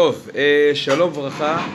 [0.00, 1.66] טוב, אה, שלום וברכה.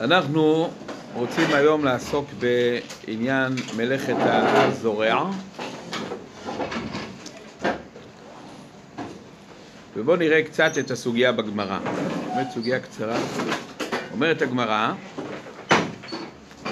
[0.00, 0.70] אנחנו
[1.14, 5.30] רוצים היום לעסוק בעניין מלאכת הזורע.
[9.96, 11.78] ובואו נראה קצת את הסוגיה בגמרא.
[12.26, 13.18] באמת סוגיה קצרה.
[14.12, 14.92] אומרת הגמרא,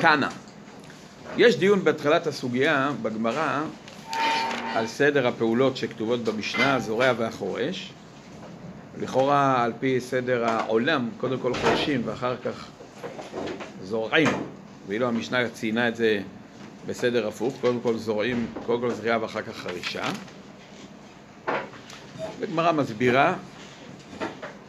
[0.01, 0.29] תנא,
[1.37, 3.63] יש דיון בהתחלת הסוגיה בגמרא
[4.75, 7.93] על סדר הפעולות שכתובות במשנה, זורע והחורש.
[9.01, 12.67] לכאורה על פי סדר העולם, קודם כל חורשים ואחר כך
[13.83, 14.29] זורעים,
[14.89, 16.21] ואילו המשנה ציינה את זה
[16.87, 20.05] בסדר הפוך, קודם כל זורעים, קודם כל זריעה ואחר כך חרישה.
[22.41, 23.35] וגמרא מסבירה,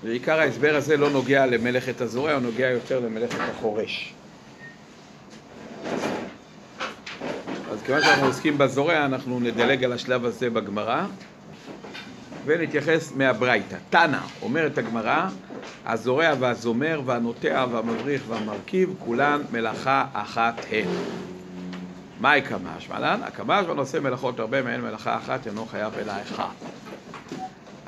[0.04, 4.14] ועיקר ההסבר הזה לא נוגע למלאכת הזורע, הוא נוגע יותר למלאכת החורש.
[7.72, 11.06] אז כיוון שאנחנו עוסקים בזורע, אנחנו נדלג על השלב הזה בגמרא.
[12.50, 13.78] ונתייחס מהברייתא.
[13.90, 15.28] תנא, אומרת הגמרא,
[15.86, 20.88] הזורע והזומר והנוטע והמבריך והמרכיב, כולן מלאכה אחת הן.
[22.20, 22.90] מהי קמש?
[22.90, 26.54] מלן, הקמש ונושא מלאכות הרבה מהן מלאכה אחת, אינו חייב אלא אחד.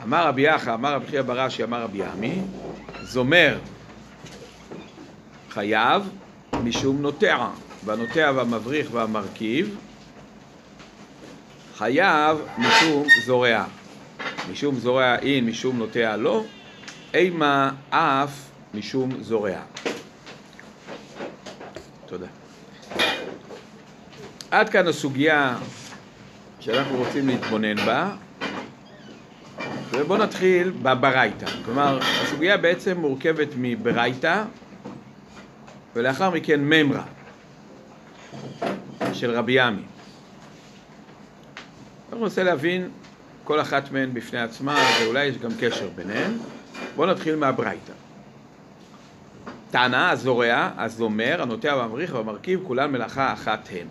[0.03, 2.41] אמר רבי יחא, אמר רבי חייא ברש"י, אמר רבי עמי,
[3.01, 3.57] זומר
[5.49, 6.09] חייב
[6.63, 7.47] משום נוטע,
[7.85, 9.77] והנוטע והמבריך והמרכיב
[11.77, 13.65] חייב משום זורע.
[14.49, 16.43] משום זורע אין, משום נוטע לא,
[17.13, 19.59] אימה אף משום זורע.
[22.05, 22.27] תודה.
[24.51, 25.57] עד כאן הסוגיה
[26.59, 28.11] שאנחנו רוצים להתבונן בה,
[29.91, 31.45] ובואו נתחיל בברייתא.
[31.65, 34.43] כלומר, הסוגיה בעצם מורכבת מברייתא,
[35.95, 37.03] ולאחר מכן ממרה
[39.13, 39.81] של רבי עמי.
[42.09, 42.89] אנחנו ננסה להבין
[43.43, 46.31] כל אחת מהן בפני עצמה, ואולי יש גם קשר ביניהן.
[46.95, 47.93] בואו נתחיל מהברייתא.
[49.71, 53.87] טענה, הזורע, הזומר, הנוטע והמריך והמרכיב, כולן מלאכה אחת הן.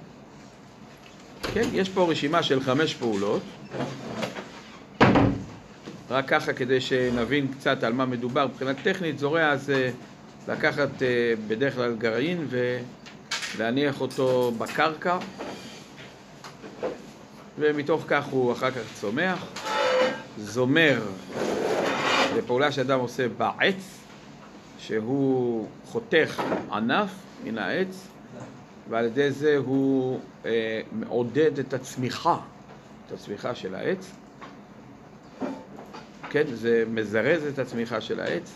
[1.54, 3.42] כן, יש פה רשימה של חמש פעולות.
[6.10, 8.46] רק ככה כדי שנבין קצת על מה מדובר.
[8.46, 9.90] מבחינת טכנית, זורע זה
[10.48, 12.46] לקחת אה, בדרך כלל גרעין
[13.56, 15.18] ולהניח אותו בקרקע
[17.60, 19.46] ומתוך כך הוא אחר כך צומח.
[20.38, 21.02] זומר
[22.34, 23.98] זה פעולה שאדם עושה בעץ,
[24.78, 27.10] שהוא חותך ענף
[27.44, 28.08] מן העץ,
[28.90, 32.36] ועל ידי זה הוא אה, מעודד את הצמיחה,
[33.06, 34.10] את הצמיחה של העץ.
[36.30, 38.54] כן, זה מזרז את הצמיחה של העץ,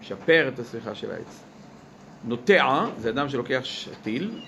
[0.00, 1.42] משפר את הצמיחה של העץ.
[2.24, 4.40] נוטע זה אדם שלוקח שתיל.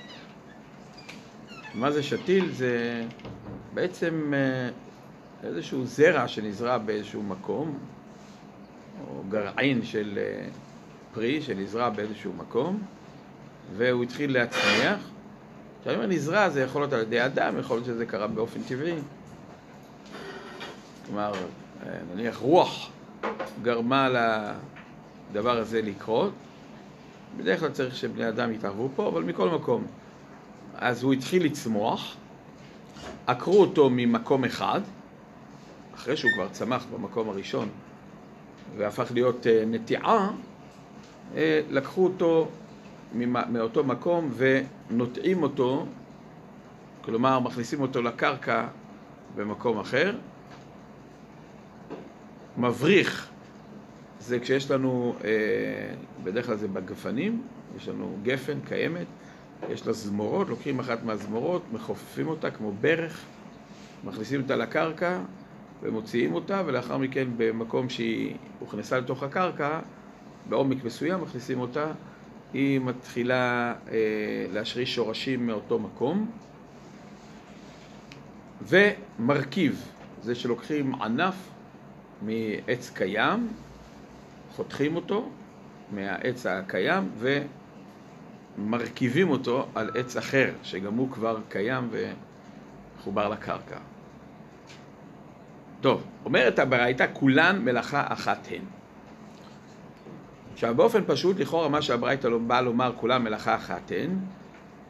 [1.75, 2.53] מה זה שתיל?
[2.53, 3.05] זה
[3.75, 4.71] בעצם אה,
[5.49, 7.79] איזשהו זרע שנזרע באיזשהו מקום,
[9.01, 10.49] או גרעין של אה,
[11.15, 12.83] פרי שנזרע באיזשהו מקום,
[13.77, 15.11] והוא התחיל להצמיח.
[15.81, 18.99] כשאני אומר נזרע זה יכול להיות על ידי אדם, יכול להיות שזה קרה באופן טבעי.
[21.07, 21.33] כלומר,
[21.87, 22.91] אה, נניח רוח
[23.63, 24.09] גרמה
[25.31, 26.33] לדבר הזה לקרות.
[27.37, 29.87] בדרך כלל צריך שבני אדם יתערבו פה, אבל מכל מקום.
[30.75, 32.17] אז הוא התחיל לצמוח,
[33.27, 34.81] עקרו אותו ממקום אחד,
[35.95, 37.69] אחרי שהוא כבר צמח במקום הראשון
[38.77, 40.31] והפך להיות אה, נטיעה,
[41.37, 42.49] אה, לקחו אותו
[43.51, 45.87] מאותו מקום ונוטעים אותו,
[47.03, 48.67] כלומר מכניסים אותו לקרקע
[49.37, 50.15] במקום אחר.
[52.57, 53.29] מבריך
[54.21, 55.31] זה כשיש לנו, אה,
[56.25, 57.43] בדרך כלל זה בגפנים,
[57.77, 59.07] יש לנו גפן קיימת,
[59.71, 63.25] יש לה זמורות, לוקחים אחת מהזמורות, מחופפים אותה כמו ברך,
[64.05, 65.19] מכניסים אותה לקרקע
[65.83, 69.81] ומוציאים אותה, ולאחר מכן במקום שהיא הוכנסה לתוך הקרקע,
[70.49, 71.93] בעומק מסוים מכניסים אותה,
[72.53, 73.97] היא מתחילה אה,
[74.53, 76.31] להשריש שורשים מאותו מקום.
[78.63, 79.89] ומרכיב,
[80.23, 81.35] זה שלוקחים ענף
[82.23, 83.49] מעץ קיים,
[84.57, 85.29] חותכים אותו
[85.95, 87.43] מהעץ הקיים, ו...
[88.59, 93.79] מרכיבים אותו על עץ אחר, שגם הוא כבר קיים וחובר לקרקע.
[95.81, 98.63] טוב, אומרת הברייתא, כולן מלאכה אחת הן.
[100.53, 104.11] עכשיו, באופן פשוט, לכאורה מה שהברייתא לא באה לומר, כולן מלאכה אחת הן,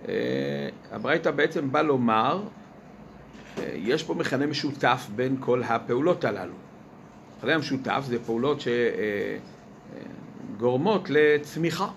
[0.08, 2.42] אה, הברייתא בעצם באה לומר,
[3.58, 6.54] אה, יש פה מכנה משותף בין כל הפעולות הללו.
[7.38, 8.58] מכנה המשותף זה פעולות
[10.56, 11.88] שגורמות לצמיחה.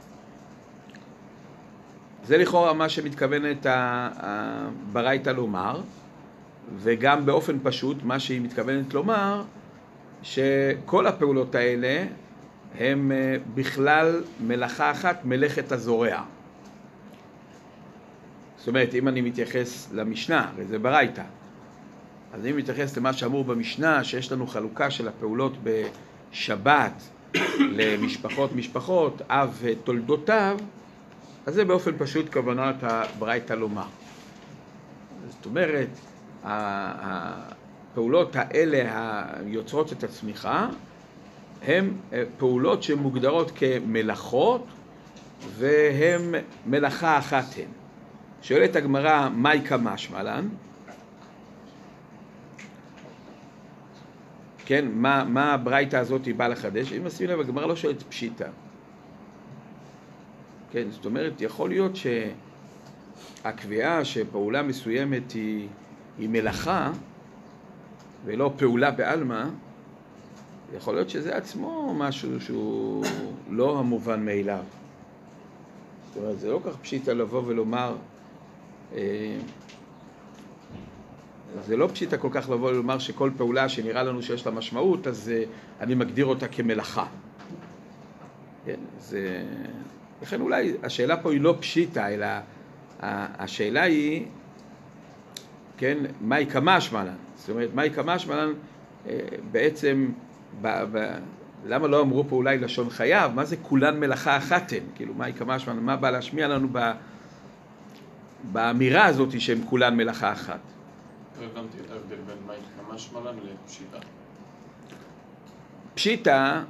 [2.25, 5.81] זה לכאורה מה שמתכוונת הברייתא לומר,
[6.77, 9.43] וגם באופן פשוט מה שהיא מתכוונת לומר,
[10.23, 12.05] שכל הפעולות האלה
[12.79, 16.23] הם אה, בכלל מלאכה אחת, מלאכת הזורע.
[18.57, 21.23] זאת אומרת, אם אני מתייחס למשנה, וזה ברייתא,
[22.33, 27.03] אז אני מתייחס למה שאמור במשנה, שיש לנו חלוקה של הפעולות בשבת
[27.59, 30.57] למשפחות משפחות, אב ותולדותיו,
[31.45, 33.87] אז זה באופן פשוט כוונת הברייתא לומר.
[35.29, 35.89] זאת אומרת,
[36.43, 38.83] הפעולות האלה
[39.39, 40.69] היוצרות את הצמיחה
[41.61, 44.67] הן אה, פעולות שמוגדרות כמלאכות
[45.57, 46.21] והן
[46.65, 47.69] מלאכה אחת הן.
[48.41, 50.39] שואלת הגמרא, מהי כמשמע?
[54.65, 56.93] כן, מה, מה הברייתא הזאת באה לחדש?
[56.93, 58.47] אם נשים לב, הגמרא לא שואלת פשיטא.
[60.71, 61.91] כן, זאת אומרת, יכול להיות
[63.43, 65.67] שהקביעה שפעולה מסוימת היא,
[66.17, 66.91] היא מלאכה
[68.25, 69.43] ולא פעולה בעלמא,
[70.75, 73.05] יכול להיות שזה עצמו משהו שהוא
[73.49, 74.63] לא המובן מאליו.
[76.07, 77.95] זאת אומרת, זה לא כך פשיטא לבוא ולומר,
[78.95, 79.37] אה,
[81.65, 85.31] זה לא פשיטא כל כך לבוא ולומר שכל פעולה שנראה לנו שיש לה משמעות, אז
[85.33, 85.43] אה,
[85.79, 87.05] אני מגדיר אותה כמלאכה.
[88.65, 89.43] כן, זה...
[90.21, 92.27] לכן אולי השאלה פה היא לא פשיטא, אלא
[93.39, 94.25] השאלה היא,
[95.77, 97.15] כן, מהי קמשמע לן?
[97.35, 98.53] זאת אומרת, מהי קמשמע לן
[99.07, 99.19] אה,
[99.51, 100.11] בעצם,
[100.61, 101.17] ב, ב,
[101.65, 103.31] למה לא אמרו פה אולי לשון חייו?
[103.35, 104.83] מה זה כולן מלאכה אחת הן?
[104.95, 105.79] כאילו, מהי קמשמע לן?
[105.79, 106.91] מה בא להשמיע לנו ב,
[108.51, 110.59] באמירה הזאת שהן כולן מלאכה אחת?
[111.39, 113.97] לא הבנתי את ההבדל בין מהי קמשמע לן לפשיטא.
[115.93, 116.61] פשיטא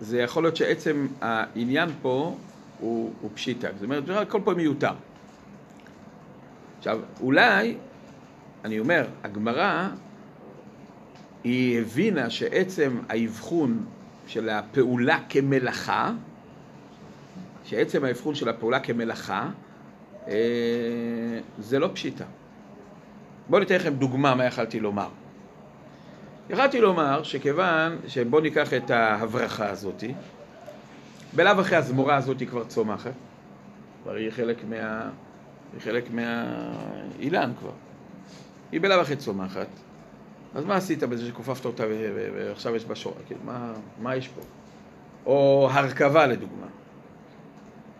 [0.00, 2.36] זה יכול להיות שעצם העניין פה
[2.80, 3.68] הוא, הוא פשיטא.
[3.74, 4.92] זאת אומרת, הכל פה מיותר.
[6.78, 7.76] עכשיו, אולי,
[8.64, 9.88] אני אומר, הגמרא,
[11.44, 13.84] היא הבינה שעצם האבחון
[14.26, 16.12] של הפעולה כמלאכה,
[17.64, 19.48] שעצם האבחון של הפעולה כמלאכה,
[20.28, 20.34] אה,
[21.58, 22.24] זה לא פשיטא.
[23.48, 25.08] בואו ניתן לכם דוגמה מה יכלתי לומר.
[26.50, 30.14] יכלתי לומר שכיוון שבואו ניקח את ההברכה הזאתי,
[31.36, 33.12] בלאו הכי הזמורה הזאת היא כבר צומחת,
[34.02, 35.10] כבר היא חלק מה...
[35.72, 37.72] היא חלק מהאילן כבר.
[38.72, 39.66] היא בלאו הכי צומחת,
[40.54, 41.84] אז מה עשית בזה שכופפת אותה
[42.34, 43.14] ועכשיו יש בה שור?
[43.26, 43.72] כאילו, מה,
[44.02, 44.40] מה יש פה?
[45.26, 46.66] או הרכבה לדוגמה.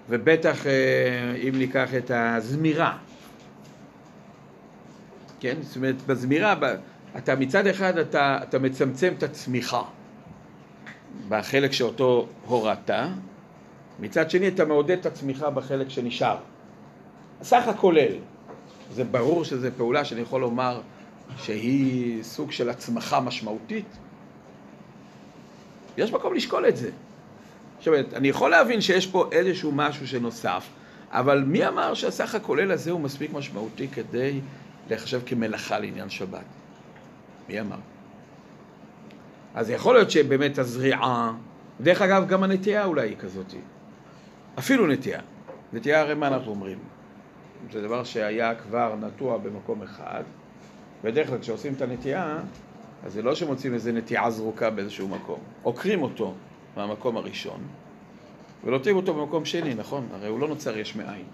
[0.08, 2.98] ובטח אה, אם ניקח את הזמירה,
[5.40, 5.56] כן?
[5.60, 6.54] זאת אומרת, בזמירה,
[7.16, 9.82] אתה מצד אחד אתה, אתה מצמצם את הצמיחה
[11.28, 12.90] בחלק שאותו הורדת,
[14.00, 16.36] מצד שני אתה מעודד את הצמיחה בחלק שנשאר.
[17.40, 18.12] הסך הכולל,
[18.92, 20.80] זה ברור שזו פעולה שאני יכול לומר
[21.36, 23.86] שהיא סוג של הצמחה משמעותית.
[25.98, 26.90] יש מקום לשקול את זה.
[27.78, 30.66] עכשיו, אני יכול להבין שיש פה איזשהו משהו שנוסף,
[31.10, 34.40] אבל מי אמר שהסך הכולל הזה הוא מספיק משמעותי כדי
[34.88, 36.44] להיחשב כמלאכה לעניין שבת?
[37.48, 37.76] מי אמר?
[39.56, 41.32] אז יכול להיות שבאמת הזריעה,
[41.80, 43.54] דרך אגב גם הנטייה אולי היא כזאת,
[44.58, 45.20] אפילו נטייה.
[45.72, 46.78] נטייה הרי מה אנחנו אומרים?
[47.72, 50.22] זה דבר שהיה כבר נטוע במקום אחד,
[51.04, 52.38] בדרך כלל כשעושים את הנטייה,
[53.04, 56.34] אז זה לא שמוצאים איזה נטיעה זרוקה באיזשהו מקום, עוקרים אותו
[56.76, 57.60] מהמקום הראשון,
[58.64, 60.08] ולוטים אותו במקום שני, נכון?
[60.12, 61.24] הרי הוא לא נוצר יש מאין.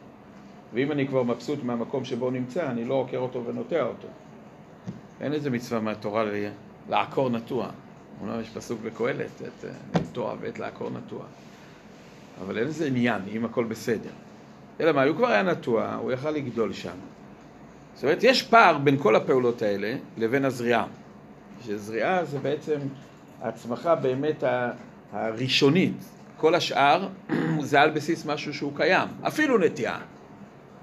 [0.75, 4.09] ואם אני כבר מבסוט מהמקום שבו הוא נמצא, אני לא עוקר אותו ונוטע אותו.
[5.21, 6.25] אין איזה מצווה מהתורה
[6.89, 7.71] לעקור נטוע.
[8.23, 9.65] אומנם יש פסוק בקהלת, את
[9.97, 11.25] נטוע ואת לעקור נטוע.
[12.45, 14.11] אבל אין איזה עניין, אם הכל בסדר.
[14.81, 16.95] אלא מה, הוא כבר היה נטוע, הוא יכל לגדול שם.
[17.95, 20.85] זאת אומרת, יש פער בין כל הפעולות האלה לבין הזריעה.
[21.67, 22.79] שזריעה זה בעצם
[23.43, 24.45] ההצמחה באמת
[25.13, 26.05] הראשונית.
[26.37, 27.09] כל השאר
[27.61, 29.99] זה על בסיס משהו שהוא קיים, אפילו נטיעה.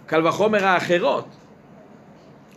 [0.06, 1.28] קל וחומר האחרות.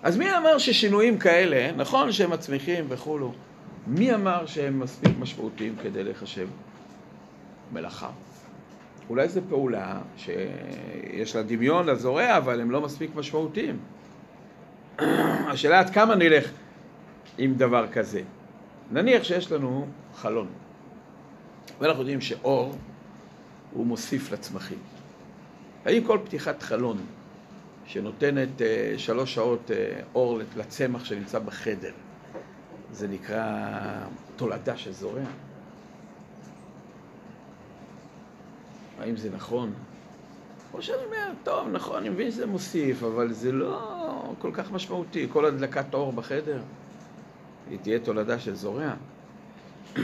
[0.03, 3.33] אז מי אמר ששינויים כאלה, נכון שהם מצמיחים וכולו,
[3.87, 6.49] מי אמר שהם מספיק משמעותיים כדי לחשב
[7.73, 8.11] מלאכה?
[9.11, 13.79] אולי זו פעולה שיש לה דמיון לזורע, אבל הם לא מספיק משמעותיים.
[15.49, 16.51] השאלה עד כמה נלך
[17.39, 18.23] עם דבר כזה.
[18.91, 20.49] נניח שיש לנו חלון,
[21.81, 22.75] ואנחנו יודעים שאור
[23.73, 24.79] הוא מוסיף לצמחים.
[25.85, 26.99] האם כל פתיחת חלון
[27.87, 28.63] שנותנת uh,
[28.99, 31.93] שלוש שעות uh, אור לצמח שנמצא בחדר,
[32.93, 33.45] זה נקרא
[34.37, 35.23] תולדה של זורע?
[39.01, 39.73] האם זה נכון?
[40.75, 45.27] או שאני אומר, טוב, נכון, אני מבין שזה מוסיף, אבל זה לא כל כך משמעותי.
[45.33, 46.61] כל הדלקת אור בחדר,
[47.71, 48.93] היא תהיה תולדה של זורע.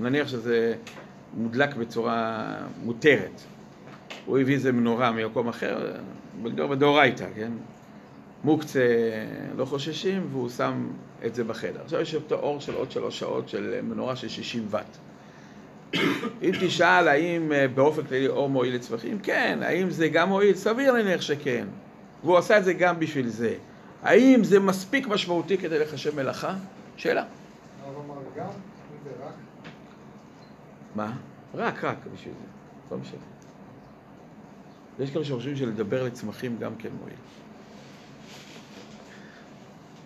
[0.00, 0.74] נניח שזה
[1.34, 2.44] מודלק בצורה
[2.84, 3.40] מותרת.
[4.26, 5.92] הוא הביא איזה מנורה ממקום אחר,
[6.42, 7.52] בדאורייתא, כן?
[8.44, 8.86] מוקצה
[9.56, 10.88] לא חוששים, והוא שם
[11.26, 11.80] את זה בחדר.
[11.84, 14.96] עכשיו יש אותו אור של עוד שלוש שעות של מנורה של 60 ואט.
[16.42, 19.58] אם תשאל האם אה, באופן כללי אור מועיל לצמחים, כן.
[19.62, 20.54] האם זה גם מועיל?
[20.54, 21.66] סביר להניח שכן.
[22.24, 23.54] והוא עשה את זה גם בשביל זה.
[24.02, 26.54] האם זה מספיק משמעותי כדי לחשב מלאכה?
[26.96, 27.24] שאלה.
[30.94, 31.12] מה?
[31.54, 32.46] רק, רק בשביל זה.
[32.90, 33.20] לא משנה.
[35.00, 37.16] יש כאלה שחושבים שלדבר לצמחים גם כן מועיל.
[37.16, 40.00] לצרכים מסוימים שבלי אור, הם לא ימדדו.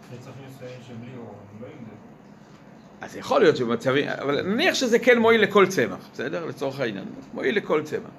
[3.01, 6.47] אז יכול להיות שבמצבים, אבל נניח שזה כן מועיל לכל צמח, בסדר?
[6.47, 7.05] לצורך העניין.
[7.35, 8.11] מועיל לכל צמח.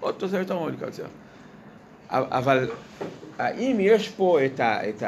[0.00, 1.10] עוד תוספת יותר מועיל לכל צמח.
[2.10, 2.68] אבל
[3.38, 5.02] האם יש פה את, ה, את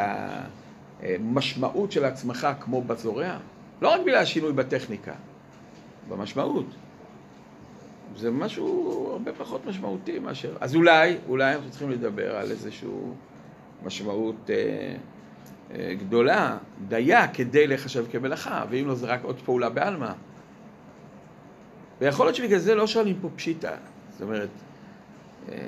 [1.02, 3.36] המשמעות של הצמחה כמו בזורע?
[3.82, 5.12] לא רק בגלל השינוי בטכניקה,
[6.08, 6.66] במשמעות.
[8.16, 10.56] זה משהו הרבה פחות משמעותי מאשר...
[10.60, 12.88] אז אולי, אולי אנחנו צריכים לדבר על איזושהי
[13.84, 14.96] משמעות אה, אה,
[15.76, 16.56] גדולה,
[16.88, 20.12] דיה, כדי לחשב כמלאכה, ואם לא זה רק עוד פעולה בעלמא.
[22.00, 23.76] ויכול להיות שבגלל זה לא שואלים פה פשיטה.
[24.12, 24.48] זאת אומרת,
[25.48, 25.58] אה,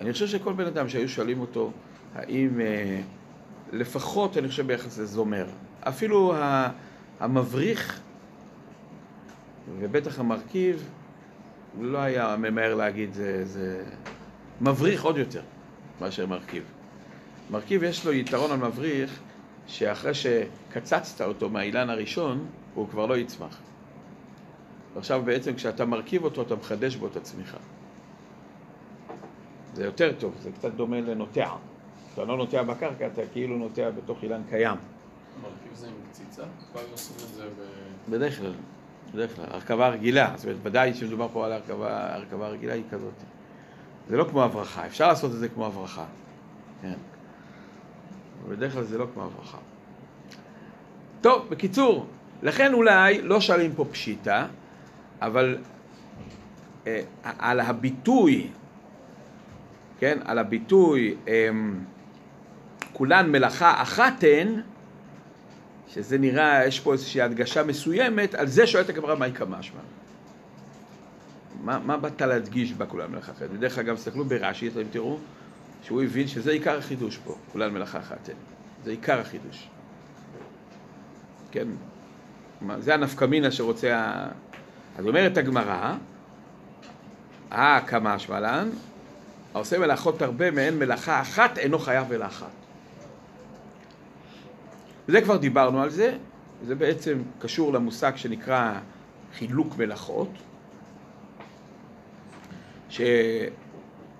[0.00, 1.72] אני חושב שכל בן אדם שהיו שואלים אותו,
[2.14, 3.00] האם אה,
[3.72, 5.46] לפחות, אני חושב ביחס לזומר,
[5.80, 6.34] אפילו
[7.20, 8.00] המבריך
[9.78, 10.88] ובטח המרכיב,
[11.80, 13.84] לא היה ממהר להגיד זה, זה
[14.60, 15.42] מבריך עוד יותר
[16.00, 16.62] מאשר מרכיב.
[17.50, 19.20] מרכיב יש לו יתרון על מבריך,
[19.68, 23.58] שאחרי שקצצת אותו מהאילן הראשון, הוא כבר לא יצמח.
[24.94, 27.58] ועכשיו בעצם כשאתה מרכיב אותו, אתה מחדש בו את הצמיחה.
[29.74, 31.48] זה יותר טוב, זה קצת דומה לנוטע.
[32.06, 34.76] כשאתה לא נוטע בקרקע, אתה כאילו נוטע בתוך אילן קיים.
[35.42, 36.42] מרכיב זה עם קציצה?
[36.72, 38.10] כבר עושים את זה ב...
[38.10, 38.52] בדרך כלל,
[39.14, 43.14] בדרך כלל, הרכבה רגילה, זאת אומרת, ודאי כשמדובר פה על הרכבה, הרכבה הרגילה היא כזאת.
[44.08, 46.04] זה לא כמו הברחה, אפשר לעשות את זה כמו הברחה,
[46.82, 46.94] כן.
[48.46, 49.58] אבל בדרך כלל זה לא כמו הברחה.
[51.20, 52.06] טוב, בקיצור,
[52.42, 54.46] לכן אולי לא שואלים פה פשיטה,
[55.22, 55.58] אבל
[56.86, 58.48] אה, על הביטוי,
[59.98, 61.48] כן, על הביטוי אה,
[62.92, 64.60] כולן מלאכה אחת הן,
[65.88, 69.80] שזה נראה, יש פה איזושהי הדגשה מסוימת, על זה שואלת הגמרא מהי כמשמע.
[71.64, 73.50] מה, מה באת להדגיש בה כולן מלאכה אחת?
[73.50, 75.18] בדרך אגב, תסתכלו ברש"י, אתם תראו
[75.82, 78.30] שהוא הבין שזה עיקר החידוש פה, כולן מלאכה אחת.
[78.84, 79.68] זה עיקר החידוש.
[81.50, 81.68] כן?
[82.78, 84.28] זה הנפקמינה שרוצה ה...
[84.98, 85.94] אז אומרת הגמרא,
[87.52, 88.68] אה, כמשמע לן,
[89.54, 92.50] העושה מלאכות הרבה מהן מלאכה אחת אינו חייב אלא אחת.
[95.08, 96.16] וזה כבר דיברנו על זה,
[96.66, 98.74] זה בעצם קשור למושג שנקרא
[99.34, 100.30] חילוק מלאכות,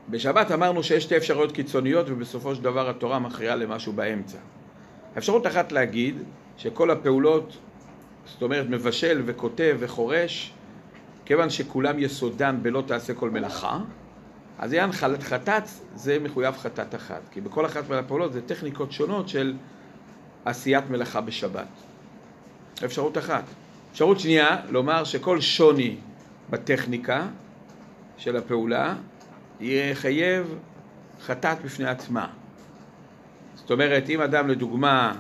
[0.09, 4.39] שבשבת אמרנו שיש שתי אפשרויות קיצוניות ובסופו של דבר התורה מכריעה למשהו באמצע.
[5.19, 6.17] אפשרות אחת להגיד
[6.57, 7.57] שכל הפעולות,
[8.27, 10.53] זאת אומרת מבשל וכותב וחורש,
[11.25, 13.79] כיוון שכולם יסודם בלא תעשה כל מלאכה,
[14.59, 15.63] אז חלת חטאת
[15.95, 19.55] זה מחויב חטאת אחת, כי בכל אחת מהפעולות זה טכניקות שונות של
[20.45, 21.69] עשיית מלאכה בשבת.
[22.85, 23.45] אפשרות אחת.
[23.93, 25.97] אפשרות שנייה, לומר שכל שוני
[26.51, 27.27] בטכניקה
[28.17, 28.95] של הפעולה
[29.61, 30.55] יחייב
[31.23, 32.27] חטאת בפני עצמה.
[33.55, 35.17] זאת אומרת, אם אדם לדוגמה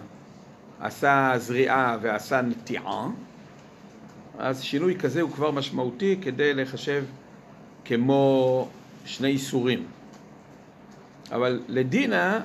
[0.80, 3.08] עשה זריעה ועשה נטיעה,
[4.38, 7.04] אז שינוי כזה הוא כבר משמעותי כדי לחשב
[7.84, 8.68] כמו
[9.04, 9.86] שני איסורים.
[11.32, 12.40] אבל לדינה,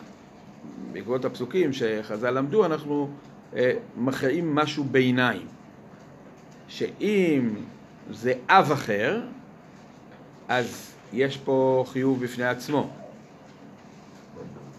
[0.91, 3.09] בעקבות הפסוקים שחז"ל למדו, אנחנו
[3.55, 5.47] אה, מכריעים משהו ביניים.
[6.67, 7.55] שאם
[8.11, 9.21] זה אב אחר,
[10.47, 12.89] אז יש פה חיוב בפני עצמו.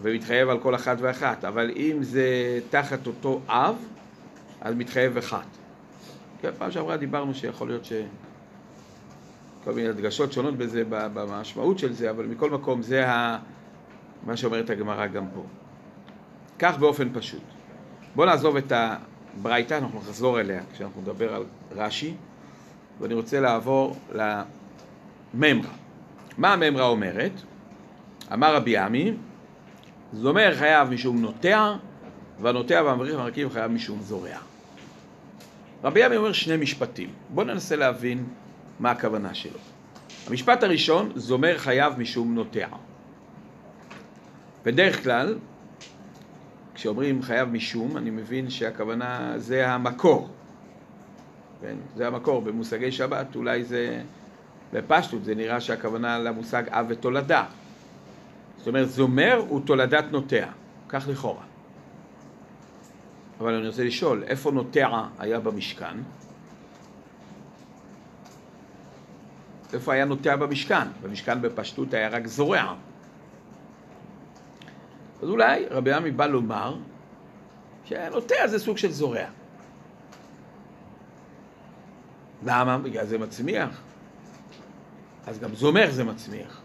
[0.01, 3.75] ומתחייב על כל אחת ואחת, אבל אם זה תחת אותו אב,
[4.61, 5.45] אז מתחייב אחת.
[6.41, 7.93] כן, פעם שעברה דיברנו שיכול להיות ש...
[9.63, 13.39] כל מיני הדגשות שונות בזה, במשמעות של זה, אבל מכל מקום זה ה...
[14.25, 15.43] מה שאומרת הגמרא גם פה.
[16.59, 17.41] כך באופן פשוט.
[18.15, 22.13] בואו נעזוב את הברייתא, אנחנו נחזור אליה כשאנחנו נדבר על רש"י,
[22.99, 25.84] ואני רוצה לעבור לממרא.
[26.37, 27.31] מה הממרא אומרת?
[28.33, 29.13] אמר רבי עמי,
[30.13, 31.75] זומר חייב משום נוטע,
[32.41, 34.37] והנוטע והמבריך והמרכיב חייב משום זורע.
[35.83, 37.09] רבי עמי אומר שני משפטים.
[37.29, 38.25] בואו ננסה להבין
[38.79, 39.59] מה הכוונה שלו.
[40.27, 42.67] המשפט הראשון, זומר חייב משום נוטע.
[44.65, 45.37] בדרך כלל,
[46.75, 50.29] כשאומרים חייב משום, אני מבין שהכוונה זה המקור.
[51.61, 51.75] כן?
[51.95, 52.41] זה המקור.
[52.41, 54.01] במושגי שבת אולי זה
[54.73, 57.45] בפשטות זה נראה שהכוונה למושג אב ותולדה.
[58.57, 60.45] זאת אומרת, זומר הוא תולדת נוטע,
[60.89, 61.43] כך לכאורה.
[63.39, 65.97] אבל אני רוצה לשאול, איפה נוטע היה במשכן?
[69.73, 70.87] איפה היה נוטע במשכן?
[71.01, 72.75] במשכן בפשטות היה רק זורע.
[75.21, 76.77] אז אולי רבי עמי בא לומר
[77.85, 79.25] שנוטע זה סוג של זורע.
[82.45, 82.77] למה?
[82.77, 83.81] בגלל זה מצמיח.
[85.27, 86.61] אז גם זומר זה מצמיח.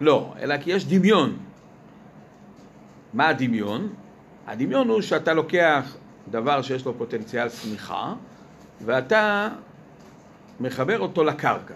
[0.00, 1.38] לא, אלא כי יש דמיון.
[3.14, 3.92] מה הדמיון?
[4.46, 5.96] הדמיון הוא שאתה לוקח
[6.30, 8.14] דבר שיש לו פוטנציאל צמיחה
[8.84, 9.48] ואתה
[10.60, 11.74] מחבר אותו לקרקע.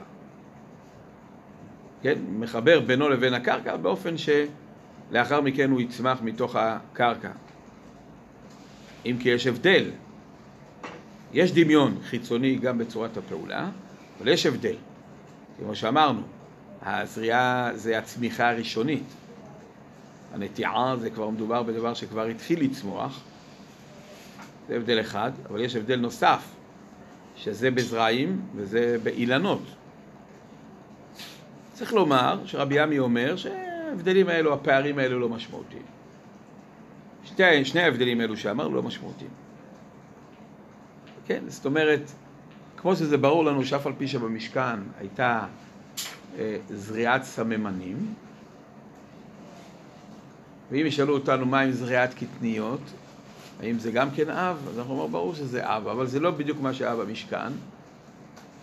[2.02, 2.18] כן?
[2.38, 7.30] מחבר בינו לבין הקרקע באופן שלאחר מכן הוא יצמח מתוך הקרקע.
[9.06, 9.90] אם כי יש הבדל.
[11.32, 13.68] יש דמיון חיצוני גם בצורת הפעולה,
[14.18, 14.76] אבל יש הבדל.
[15.58, 16.20] כמו שאמרנו,
[16.82, 19.04] הזריעה זה הצמיחה הראשונית.
[20.34, 23.22] הנטיעה זה כבר מדובר בדבר שכבר התחיל לצמוח,
[24.68, 26.42] זה הבדל אחד, אבל יש הבדל נוסף,
[27.36, 29.62] שזה בזרעים וזה באילנות.
[31.72, 35.82] צריך לומר שרבי עמי אומר שההבדלים האלו, הפערים האלו לא משמעותיים.
[37.24, 39.30] שתי, שני ההבדלים האלו שאמר לא משמעותיים.
[41.26, 42.12] כן, זאת אומרת,
[42.76, 45.44] כמו שזה ברור לנו שאף על פי שבמשכן הייתה
[46.38, 48.14] אה, זריעת סממנים,
[50.70, 52.80] ואם ישאלו אותנו מה עם זריעת קטניות,
[53.60, 54.68] האם זה גם כן אב?
[54.70, 57.52] אז אנחנו אומרים, ברור שזה אב, אבל זה לא בדיוק מה שהיה במשכן.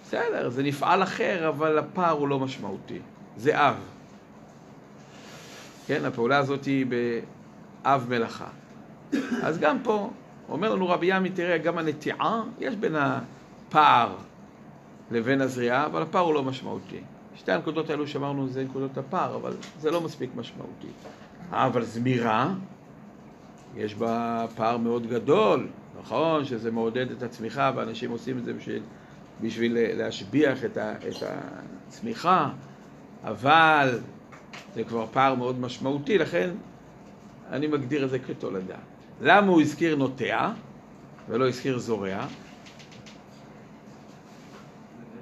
[0.06, 3.00] בסדר, זה נפעל אחר, אבל הפער הוא לא משמעותי.
[3.38, 3.76] זה אב.
[5.88, 8.48] כן, הפעולה הזאת היא באב מלאכה.
[9.42, 10.10] אז גם פה,
[10.50, 12.96] אומר לנו רבי ימי, תראה, גם הנטיעה, יש בין
[13.74, 14.16] הפער
[15.12, 17.02] לבין הזריעה, אבל הפער הוא לא משמעותי.
[17.36, 20.88] שתי הנקודות האלו שאמרנו זה נקודות הפער, אבל זה לא מספיק משמעותי.
[21.52, 22.54] אבל זמירה,
[23.76, 25.68] יש בה פער מאוד גדול,
[26.02, 28.82] נכון שזה מעודד את הצמיחה ואנשים עושים את זה בשביל,
[29.42, 31.24] בשביל להשביח את, ה, את
[31.88, 32.50] הצמיחה,
[33.24, 34.00] אבל
[34.76, 36.50] זה כבר פער מאוד משמעותי, לכן
[37.52, 38.78] אני מגדיר את זה כתולדה.
[39.22, 40.52] למה הוא הזכיר נוטע
[41.30, 42.26] ולא הזכיר זורע?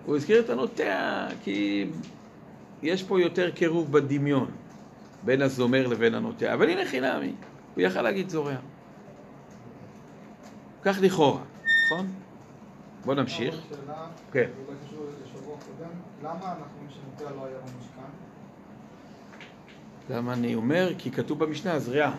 [0.06, 1.86] הוא הזכיר את הנוטע כי
[2.82, 4.52] יש פה יותר קירוב בדמיון
[5.26, 7.34] בין הזומר לבין הנוטע, אבל הנה חינמי,
[7.76, 8.56] הוא יכל להגיד זורע.
[10.84, 11.42] כך לכאורה,
[11.86, 12.08] נכון?
[13.06, 13.56] בוא נמשיך.
[14.32, 14.50] כן.
[16.24, 16.56] למה
[17.20, 18.02] לא במשכן?
[20.10, 20.92] למה אני אומר?
[20.98, 22.12] כי כתוב במשנה זריעה.
[22.12, 22.18] כן,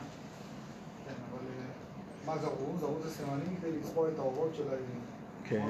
[1.08, 2.76] אה, מה זרעו?
[2.80, 4.62] זרעו זה סימנים כדי לצבוע את האורות של.
[5.44, 5.66] כן.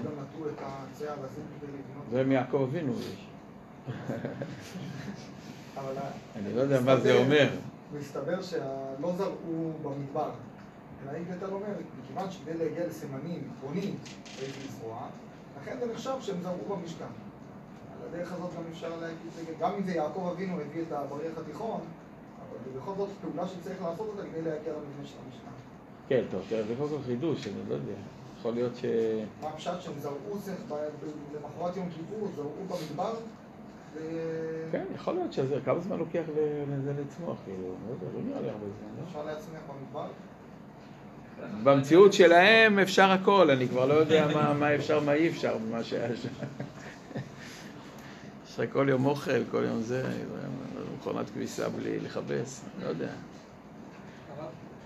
[2.10, 3.28] זה מיעקב אבינו יש.
[6.36, 7.48] אני לא יודע מה זה אומר.
[7.98, 10.30] מסתבר שלא זרעו במדבר.
[11.02, 11.66] אלא אם אתה אומר,
[12.02, 13.96] מכיוון שכדי להגיע לסימנים אחרונים
[14.36, 15.06] צריך לזרוע,
[15.62, 17.04] לכן זה נחשב שהם זרעו במשכן.
[17.04, 21.80] על הדרך הזאת גם אפשר להגיד, גם אם זה יעקב אבינו הביא את הבריח התיכון,
[21.80, 25.50] אבל בכל זאת פעולה שצריך לעשות אותה כדי להגיע למבנה של המשכן.
[26.08, 27.92] כן, טוב, זה כל חידוש, אני לא יודע.
[28.42, 28.84] יכול להיות ש...
[29.42, 30.54] מה הפשט שהם זרעו זה
[31.34, 33.14] למחרת יום כיפור, זרעו במדבר.
[34.72, 36.22] כן, יכול להיות שזה, כמה זמן לוקח
[36.68, 39.08] לזה לצמוח, כאילו, לא יודע, לא נראה לי הרבה זמן, לא?
[39.08, 40.06] אפשר להצמיח במדבר?
[41.62, 45.84] במציאות שלהם אפשר הכל, אני כבר לא יודע מה, מה אפשר, מה אי אפשר, במה
[45.84, 46.28] שהיה שם.
[48.46, 50.04] יש לך כל יום אוכל, כל יום זה,
[50.98, 53.10] מכונת כביסה בלי לכבס, לא יודע.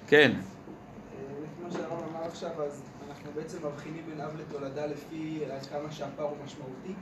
[0.08, 2.82] כן, לפי מה שהרב אמר עכשיו, אז
[3.26, 6.92] אנחנו בעצם מבחינים בין אב לתולדה לפי עד כמה שהפער הוא משמעותי?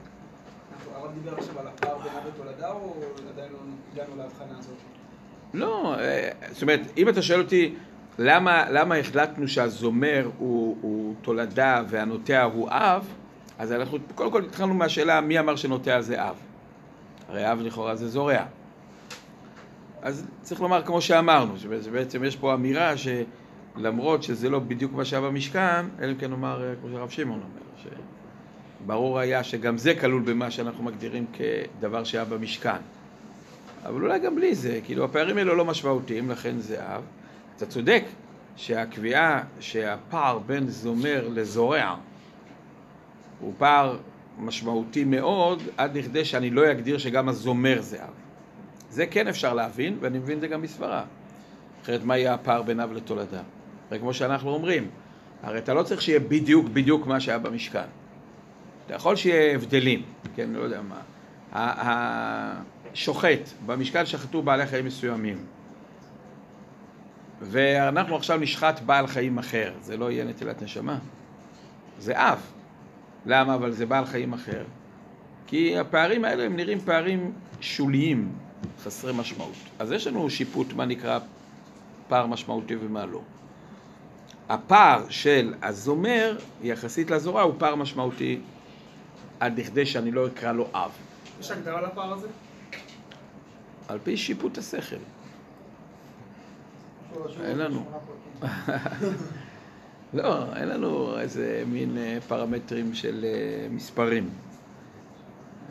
[0.95, 2.95] הרב דיבר עכשיו על הפער בין אב לתולדה, או
[3.33, 3.57] עדיין לא
[3.93, 4.75] הגענו להבחנה הזאת?
[5.53, 7.75] לא, אה, זאת אומרת, אם אתה שואל אותי
[8.19, 13.07] למה, למה החלטנו שהזומר הוא, הוא תולדה והנוטע הוא אב,
[13.59, 16.35] אז אנחנו קודם כל התחלנו מהשאלה מי אמר שנוטע זה אב.
[17.29, 18.45] הרי אב לכאורה זה זורע.
[20.01, 22.97] אז צריך לומר כמו שאמרנו, שבעצם יש פה אמירה
[23.77, 27.39] שלמרות שזה לא בדיוק מה שהיה במשכן, אלא אם כן נאמר, אה, כמו שהרב שמעון
[27.39, 27.91] אומר,
[28.83, 32.77] שברור היה שגם זה כלול במה שאנחנו מגדירים כדבר שהיה במשכן.
[33.85, 37.03] אבל אולי גם בלי זה, כאילו הפערים האלו לא משמעותיים, לכן זה אב.
[37.57, 38.03] אתה צודק
[38.55, 41.95] שהקביעה שהפער בין זומר לזורע
[43.39, 43.97] הוא פער
[44.39, 48.09] משמעותי מאוד, עד לכדי שאני לא אגדיר שגם הזומר זה אב.
[48.89, 51.03] זה כן אפשר להבין, ואני מבין את זה גם מסברה.
[51.83, 53.41] אחרת מה יהיה הפער בין אב לתולדה?
[53.89, 54.87] הרי כמו שאנחנו אומרים,
[55.43, 57.87] הרי אתה לא צריך שיהיה בדיוק בדיוק מה שהיה במשכן.
[58.85, 60.03] אתה יכול שיהיה הבדלים,
[60.35, 61.01] כן, לא יודע מה.
[62.93, 65.37] השוחט, במשקל שחטו בעלי חיים מסוימים,
[67.41, 70.97] ואנחנו עכשיו נשחט בעל חיים אחר, זה לא יהיה נטילת נשמה,
[71.99, 72.39] זה אב.
[73.25, 73.55] למה?
[73.55, 74.63] אבל זה בעל חיים אחר.
[75.47, 78.31] כי הפערים האלה הם נראים פערים שוליים,
[78.83, 79.55] חסרי משמעות.
[79.79, 81.19] אז יש לנו שיפוט מה נקרא
[82.07, 83.21] פער משמעותי ומה לא.
[84.49, 88.39] הפער של הזומר יחסית לזורה הוא פער משמעותי
[89.39, 90.91] עד לכדי שאני לא אקרא לו אב.
[91.39, 92.27] יש הגדרה לפער הזה?
[93.87, 94.95] על פי שיפוט השכל.
[97.43, 97.85] אין לנו.
[100.13, 104.29] לא, אין לנו איזה מין אה, פרמטרים של אה, מספרים.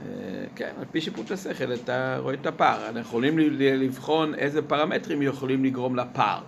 [0.02, 2.88] אה, כן, על פי שיפוט השכל אתה רואה את הפער.
[2.88, 6.42] אנחנו יכולים לבחון איזה פרמטרים יכולים לגרום לפער.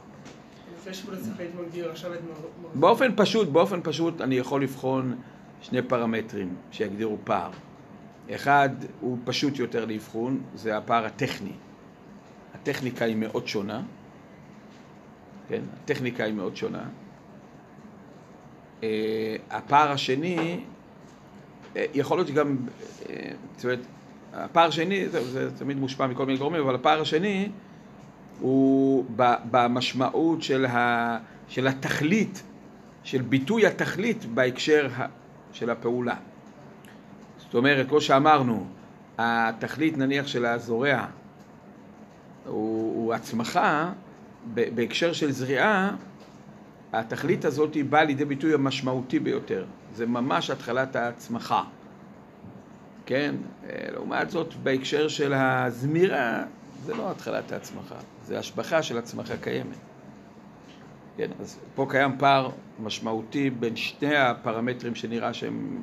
[2.74, 5.16] באופן פשוט, באופן פשוט אני יכול לבחון
[5.62, 7.50] שני פרמטרים שיגדירו פער.
[8.30, 8.68] אחד
[9.00, 11.52] הוא פשוט יותר לאבחון, זה הפער הטכני.
[12.54, 13.82] הטכניקה היא מאוד שונה,
[15.48, 15.62] כן?
[15.82, 16.84] הטכניקה היא מאוד שונה.
[18.80, 18.84] Uh,
[19.50, 20.60] הפער השני,
[21.74, 23.06] uh, יכול להיות גם, uh,
[23.56, 23.80] זאת אומרת,
[24.32, 27.48] הפער השני, זה, זה תמיד מושפע מכל מיני גורמים, אבל הפער השני
[28.40, 29.04] הוא
[29.50, 31.18] במשמעות של, ה,
[31.48, 32.42] של התכלית,
[33.04, 34.88] של ביטוי התכלית בהקשר
[35.52, 36.16] של הפעולה.
[37.38, 38.66] זאת אומרת, כמו שאמרנו,
[39.18, 41.06] התכלית נניח של הזורע
[42.46, 43.92] הוא, הוא הצמחה,
[44.54, 45.90] בהקשר של זריעה,
[46.92, 49.64] התכלית הזאת היא באה לידי ביטוי המשמעותי ביותר.
[49.94, 51.62] זה ממש התחלת ההצמחה.
[53.06, 53.34] כן?
[53.92, 56.44] לעומת זאת, בהקשר של הזמירה,
[56.86, 57.94] זה לא התחלת ההצמחה,
[58.24, 59.76] זה השבחה של הצמחה קיימת.
[61.16, 62.50] כן, אז פה קיים פער
[62.82, 65.82] משמעותי בין שני הפרמטרים שנראה שהם...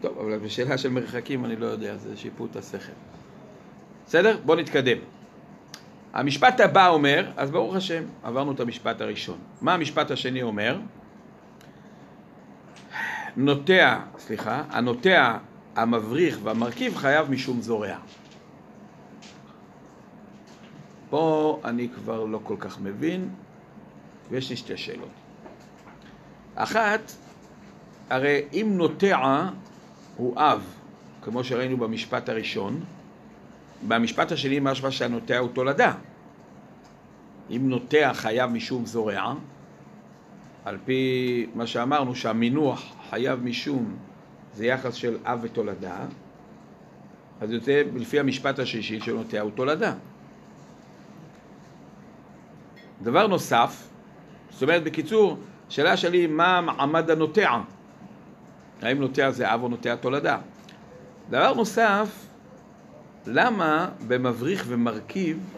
[0.00, 2.92] טוב, אבל בשאלה של מרחקים אני לא יודע, זה שיפוט השכל.
[4.06, 4.38] בסדר?
[4.44, 4.98] בואו נתקדם.
[6.12, 9.38] המשפט הבא אומר, אז ברוך השם, עברנו את המשפט הראשון.
[9.60, 10.78] מה המשפט השני אומר?
[13.36, 15.36] נוטע, סליחה, הנוטע,
[15.76, 17.96] המבריך והמרכיב חייב משום זורע.
[21.10, 23.28] פה אני כבר לא כל כך מבין,
[24.30, 25.08] ויש לי שתי שאלות.
[26.54, 27.12] אחת,
[28.10, 29.48] הרי אם נוטע
[30.16, 30.74] הוא אב,
[31.22, 32.80] כמו שראינו במשפט הראשון,
[33.88, 35.94] במשפט השני משמע שהנוטע הוא תולדה.
[37.50, 39.34] אם נוטע חייב משום זורע,
[40.64, 43.96] על פי מה שאמרנו שהמינוח חייב משום
[44.54, 45.98] זה יחס של אב ותולדה,
[47.40, 49.94] אז יוצא לפי המשפט השלישי שנוטע הוא תולדה.
[53.02, 53.88] דבר נוסף,
[54.50, 57.60] זאת אומרת בקיצור, שאלה שלי מה מעמד הנוטע?
[58.82, 60.38] האם נוטע זה אב או נוטע תולדה?
[61.30, 62.26] דבר נוסף,
[63.26, 65.54] למה במבריך ומרכיב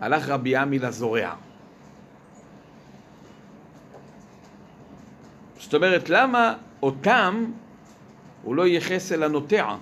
[0.00, 1.34] הלך רבי עמי לזורע?
[5.58, 7.44] זאת אומרת, למה אותם
[8.42, 9.76] הוא לא ייחס אל הנוטע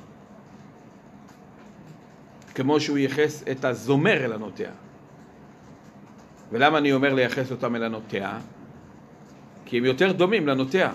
[2.54, 4.70] כמו שהוא ייחס את הזומר אל הנוטע?
[6.52, 8.38] ולמה אני אומר לייחס אותם אל הנוטע?
[9.64, 10.92] כי הם יותר דומים לנוטע.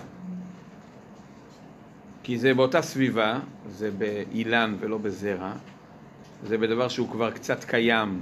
[2.22, 5.52] כי זה באותה סביבה, זה באילן ולא בזרע,
[6.46, 8.20] זה בדבר שהוא כבר קצת קיים,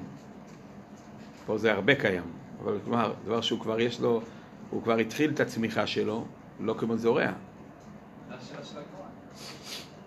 [1.47, 2.23] פה זה הרבה קיים,
[2.63, 4.23] אבל כלומר, דבר שהוא כבר יש לו,
[4.71, 6.25] הוא כבר התחיל את הצמיחה שלו,
[6.61, 7.33] לא כמו זורע.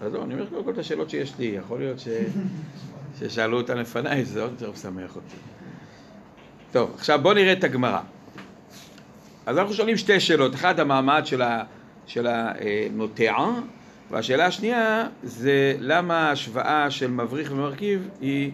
[0.02, 1.98] אז לא, אני אומר קודם כל את השאלות שיש לי, יכול להיות.
[3.20, 5.36] ששאלו אותן לפניי, זה עוד יותר משמח אותי.
[6.76, 8.00] טוב, עכשיו בואו נראה את הגמרא.
[9.46, 11.64] אז אנחנו שואלים שתי שאלות, אחת המעמד של, ה,
[12.08, 13.34] של הנוטע,
[14.12, 18.52] והשאלה השנייה זה למה ההשוואה של מבריך ומרכיב היא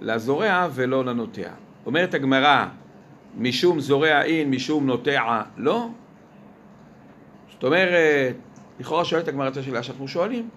[0.00, 1.50] לזורע ולא לנוטע.
[1.86, 2.66] אומרת הגמרא,
[3.38, 5.88] משום זורע אין, משום נוטע לא?
[7.52, 8.34] זאת אומרת,
[8.80, 10.48] לכאורה שואלת הגמרא את השאלה שאנחנו שואלים.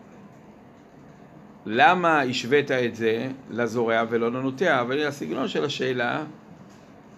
[1.65, 4.81] למה השווית את זה לזורע ולא לנוטע?
[4.81, 6.23] אבל הסגנון של השאלה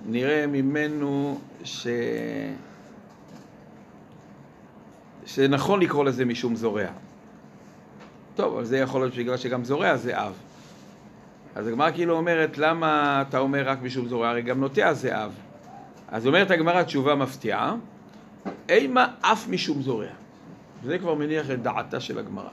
[0.06, 1.88] נראה ממנו ש...
[5.26, 6.88] שנכון לקרוא לזה משום זורע.
[8.36, 10.34] טוב, אבל זה יכול להיות בגלל שגם זורע זה אב.
[11.56, 14.30] אז הגמרא כאילו אומרת, למה אתה אומר רק משום זורע?
[14.30, 15.32] הרי גם נוטע זה אב.
[16.08, 17.76] אז אומרת הגמרא תשובה מפתיעה,
[18.70, 20.08] אימה אף משום זורע.
[20.84, 22.50] וזה כבר מניח את דעתה של הגמרא.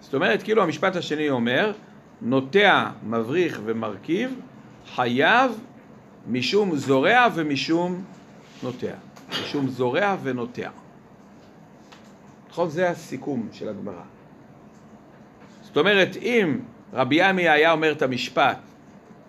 [0.00, 1.72] זאת אומרת, כאילו המשפט השני אומר,
[2.22, 4.40] נוטע, מבריך ומרכיב,
[4.94, 5.52] חייב
[6.26, 8.04] משום זורע ומשום
[8.62, 8.94] נוטע.
[9.30, 10.70] משום זורע ונוטע.
[12.50, 12.70] נכון?
[12.70, 14.02] זה הסיכום של הגמרא.
[15.62, 16.58] זאת אומרת, אם
[16.92, 18.58] רבי עמי היה אומר את המשפט,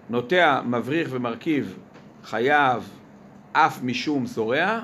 [0.10, 1.78] נוטע, מבריך ומרכיב,
[2.24, 2.90] חייב
[3.52, 4.80] אף משום זורע,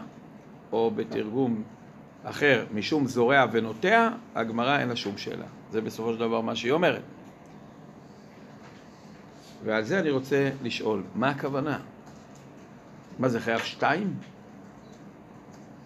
[0.72, 1.64] או בתרגום
[2.24, 5.46] אחר, משום זורע ונוטע, הגמרא אין לה שום שאלה.
[5.72, 7.02] זה בסופו של דבר מה שהיא אומרת.
[9.64, 11.80] ועל זה אני רוצה לשאול, מה הכוונה?
[13.20, 14.14] מה זה חייב שתיים?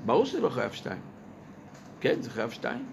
[0.05, 1.01] ברור שזה לא חייב שתיים.
[1.99, 2.85] כן, זה חייב שתיים.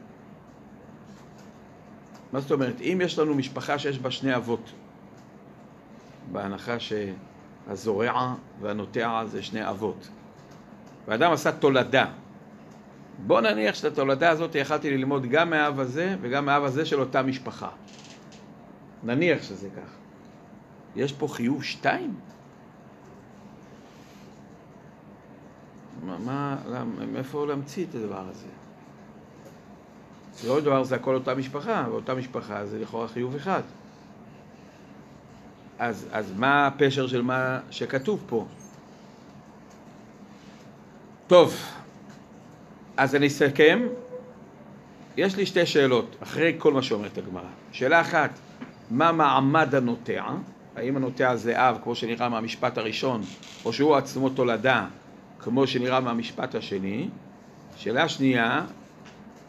[2.32, 2.80] מה זאת אומרת?
[2.80, 4.72] אם יש לנו משפחה שיש בה שני אבות,
[6.32, 10.08] בהנחה שהזורע והנוטע זה שני אבות,
[11.06, 12.06] ואדם עשה תולדה,
[13.26, 17.22] בוא נניח שאת התולדה הזאת יכלתי ללמוד גם מהאב הזה וגם מהאב הזה של אותה
[17.22, 17.68] משפחה.
[19.02, 19.90] נניח שזה כך.
[20.96, 22.14] יש פה חיוב שתיים?
[26.04, 26.56] מה, מה,
[27.12, 28.46] מאיפה להמציא את הדבר הזה?
[30.34, 33.62] זה לא דבר, זה הכל אותה משפחה, ואותה משפחה זה לכאורה חיוב אחד.
[35.78, 38.46] אז, אז מה הפשר של מה שכתוב פה?
[41.26, 41.56] טוב,
[42.96, 43.86] אז אני אסכם.
[45.16, 47.48] יש לי שתי שאלות, אחרי כל מה שאומרת הגמרא.
[47.72, 48.30] שאלה אחת,
[48.90, 50.24] מה מעמד הנוטע?
[50.76, 53.20] האם הנוטע זה אב, כמו שנראה מהמשפט הראשון,
[53.64, 54.86] או שהוא עצמו תולדה,
[55.42, 57.08] כמו שנראה מהמשפט השני?
[57.76, 58.64] שאלה שנייה,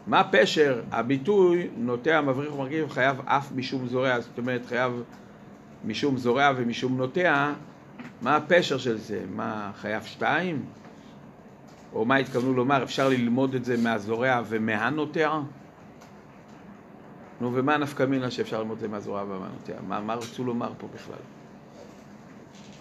[0.06, 5.02] מה פשר הביטוי נוטע, מבריך ומרכיב חייב אף משום זורע, זאת אומרת חייב
[5.84, 7.52] משום זורע ומשום נוטע,
[8.22, 9.24] מה הפשר של זה?
[9.34, 10.64] מה, חייב שתיים?
[11.92, 15.40] או מה התכוונו לומר, אפשר ללמוד את זה מהזורע ומהנוטע?
[17.40, 19.72] נו, ומה נפקא מינה שאפשר ללמוד את זה מהזורע ומהנוטע?
[19.88, 21.22] מה, מה רצו לומר פה בכלל?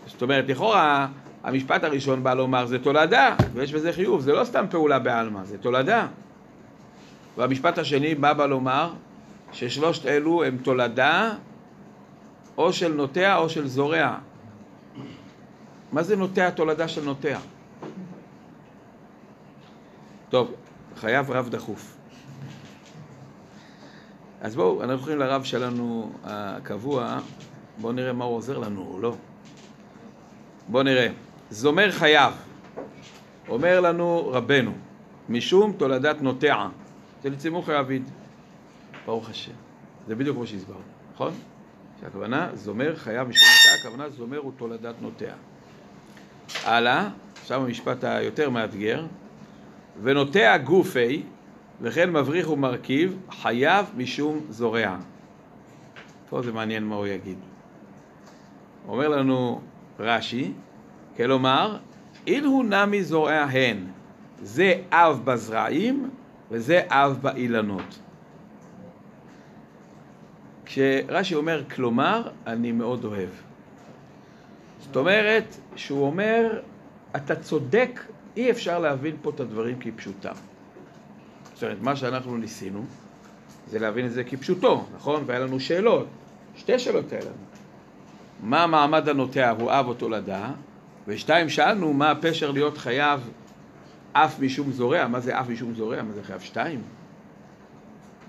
[0.07, 1.07] זאת אומרת, לכאורה,
[1.43, 5.57] המשפט הראשון בא לומר זה תולדה, ויש בזה חיוב, זה לא סתם פעולה בעלמא, זה
[5.57, 6.07] תולדה.
[7.37, 8.93] והמשפט השני בא בא לומר
[9.51, 11.33] ששלושת אלו הם תולדה
[12.57, 14.17] או של נוטע או של זורע.
[15.91, 17.39] מה זה נוטע תולדה של נוטע?
[20.29, 20.53] טוב,
[20.95, 21.97] חייב רב דחוף.
[24.41, 27.19] אז בואו, אנחנו הולכים לרב שלנו הקבוע,
[27.77, 29.15] בואו נראה מה הוא עוזר לנו או לא.
[30.67, 31.07] בואו נראה.
[31.51, 32.33] זומר חייב,
[33.49, 34.71] אומר לנו רבנו,
[35.29, 36.67] משום תולדת נוטע.
[37.23, 38.03] זה לצימוך רביד.
[39.05, 39.51] ברוך השם.
[40.07, 40.79] זה בדיוק כמו שהסברנו,
[41.13, 41.33] נכון?
[42.01, 45.33] שהכוונה, זומר חייב משום נוטע, הכוונה זומר הוא תולדת נוטע.
[46.63, 47.09] הלאה,
[47.41, 49.05] עכשיו המשפט היותר מאתגר.
[50.03, 51.23] ונוטע גופי,
[51.81, 54.97] וכן מבריך ומרכיב, חייב משום זורע.
[56.29, 57.37] פה זה מעניין מה הוא יגיד.
[58.87, 59.61] אומר לנו
[59.99, 60.51] רש"י,
[61.17, 61.77] כלומר,
[62.27, 63.77] אילו נמי זורע הן,
[64.41, 66.09] זה אב בזרעים
[66.51, 67.99] וזה אב באילנות.
[70.65, 73.29] כשרש"י אומר כלומר, אני מאוד אוהב.
[74.79, 76.61] זאת אומרת, שהוא אומר,
[77.15, 77.99] אתה צודק,
[78.37, 80.33] אי אפשר להבין פה את הדברים כפשוטם.
[81.53, 82.85] זאת אומרת, מה שאנחנו ניסינו,
[83.67, 85.23] זה להבין את זה כפשוטו, נכון?
[85.25, 86.07] והיה לנו שאלות,
[86.55, 87.31] שתי שאלות היה לנו.
[88.43, 90.51] מה מעמד הנוטע, הוא אב או תולדה?
[91.07, 93.29] ושתיים, שאלנו מה הפשר להיות חייב
[94.13, 96.01] אף משום זורע, מה זה אף משום זורע?
[96.01, 96.81] מה זה חייב שתיים?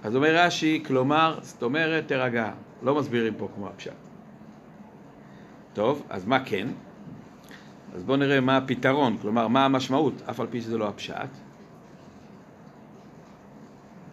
[0.05, 2.51] אז אומר רש"י, כלומר, זאת אומרת, תרגע,
[2.83, 3.93] לא מסבירים פה כמו הפשט.
[5.73, 6.69] טוב, אז מה כן?
[7.95, 11.29] אז בואו נראה מה הפתרון, כלומר, מה המשמעות, אף על פי שזה לא הפשט.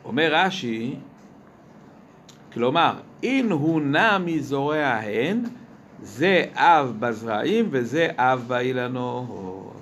[0.06, 0.96] אומר רש"י,
[2.54, 2.94] כלומר,
[3.24, 5.44] אם הוא נע מזורע הן,
[6.02, 9.74] זה אב בזרעים וזה אב באילנות.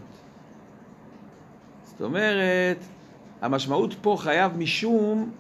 [1.84, 2.78] זאת אומרת,
[3.42, 5.32] המשמעות פה חייב משום,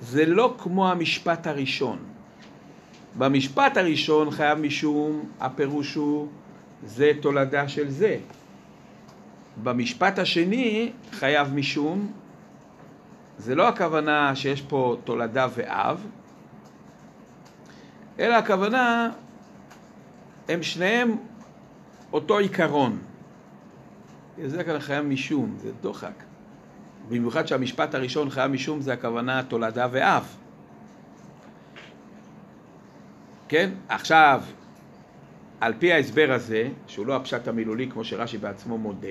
[0.00, 1.98] זה לא כמו המשפט הראשון.
[3.18, 6.28] במשפט הראשון חייב משום, הפירוש הוא,
[6.86, 8.16] זה תולדה של זה.
[9.62, 12.12] במשפט השני חייב משום,
[13.38, 16.06] זה לא הכוונה שיש פה תולדה ואב,
[18.18, 19.10] אלא הכוונה,
[20.48, 21.16] הם שניהם
[22.12, 22.98] אותו עיקרון.
[24.44, 26.24] זה כאן חייב משום, זה דוחק.
[27.08, 30.36] במיוחד שהמשפט הראשון חייב משום זה הכוונה תולדה ואב.
[33.48, 33.70] כן?
[33.88, 34.42] עכשיו,
[35.60, 39.08] על פי ההסבר הזה, שהוא לא הפשט המילולי כמו שרש"י בעצמו מודה,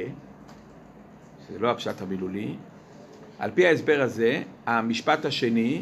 [1.48, 2.56] שזה לא הפשט המילולי,
[3.39, 5.82] על פי ההסבר הזה, המשפט השני,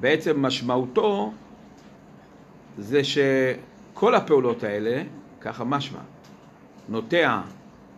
[0.00, 1.32] בעצם משמעותו
[2.78, 3.00] זה
[3.96, 5.02] שכל הפעולות האלה,
[5.40, 5.98] ככה משמע,
[6.88, 7.40] נוטע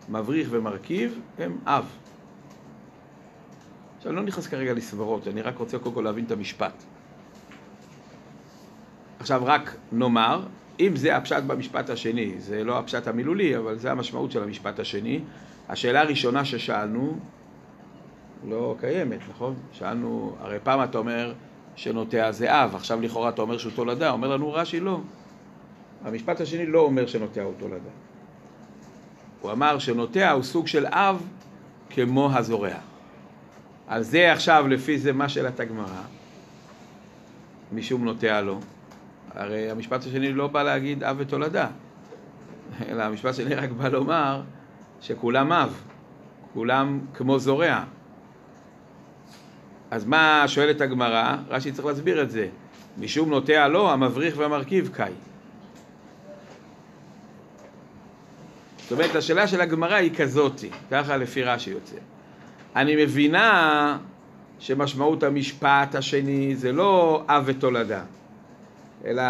[0.08, 1.86] מבריך ומרכיב הם אב.
[3.96, 6.82] עכשיו, אני לא נכנס כרגע לסברות, אני רק רוצה קודם כל להבין את המשפט.
[9.20, 10.42] עכשיו, רק נאמר,
[10.80, 15.20] אם זה הפשט במשפט השני, זה לא הפשט המילולי, אבל זה המשמעות של המשפט השני,
[15.68, 17.18] השאלה הראשונה ששאלנו
[18.48, 19.54] לא קיימת, נכון?
[19.72, 21.34] שאלנו, הרי פעם אתה אומר
[21.76, 25.00] שנוטע זה אב, עכשיו לכאורה אתה אומר שהוא תולדה, אומר לנו רש"י לא.
[26.04, 27.90] המשפט השני לא אומר שנוטע הוא תולדה.
[29.40, 31.26] הוא אמר שנוטע הוא סוג של אב
[31.90, 32.74] כמו הזורע.
[33.86, 36.02] על זה עכשיו, לפי זה, מה שאלת הגמרא?
[37.72, 38.60] משום נוטע לו.
[39.34, 41.68] הרי המשפט השני לא בא להגיד אב ותולדה,
[42.88, 44.42] אלא המשפט השני רק בא לומר
[45.00, 45.80] שכולם אב,
[46.54, 47.84] כולם כמו זורע.
[49.90, 51.36] אז מה שואלת הגמרא?
[51.48, 52.48] רש"י צריך להסביר את זה.
[52.98, 55.12] משום נוטע לו, המבריך והמרכיב קאי.
[58.88, 61.96] זאת אומרת, השאלה של הגמרא היא כזאתי, ככה לפי רש"י יוצא.
[62.76, 63.98] אני מבינה
[64.58, 68.02] שמשמעות המשפט השני זה לא אב ותולדה,
[69.04, 69.22] אלא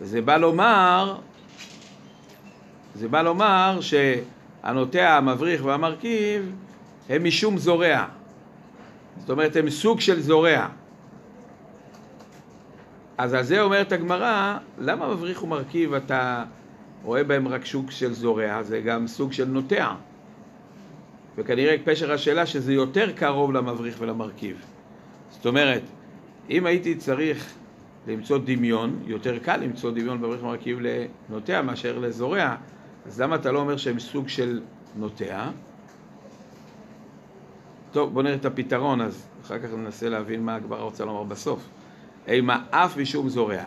[0.00, 1.16] זה בא לומר,
[2.94, 6.52] זה בא לומר שהנוטע, המבריך והמרכיב
[7.08, 8.04] הם משום זורע.
[9.20, 10.68] זאת אומרת, הם סוג של זורע.
[13.18, 16.44] אז על זה אומרת הגמרא, למה מבריך ומרכיב אתה
[17.02, 18.62] רואה בהם רק סוג של זורע?
[18.62, 19.94] זה גם סוג של נוטע.
[21.36, 24.64] וכנראה פשר השאלה שזה יותר קרוב למבריך ולמרכיב.
[25.30, 25.82] זאת אומרת,
[26.50, 27.54] אם הייתי צריך
[28.06, 32.56] למצוא דמיון, יותר קל למצוא דמיון במבריך ומרכיב לנוטע מאשר לזורע,
[33.06, 34.60] אז למה אתה לא אומר שהם סוג של
[34.96, 35.50] נוטע?
[37.92, 41.68] טוב, בואו נראה את הפתרון אז, אחר כך ננסה להבין מה הגמרא רוצה לומר בסוף.
[42.26, 43.64] אימה אף משום זורע.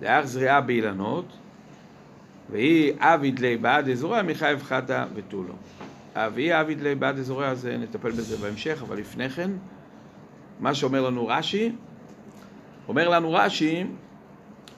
[0.00, 1.24] דאך זריעה באילנות,
[2.52, 5.54] והיא אביד לי בעד אזורע מחייב חטא ותו לא.
[6.34, 9.50] והיא אביד לי בעד אזורע, אז נטפל בזה בהמשך, אבל לפני כן,
[10.60, 11.72] מה שאומר לנו רש"י,
[12.88, 13.84] אומר לנו רש"י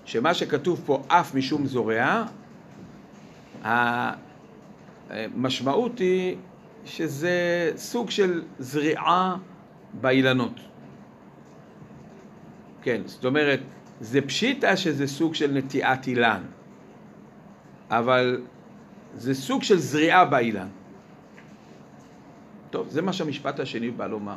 [0.04, 2.24] שמה שכתוב פה אף משום זורע,
[5.10, 6.36] המשמעות היא
[6.84, 9.36] שזה סוג של זריעה
[10.00, 10.60] באילנות.
[12.82, 13.60] כן, זאת אומרת,
[14.00, 16.42] זה פשיטה שזה סוג של נטיעת אילן,
[17.90, 18.42] אבל
[19.14, 20.68] זה סוג של זריעה באילן.
[22.70, 24.36] טוב, זה מה שהמשפט השני בא לומר.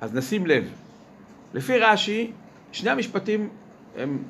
[0.00, 0.72] אז נשים לב,
[1.54, 2.32] לפי רש"י,
[2.72, 3.48] שני המשפטים
[3.96, 4.22] הם,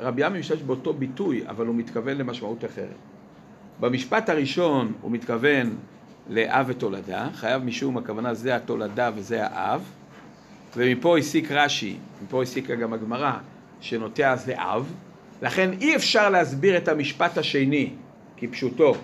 [0.00, 2.96] רבי עמי משתמש באותו ביטוי, אבל הוא מתכוון למשמעות אחרת.
[3.80, 5.76] במשפט הראשון הוא מתכוון
[6.28, 9.82] לאב ותולדה, חייב משום הכוונה זה התולדה וזה האב,
[10.76, 13.32] ומפה הסיק רש"י, מפה הסיקה גם הגמרא,
[13.80, 14.94] שנוטע זה אב,
[15.42, 17.90] לכן אי אפשר להסביר את המשפט השני
[18.36, 18.94] כפשוטו,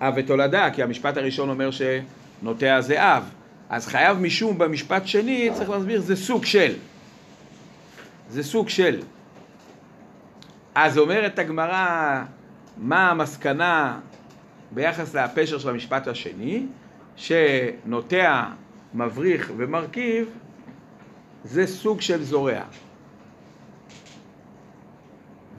[0.00, 3.30] אב ותולדה, כי המשפט הראשון אומר שנוטע זה אב,
[3.68, 6.74] אז חייב משום במשפט שני, צריך להסביר, זה סוג של.
[8.28, 9.00] זה סוג של.
[10.74, 12.22] אז אומרת הגמרא,
[12.76, 13.98] מה המסקנה
[14.70, 16.66] ביחס לפשר של המשפט השני,
[17.16, 18.44] שנוטע,
[18.94, 20.28] מבריך ומרכיב
[21.44, 22.62] זה סוג של זורע.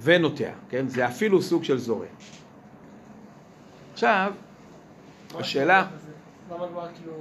[0.01, 0.88] ונוטע, כן?
[0.88, 2.05] זה אפילו סוג של זורע.
[3.93, 4.33] עכשיו,
[5.36, 5.88] השאלה...
[6.51, 7.13] הגמרא כאילו...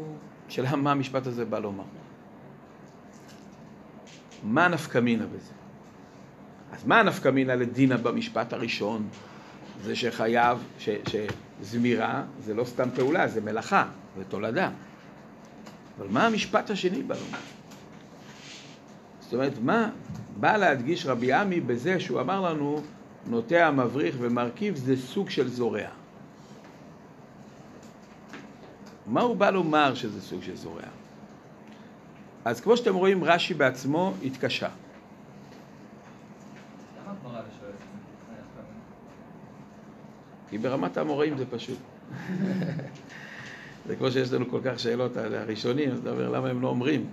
[0.48, 1.84] השאלה מה המשפט הזה בא לומר.
[4.42, 5.52] מה נפקא מינה בזה?
[6.72, 9.08] אז מה נפקא מינה לדינה במשפט הראשון?
[9.82, 14.70] זה שחייב, ש, שזמירה זה לא סתם פעולה, זה מלאכה, זה תולדה.
[15.98, 17.55] אבל מה המשפט השני בא לומר?
[19.26, 19.90] זאת אומרת, מה
[20.40, 22.82] בא להדגיש רבי עמי בזה שהוא אמר לנו
[23.26, 25.88] נוטע, מבריך ומרכיב זה סוג של זורע.
[29.06, 30.82] מה הוא בא לומר שזה סוג של זורע?
[32.44, 34.68] אז כמו שאתם רואים, רש"י בעצמו התקשה.
[40.50, 41.78] כי ברמת האמוראים זה פשוט.
[43.86, 46.68] זה כמו שיש לנו כל כך שאלות על הראשונים, אז אתה אומר, למה הם לא
[46.68, 47.06] אומרים?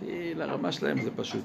[0.00, 1.44] כי לרמה שלהם זה פשוט.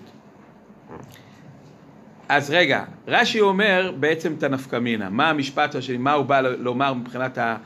[2.30, 7.38] אז רגע, רש"י אומר בעצם את הנפקמינה, מה המשפט השני, מה הוא בא לומר מבחינת
[7.38, 7.58] ה...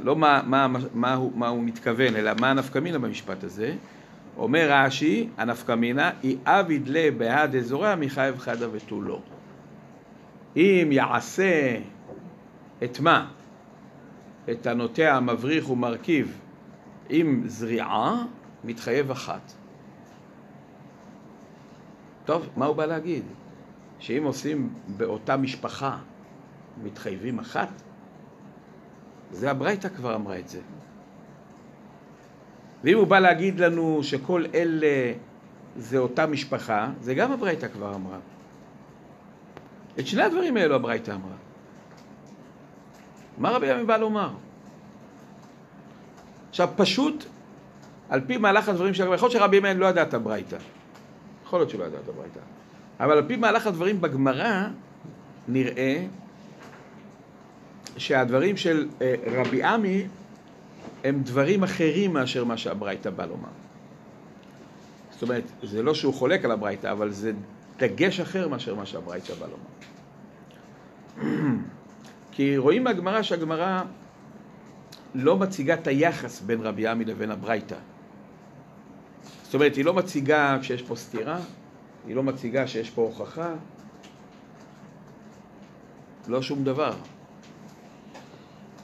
[0.00, 3.74] לא מה, מה, מה, הוא, מה הוא מתכוון, אלא מה הנפקמינה במשפט הזה.
[4.36, 9.20] אומר רש"י, הנפקמינה היא אביד לה בהד אזוריה מחייב חדה ותו לא.
[10.56, 11.76] אם יעשה
[12.84, 13.26] את מה?
[14.50, 16.38] את הנוטע, המבריך ומרכיב
[17.08, 18.24] עם זריעה,
[18.64, 19.52] מתחייב אחת.
[22.24, 23.24] טוב, מה הוא בא להגיד?
[23.98, 25.98] שאם עושים באותה משפחה,
[26.82, 27.68] מתחייבים אחת?
[29.30, 30.60] זה הברייתא כבר אמרה את זה.
[32.84, 35.12] ואם הוא בא להגיד לנו שכל אלה
[35.76, 38.18] זה אותה משפחה, זה גם הברייתא כבר אמרה.
[39.98, 41.36] את שני הדברים האלו הברייתא אמרה.
[43.38, 44.30] מה רבי ימי בא לומר?
[46.50, 47.24] עכשיו, פשוט,
[48.08, 50.56] על פי מהלך הדברים של הגמרא, יכול להיות שרבי ימי לא ידע את הברייתא.
[51.50, 52.40] יכול להיות שהוא לא ידע את הברייתא.
[53.00, 54.66] אבל על פי מהלך הדברים בגמרא,
[55.48, 56.06] נראה
[57.96, 60.06] שהדברים של אה, רבי עמי
[61.04, 63.48] הם דברים אחרים מאשר מה שהברייתא בא לומר.
[65.10, 67.32] זאת אומרת, זה לא שהוא חולק על הברייתא, אבל זה
[67.78, 69.70] דגש אחר מאשר מה שהברייתא בא לומר.
[72.32, 73.82] כי רואים מהגמרא שהגמרא
[75.14, 77.76] לא מציגה את היחס בין רבי עמי לבין הברייתא.
[79.50, 81.38] זאת אומרת, היא לא מציגה שיש פה סתירה,
[82.06, 83.52] היא לא מציגה שיש פה הוכחה,
[86.28, 86.92] לא שום דבר.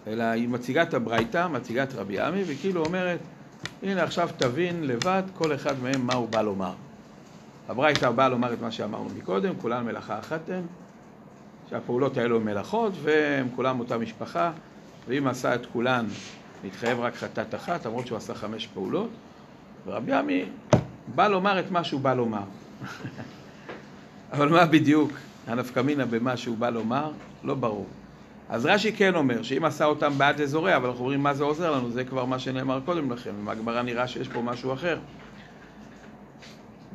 [0.06, 3.18] אלא היא מציגה את הברייתא, מציגה את רבי עמי, וכאילו אומרת,
[3.82, 6.72] הנה עכשיו תבין לבד כל אחד מהם מה הוא בא לומר.
[7.68, 10.62] הברייתא באה לומר את מה שאמרנו מקודם, כולן מלאכה אחת הן,
[11.70, 14.52] שהפעולות האלו הן מלאכות, והן כולן אותה משפחה,
[15.08, 16.06] ואם עשה את כולן,
[16.64, 19.10] מתחייב רק חטאת אחת, למרות שהוא עשה חמש פעולות,
[19.86, 20.44] ורבי עמי
[21.14, 22.42] בא לומר את מה שהוא בא לומר.
[24.32, 25.12] אבל מה בדיוק
[25.46, 27.10] הנפקמינה במה שהוא בא לומר?
[27.44, 27.86] לא ברור.
[28.48, 31.70] אז רש"י כן אומר שאם עשה אותם בעד אזורי, אבל אנחנו אומרים מה זה עוזר
[31.70, 34.98] לנו, זה כבר מה שנאמר קודם לכן, ומהגמרא נראה שיש פה משהו אחר.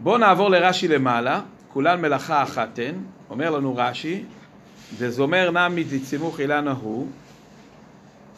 [0.03, 2.95] בואו נעבור לרש"י למעלה, כולן מלאכה אחת הן,
[3.29, 4.23] אומר לנו רש"י,
[4.99, 7.07] דזומר נמי דצימוך אילנה הוא,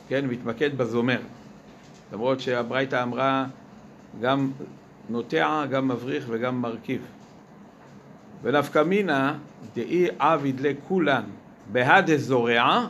[0.08, 1.20] כן, מתמקד בזומר,
[2.14, 3.46] למרות שהברייתא אמרה
[4.22, 4.52] גם
[5.10, 7.02] נוטע, גם מבריך וגם מרכיב.
[8.44, 9.38] ונפקא מינה
[9.76, 11.24] דאי עביד לכולן
[11.72, 12.88] בהדה זורע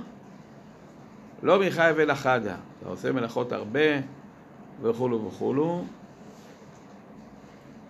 [1.44, 2.56] לא מחייב אלא חדה.
[2.80, 3.80] אתה עושה מלאכות הרבה
[4.82, 5.84] וכולו וכולו.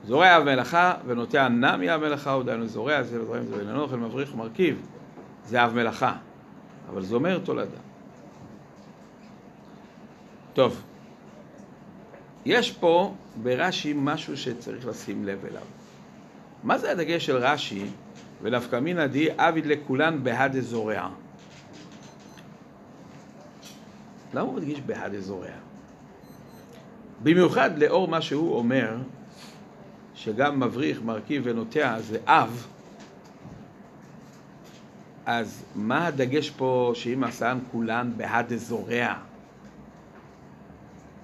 [0.06, 4.34] זורע מלאכה ונוטע נמי אב מלאכה, הוא דהיינו זורע, זה זורעים זה בן אוכל, מבריך
[4.34, 4.88] ומרכיב,
[5.46, 6.16] זה אב מלאכה,
[6.90, 7.78] אבל זומר תולדה.
[10.54, 10.84] טוב,
[12.46, 13.14] יש פה
[13.44, 15.62] ברש"י משהו שצריך לשים לב אליו.
[16.64, 17.86] מה זה הדגש של רש"י
[18.42, 21.10] ונפקא מינא די עביד לכולן בהדה זורע?
[24.34, 25.48] למה הוא מדגיש בהדה זורע?
[27.24, 28.98] במיוחד לאור מה שהוא אומר,
[30.16, 32.68] שגם מבריך, מרכיב ונוטע זה אב,
[35.26, 39.14] אז מה הדגש פה שאם עשן כולן בהדה זורע?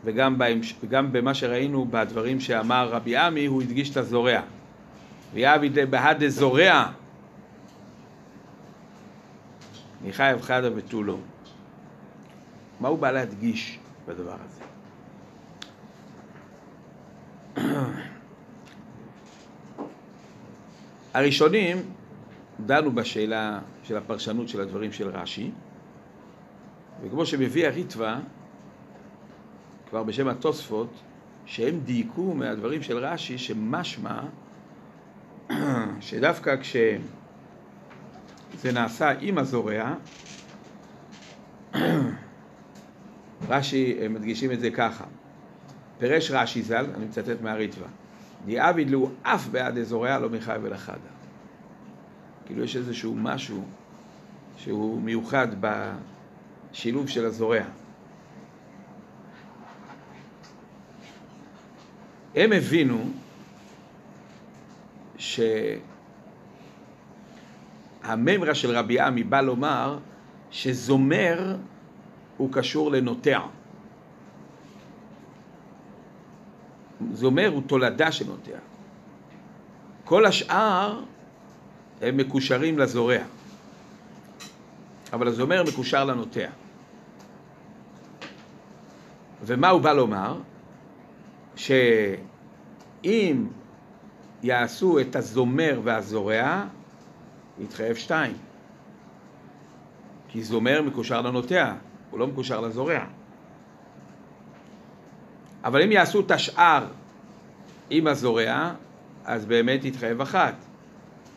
[0.03, 0.75] וגם, בהמש...
[0.91, 4.41] במה שראינו בדברים שאמר רבי עמי, הוא הדגיש את הזורע.
[5.33, 6.91] ויעביד בהדה זורע,
[10.05, 11.17] מחייב חדה ותו לא.
[12.79, 14.63] מה הוא בא להדגיש בדבר הזה?
[21.13, 21.77] הראשונים
[22.65, 25.51] דנו בשאלה של הפרשנות של הדברים של רש"י,
[27.03, 28.19] וכמו שמביא הריטווה,
[29.89, 30.93] כבר בשם התוספות,
[31.45, 34.21] שהם דייקו מהדברים של רש"י, שמשמע
[35.99, 36.99] שדווקא כשזה
[38.73, 39.93] נעשה עם הזורע,
[43.49, 45.03] רש"י מדגישים את זה ככה,
[45.99, 47.87] פירש רש"י ז"ל, אני מצטט מהריטווה,
[48.45, 51.09] דיעביד לו אף בעד אזוריה לא מחייב אל החדה.
[52.45, 53.63] כאילו יש איזשהו משהו
[54.57, 57.63] שהוא מיוחד בשילוב של הזורע.
[62.35, 63.09] הם הבינו
[65.17, 65.75] שהממרה
[68.55, 69.97] של רבי עמי בא לומר
[70.51, 71.55] שזומר
[72.37, 73.39] הוא קשור לנוטע.
[77.13, 78.57] זומר הוא תולדה של נוטע.
[80.05, 80.99] כל השאר
[82.01, 83.17] הם מקושרים לזורע.
[85.13, 86.49] אבל הזומר מקושר לנוטע.
[89.45, 90.37] ומה הוא בא לומר?
[91.59, 93.47] שאם
[94.43, 96.63] יעשו את הזומר והזורע,
[97.59, 98.33] יתחייב שתיים.
[100.27, 101.73] כי זומר מקושר לנוטע,
[102.11, 102.99] הוא לא מקושר לזורע.
[105.63, 106.85] אבל אם יעשו את השאר
[107.89, 108.71] עם הזורע,
[109.25, 110.55] אז באמת יתחייב אחת.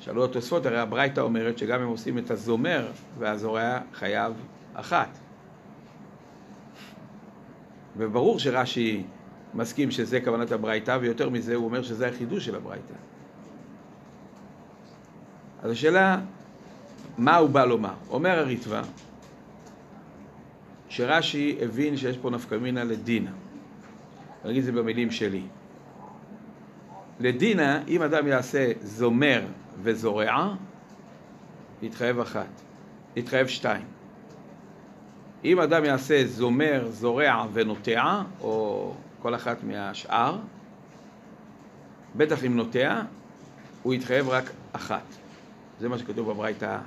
[0.00, 4.32] שאלו התוספות, הרי הברייתא אומרת שגם אם עושים את הזומר והזורע חייב
[4.74, 5.18] אחת.
[7.96, 9.02] וברור שרש"י
[9.54, 12.94] מסכים שזה כוונת הברייתא, ויותר מזה הוא אומר שזה החידוש של הברייתא.
[15.62, 16.20] אז השאלה,
[17.18, 17.94] מה הוא בא לומר?
[18.10, 18.82] אומר הריטב"א,
[20.88, 23.30] שרש"י הבין שיש פה נפקא מינה לדינה.
[24.44, 25.42] אני אגיד את זה במילים שלי.
[27.20, 29.42] לדינה, אם אדם יעשה זומר
[29.82, 30.54] וזורע,
[31.82, 32.60] יתחייב אחת,
[33.16, 33.84] יתחייב שתיים.
[35.44, 40.38] אם אדם יעשה זומר, זורע ונוטע, או כל אחת מהשאר,
[42.16, 43.02] בטח אם נוטע,
[43.82, 45.04] הוא יתחייב רק אחת.
[45.80, 46.78] זה מה שכתוב בברייתא,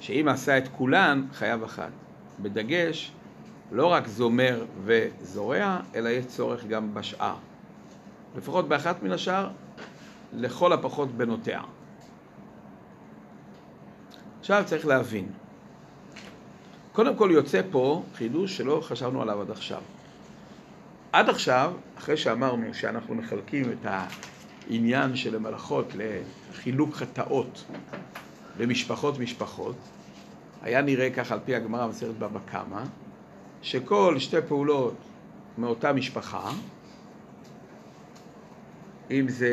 [0.00, 1.90] שאם עשה את כולן, חייב אחת.
[2.40, 3.12] בדגש,
[3.72, 7.36] לא רק זומר וזורע, אלא יש צורך גם בשאר.
[8.36, 9.50] לפחות באחת מן השאר,
[10.32, 11.60] לכל הפחות בנוטע.
[14.40, 15.28] עכשיו צריך להבין.
[16.92, 19.80] קודם כל יוצא פה חידוש שלא חשבנו עליו עד עכשיו.
[21.12, 27.64] עד עכשיו, אחרי שאמרנו שאנחנו מחלקים את העניין של המלאכות לחילוק חטאות
[28.58, 29.76] למשפחות משפחות,
[30.62, 32.82] היה נראה כך על פי הגמרא במסכת בבא קמא,
[33.62, 34.94] שכל שתי פעולות
[35.58, 36.50] מאותה משפחה,
[39.10, 39.52] אם זה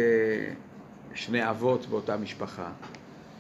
[1.14, 2.72] שני אבות באותה משפחה,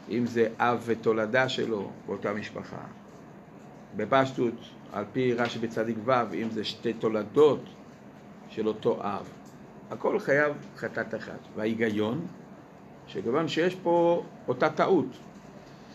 [0.09, 2.81] אם זה אב ותולדה שלו באותה משפחה,
[3.95, 4.53] בפשטות,
[4.93, 7.63] על פי רש"י בצדיק ו', אם זה שתי תולדות
[8.49, 9.29] של אותו אב,
[9.91, 11.39] הכל חייב חטאת אחת.
[11.55, 12.27] וההיגיון,
[13.07, 15.05] שכיוון שיש פה אותה טעות,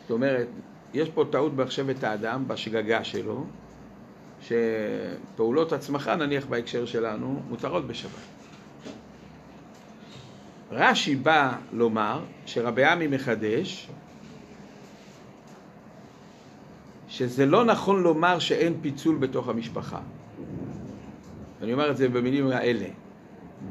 [0.00, 0.48] זאת אומרת,
[0.94, 3.44] יש פה טעות בהחשבת האדם, בשגגה שלו,
[4.40, 8.10] שפעולות הצמחה, נניח בהקשר שלנו, מותרות בשבת.
[10.70, 13.88] רש"י בא לומר שרבי עמי מחדש
[17.14, 20.00] שזה לא נכון לומר שאין פיצול בתוך המשפחה.
[21.62, 22.86] אני אומר את זה במילים האלה.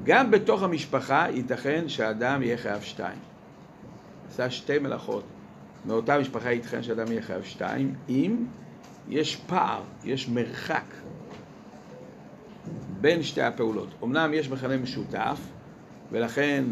[0.04, 3.18] גם בתוך המשפחה ייתכן שאדם יהיה חייב שתיים.
[4.30, 5.24] עשה שתי מלאכות.
[5.86, 8.46] מאותה משפחה ייתכן שאדם יהיה חייב שתיים, אם
[9.10, 10.86] יש פער, יש מרחק
[13.02, 13.90] בין שתי הפעולות.
[14.04, 15.40] אמנם יש מכנה משותף,
[16.12, 16.64] ולכן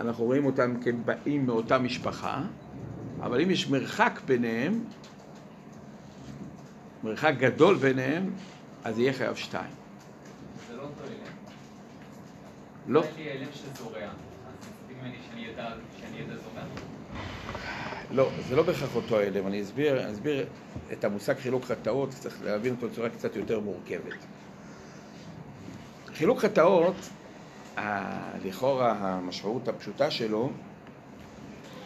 [0.00, 2.42] אנחנו רואים אותם כבאים מאותה משפחה,
[3.20, 4.84] אבל אם יש מרחק ביניהם,
[7.04, 8.30] מרחק גדול ביניהם,
[8.84, 9.70] אז יהיה חייב שתיים.
[10.68, 11.32] זה לא אותו אלם.
[12.86, 13.00] לא.
[13.00, 13.98] יש לי אלם שזורע.
[14.00, 14.10] אז
[14.88, 16.62] ממני שאני זורע?
[18.10, 19.46] לא, זה לא בהכרח אותו הלם.
[19.46, 20.46] אני אסביר, אני אסביר
[20.92, 24.14] את המושג חילוק חטאות, צריך להבין אותו בצורה קצת יותר מורכבת.
[26.14, 26.94] חילוק חטאות,
[28.44, 30.50] לכאורה המשמעות הפשוטה שלו,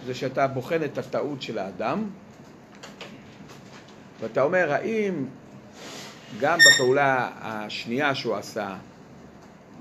[0.07, 2.11] זה שאתה בוחן את הטעות של האדם,
[4.21, 5.25] ואתה אומר, האם
[6.41, 8.77] גם בפעולה השנייה שהוא עשה,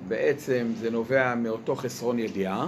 [0.07, 2.67] בעצם זה נובע מאותו חסרון ידיעה,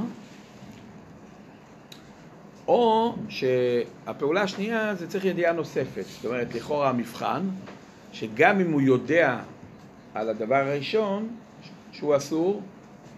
[2.67, 6.05] או שהפעולה השנייה זה צריך ידיעה נוספת.
[6.05, 7.41] זאת אומרת, לכאורה המבחן,
[8.13, 9.39] שגם אם הוא יודע
[10.13, 11.29] על הדבר הראשון
[11.91, 12.61] שהוא אסור,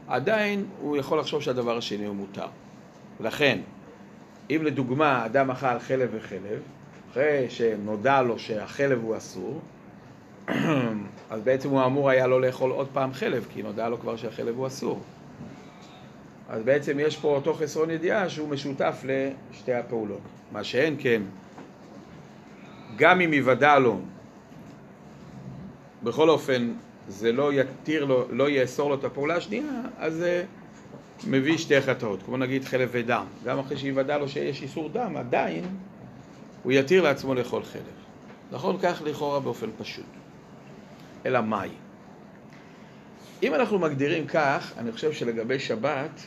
[0.08, 2.48] עדיין הוא יכול לחשוב שהדבר השני הוא מותר.
[3.20, 3.60] ולכן,
[4.50, 6.62] אם לדוגמה אדם אכל חלב וחלב,
[7.12, 9.62] אחרי שנודע לו שהחלב הוא אסור,
[11.30, 14.58] אז בעצם הוא אמור היה לא לאכול עוד פעם חלב, כי נודע לו כבר שהחלב
[14.58, 15.02] הוא אסור.
[16.50, 19.04] אז בעצם יש פה אותו חסרון ידיעה שהוא משותף
[19.52, 20.22] לשתי הפעולות.
[20.52, 21.22] מה שאין כן,
[22.96, 24.00] גם אם יוודע לו,
[26.04, 26.72] בכל אופן
[27.08, 30.44] זה לא יתיר לו, לא יאסור לו את הפעולה השנייה, אז זה
[31.28, 33.26] מביא שתי חטאות, כמו נגיד חלב ודם.
[33.46, 35.64] גם אחרי שיוודע לו שיש איסור דם, עדיין
[36.64, 37.84] הוא יתיר לעצמו לאכול חלב.
[38.52, 40.06] נכון כך לכאורה באופן פשוט.
[41.26, 41.70] אלא מאי?
[43.44, 46.22] אם אנחנו מגדירים כך, אני חושב שלגבי שבת,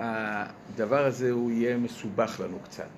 [0.00, 2.88] הדבר הזה הוא יהיה מסובך לנו קצת.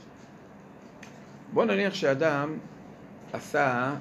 [1.52, 2.58] בוא נניח שאדם
[3.32, 3.94] עשה,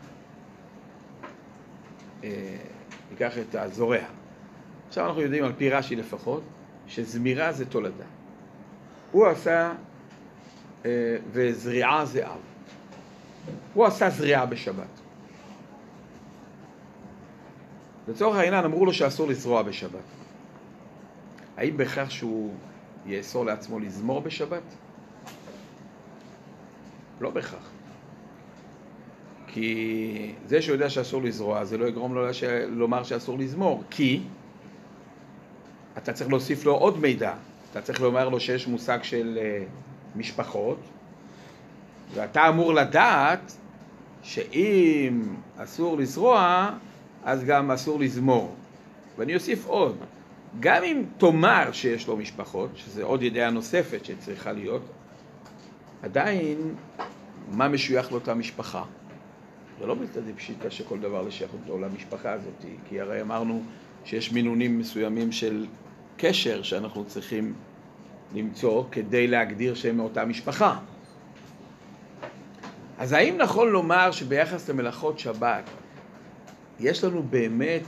[2.23, 2.57] אה,
[3.11, 3.97] ניקח את הזורע.
[4.87, 6.43] עכשיו אנחנו יודעים על פי רש"י לפחות,
[6.87, 8.05] שזמירה זה תולדה.
[9.11, 9.73] הוא עשה,
[11.31, 12.39] וזריעה זה אב.
[13.73, 14.87] הוא עשה זריעה בשבת.
[18.07, 19.99] לצורך העניין אמרו לו שאסור לזרוע בשבת.
[21.57, 22.53] האם בכך שהוא
[23.05, 24.63] יאסור לעצמו לזמור בשבת?
[27.21, 27.69] לא בכך.
[29.47, 32.43] כי זה שהוא יודע שאסור לזרוע, זה לא יגרום לו לש...
[32.67, 34.21] לומר שאסור לזמור, כי
[35.97, 37.33] אתה צריך להוסיף לו עוד מידע.
[37.71, 40.77] אתה צריך לומר לו שיש מושג של uh, משפחות,
[42.13, 43.53] ואתה אמור לדעת
[44.23, 45.21] שאם
[45.57, 46.69] אסור לזרוע,
[47.23, 48.55] אז גם אסור לזמור.
[49.17, 49.97] ואני אוסיף עוד,
[50.59, 54.81] גם אם תאמר שיש לו משפחות, שזה עוד ידיעה נוספת שצריכה להיות,
[56.03, 56.75] עדיין,
[57.51, 58.83] מה משוייך לאותה משפחה?
[59.79, 63.63] זה לא בלתי פשיטה שכל דבר לשייך אותו למשפחה הזאת, כי הרי אמרנו
[64.05, 65.65] שיש מינונים מסוימים של
[66.17, 67.53] קשר שאנחנו צריכים
[68.33, 70.79] למצוא כדי להגדיר שהם מאותה משפחה.
[72.97, 75.63] אז האם נכון לומר שביחס למלאכות שבת
[76.79, 77.81] יש לנו באמת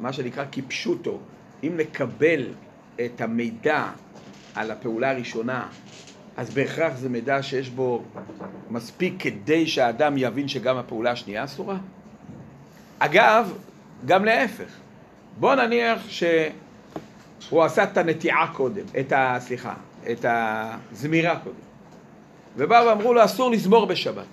[0.00, 1.18] מה שנקרא כפשוטו,
[1.62, 2.46] אם נקבל
[3.04, 3.86] את המידע
[4.54, 5.66] על הפעולה הראשונה,
[6.36, 8.02] אז בהכרח זה מידע שיש בו
[8.70, 11.76] מספיק כדי שהאדם יבין שגם הפעולה השנייה אסורה?
[12.98, 13.52] אגב,
[14.06, 14.76] גם להפך.
[15.40, 16.10] בוא נניח
[17.48, 19.36] שהוא עשה את הנטיעה קודם, את ה...
[19.40, 19.74] סליחה,
[20.10, 21.56] את הזמירה קודם.
[22.56, 24.26] ובאו ואמרו לו, אסור לזמור בשבת.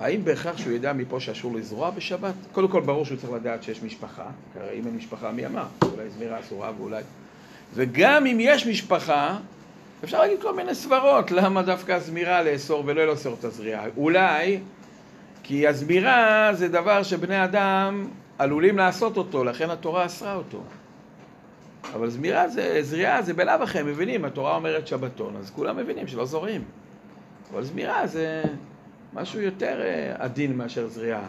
[0.00, 2.34] האם בהכרח שהוא ידע מפה שאסור לזרוע בשבת?
[2.52, 4.24] קודם כל ברור שהוא צריך לדעת שיש משפחה,
[4.60, 5.66] הרי אם אין משפחה מי אמר?
[5.82, 7.02] אולי זמירה אסורה ואולי...
[7.74, 9.36] וגם אם יש משפחה,
[10.04, 13.84] אפשר להגיד כל מיני סברות, למה דווקא הזמירה לאסור ולא לאסור את הזריעה.
[13.96, 14.60] אולי
[15.42, 18.08] כי הזמירה זה דבר שבני אדם
[18.38, 20.62] עלולים לעשות אותו, לכן התורה אסרה אותו.
[21.94, 26.06] אבל זמירה זה, זריעה זה בלאו הכי, הם מבינים, התורה אומרת שבתון, אז כולם מבינים
[26.06, 26.64] שלא זורעים.
[27.52, 28.42] אבל זמירה זה
[29.12, 31.26] משהו יותר אה, עדין מאשר זריעה.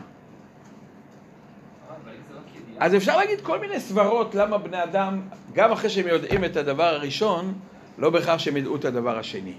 [2.80, 5.22] אז אפשר להגיד כל מיני סברות למה בני אדם,
[5.54, 7.54] גם אחרי שהם יודעים את הדבר הראשון,
[7.98, 9.54] לא בהכרח שהם ידעו את הדבר השני.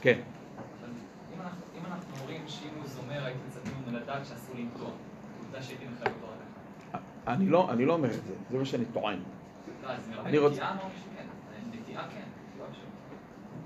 [0.00, 0.18] כן.
[1.34, 4.56] אם אנחנו אומרים שאם הוא זומר הייתם מצפים לדעת שאסור
[5.54, 5.85] רק
[7.26, 9.18] אני לא, אני לא אומר את זה, זה מה שאני טוען.
[9.84, 9.88] לא,
[10.26, 10.66] אני רוצה- כן,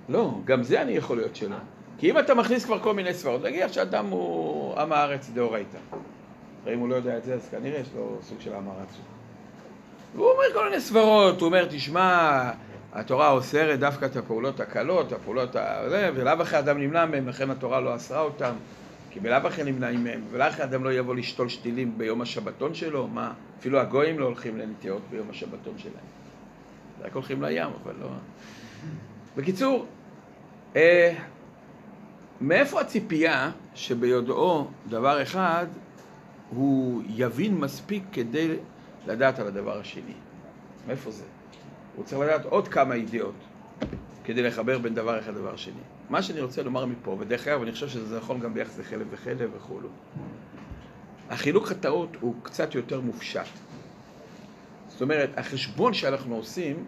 [0.08, 0.18] לא.
[0.18, 1.56] לא, גם זה אני יכול להיות שלא.
[1.98, 5.78] כי אם אתה מכניס כבר כל מיני סברות, נגיד שאדם הוא עם הארץ דאורייתא.
[6.64, 8.88] הרי אם הוא לא יודע את זה, אז כנראה יש לו סוג של עם הארץ.
[10.16, 12.50] והוא אומר כל מיני סברות, הוא אומר, תשמע,
[12.92, 15.80] התורה אוסרת דווקא את הפעולות הקלות, הפעולות ה...
[16.14, 18.52] ולאו הכי אדם נמנע מהם, לכן התורה לא אסרה אותם,
[19.11, 23.06] כי בלאו הכי נמנעים מהם, ולאו הכי אדם לא יבוא לשתול שתילים ביום השבתון שלו,
[23.06, 23.32] מה?
[23.58, 26.04] אפילו הגויים לא הולכים לנטיעות ביום השבתון שלהם.
[27.00, 28.08] רק הולכים לים, אבל לא...
[29.36, 29.86] בקיצור,
[30.76, 31.14] אה,
[32.40, 35.66] מאיפה הציפייה שביודעו דבר אחד
[36.50, 38.56] הוא יבין מספיק כדי
[39.06, 40.12] לדעת על הדבר השני?
[40.86, 41.24] מאיפה זה?
[41.96, 43.34] הוא צריך לדעת עוד כמה ידיעות
[44.24, 45.99] כדי לחבר בין דבר אחד לדבר שני.
[46.11, 49.50] מה שאני רוצה לומר מפה, ודרך אגב, אני חושב שזה נכון גם ביחס לחלב וחלב
[49.56, 49.88] וכולו.
[51.30, 53.40] החילוק חטאות הוא קצת יותר מופשט.
[54.88, 56.84] זאת אומרת, החשבון שאנחנו עושים,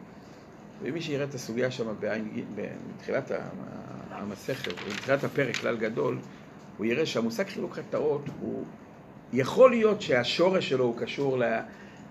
[0.82, 1.94] ומי שיראה את הסוגיה שם
[2.54, 3.30] בתחילת
[4.10, 6.18] המסכת, בתחילת הפרק, כלל גדול,
[6.76, 8.64] הוא יראה שהמושג חילוק חטאות הוא,
[9.32, 11.44] יכול להיות שהשורש שלו הוא קשור, ל,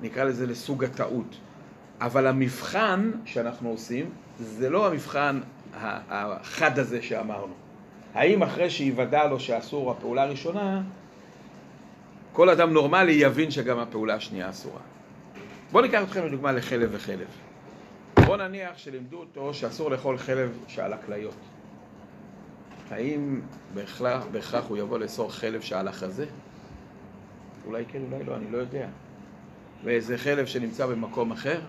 [0.01, 1.38] נקרא לזה, לסוג הטעות.
[2.01, 4.09] אבל המבחן שאנחנו עושים,
[4.39, 5.39] זה לא המבחן
[5.74, 7.53] החד הזה שאמרנו.
[8.13, 10.82] האם אחרי שיוודע לו שאסור הפעולה הראשונה,
[12.34, 14.80] כל אדם נורמלי יבין שגם הפעולה השנייה אסורה.
[15.72, 17.28] בואו ניקח אתכם לדוגמה לחלב וחלב.
[18.26, 21.36] בואו נניח שלימדו אותו שאסור לאכול חלב שעל הכליות.
[22.91, 23.41] האם
[23.74, 26.26] בהכרח, בהכרח הוא יבוא לאסור חלב שעל החזה?
[27.65, 28.88] אולי כן, אולי לא, אני לא יודע.
[29.84, 31.59] ואיזה חלב שנמצא במקום אחר?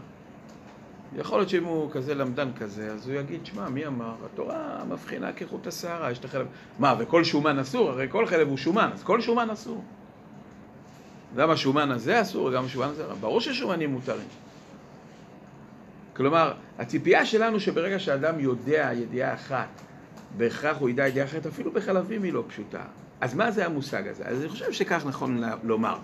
[1.17, 4.15] יכול להיות שאם הוא כזה למדן כזה, אז הוא יגיד, שמע, מי אמר?
[4.25, 6.47] התורה מבחינה כחוט השערה, יש את החלב...
[6.79, 7.91] מה, וכל שומן אסור?
[7.91, 9.85] הרי כל חלב הוא שומן, אז כל שומן אסור.
[11.37, 13.05] גם השומן הזה אסור, וגם השומן הזה...
[13.21, 14.29] ברור ששומנים מותרים.
[16.17, 19.69] כלומר, הציפייה שלנו שברגע שאדם יודע ידיעה אחת,
[20.37, 22.83] בהכרח הוא ידע ידיעה אחרת, אפילו בחלבים היא לא פשוטה.
[23.21, 24.25] אז מה זה המושג הזה?
[24.27, 25.97] אז אני חושב שכך נכון לומר.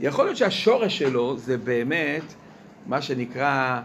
[0.00, 2.34] יכול להיות שהשורש שלו זה באמת
[2.86, 3.80] מה שנקרא,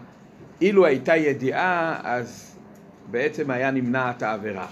[0.60, 2.56] אילו הייתה ידיעה, אז
[3.10, 4.66] בעצם היה נמנעת העבירה.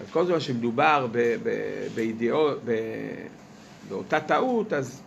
[0.00, 3.26] אז כל זמן שמדובר ב- ב- בידיעות, ב-
[3.88, 5.02] באותה טעות, אז...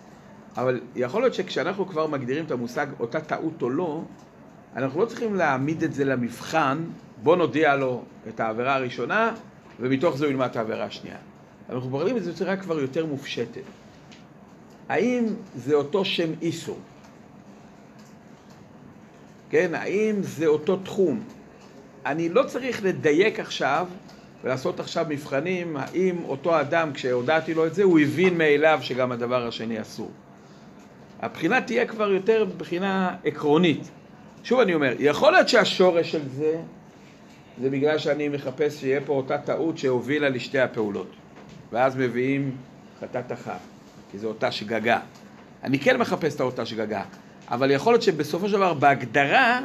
[0.57, 4.01] אבל יכול להיות שכשאנחנו כבר מגדירים את המושג אותה טעות או לא,
[4.75, 6.77] אנחנו לא צריכים להעמיד את זה למבחן,
[7.23, 9.35] בוא נודיע לו את העבירה הראשונה,
[9.79, 11.17] ומתוך זה הוא ילמד את העבירה השנייה.
[11.69, 13.61] אנחנו מבררים את זה בצורה כבר יותר מופשטת.
[14.89, 16.79] האם זה אותו שם איסור?
[19.55, 21.23] כן, האם זה אותו תחום?
[22.05, 23.87] אני לא צריך לדייק עכשיו
[24.43, 29.47] ולעשות עכשיו מבחנים, האם אותו אדם, כשהודעתי לו את זה, הוא הבין מאליו שגם הדבר
[29.47, 30.11] השני אסור.
[31.21, 33.89] הבחינה תהיה כבר יותר בחינה עקרונית.
[34.43, 36.61] שוב אני אומר, יכול להיות שהשורש של זה,
[37.61, 41.11] זה בגלל שאני מחפש שיהיה פה אותה טעות שהובילה לשתי הפעולות.
[41.71, 42.55] ואז מביאים
[43.01, 43.59] חטאת אחת,
[44.11, 44.99] כי זו אותה שגגה.
[45.63, 47.03] אני כן מחפש את אותה שגגה,
[47.51, 49.59] אבל יכול להיות שבסופו של דבר בהגדרה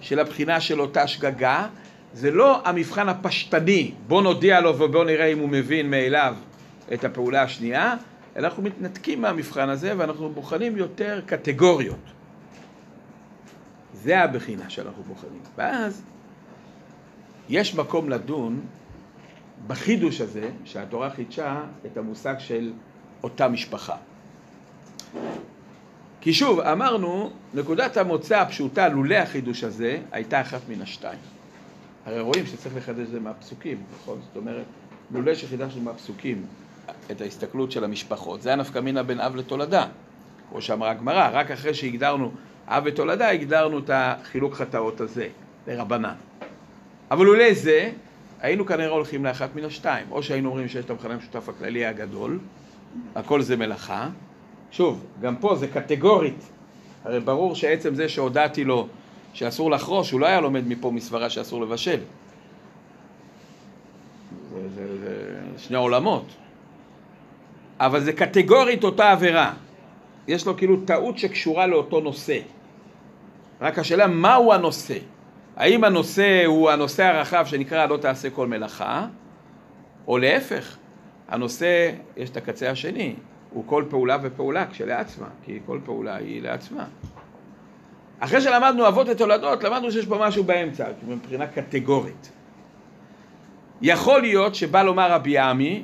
[0.00, 1.66] של הבחינה של אותה שגגה,
[2.14, 6.34] זה לא המבחן הפשטני, בוא נודיע לו ובוא נראה אם הוא מבין מאליו
[6.94, 7.94] את הפעולה השנייה,
[8.36, 12.04] אנחנו מתנתקים מהמבחן הזה ואנחנו בוחנים יותר קטגוריות.
[13.94, 15.40] זה הבחינה שאנחנו בוחנים.
[15.56, 16.02] ואז
[17.48, 18.60] יש מקום לדון
[19.66, 22.72] בחידוש הזה שהתורה חידשה את המושג של
[23.22, 23.96] אותה משפחה.
[26.20, 31.18] כי שוב, אמרנו, נקודת המוצא הפשוטה לולא החידוש הזה הייתה אחת מן השתיים.
[32.06, 34.18] הרי רואים שצריך לחדש את זה מהפסוקים, נכון?
[34.26, 34.64] זאת אומרת,
[35.10, 36.42] לולא שחידשנו מהפסוקים
[37.10, 39.86] את ההסתכלות של המשפחות, זה היה נפקא מינה בין אב לתולדה,
[40.50, 42.32] כמו שאמרה הגמרא, רק אחרי שהגדרנו
[42.66, 45.28] אב ותולדה, הגדרנו את החילוק חטאות הזה,
[45.66, 46.14] לרבנן.
[47.10, 47.90] אבל לולא זה,
[48.40, 52.38] היינו כנראה הולכים לאחת מן השתיים, או שהיינו אומרים שיש את המכנה המשותף הכללי הגדול,
[53.14, 54.08] הכל זה מלאכה,
[54.70, 56.50] שוב, גם פה זה קטגורית,
[57.04, 58.88] הרי ברור שעצם זה שהודעתי לו
[59.32, 62.00] שאסור לחרוש, הוא לא היה לומד מפה מסברה שאסור לבשל.
[64.52, 66.24] זה, זה, זה שני עולמות.
[67.80, 69.52] אבל זה קטגורית אותה עבירה.
[70.28, 72.38] יש לו כאילו טעות שקשורה לאותו נושא.
[73.60, 74.98] רק השאלה מהו הנושא.
[75.56, 79.06] האם הנושא הוא הנושא הרחב שנקרא לא תעשה כל מלאכה,
[80.08, 80.76] או להפך,
[81.28, 83.14] הנושא, יש את הקצה השני,
[83.50, 86.84] הוא כל פעולה ופעולה כשלעצמה, כי כל פעולה היא לעצמה.
[88.20, 92.30] אחרי שלמדנו אבות ותולדות, למדנו שיש פה משהו באמצע, מבחינה קטגורית.
[93.82, 95.82] יכול להיות שבא לומר רבי עמי,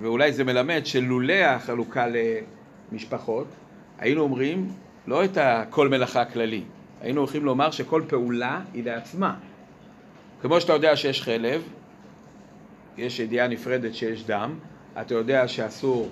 [0.00, 2.06] ואולי זה מלמד שלולא החלוקה
[2.92, 3.46] למשפחות,
[3.98, 4.68] היינו אומרים
[5.06, 6.62] לא את הכל מלאכה הכללי,
[7.00, 9.34] היינו הולכים לומר שכל פעולה היא לעצמה.
[10.42, 11.62] כמו שאתה יודע שיש חלב,
[12.98, 14.54] יש ידיעה נפרדת שיש דם,
[15.00, 16.08] אתה יודע שאסור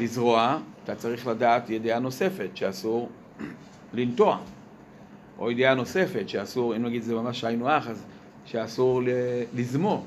[0.00, 3.10] לזרוע, אתה צריך לדעת ידיעה נוספת שאסור
[3.92, 4.38] לנטוע,
[5.38, 8.04] או ידיעה נוספת שאסור, אם נגיד זה ממש היינו אח, אז
[8.46, 9.02] שאסור
[9.54, 10.06] לזמור.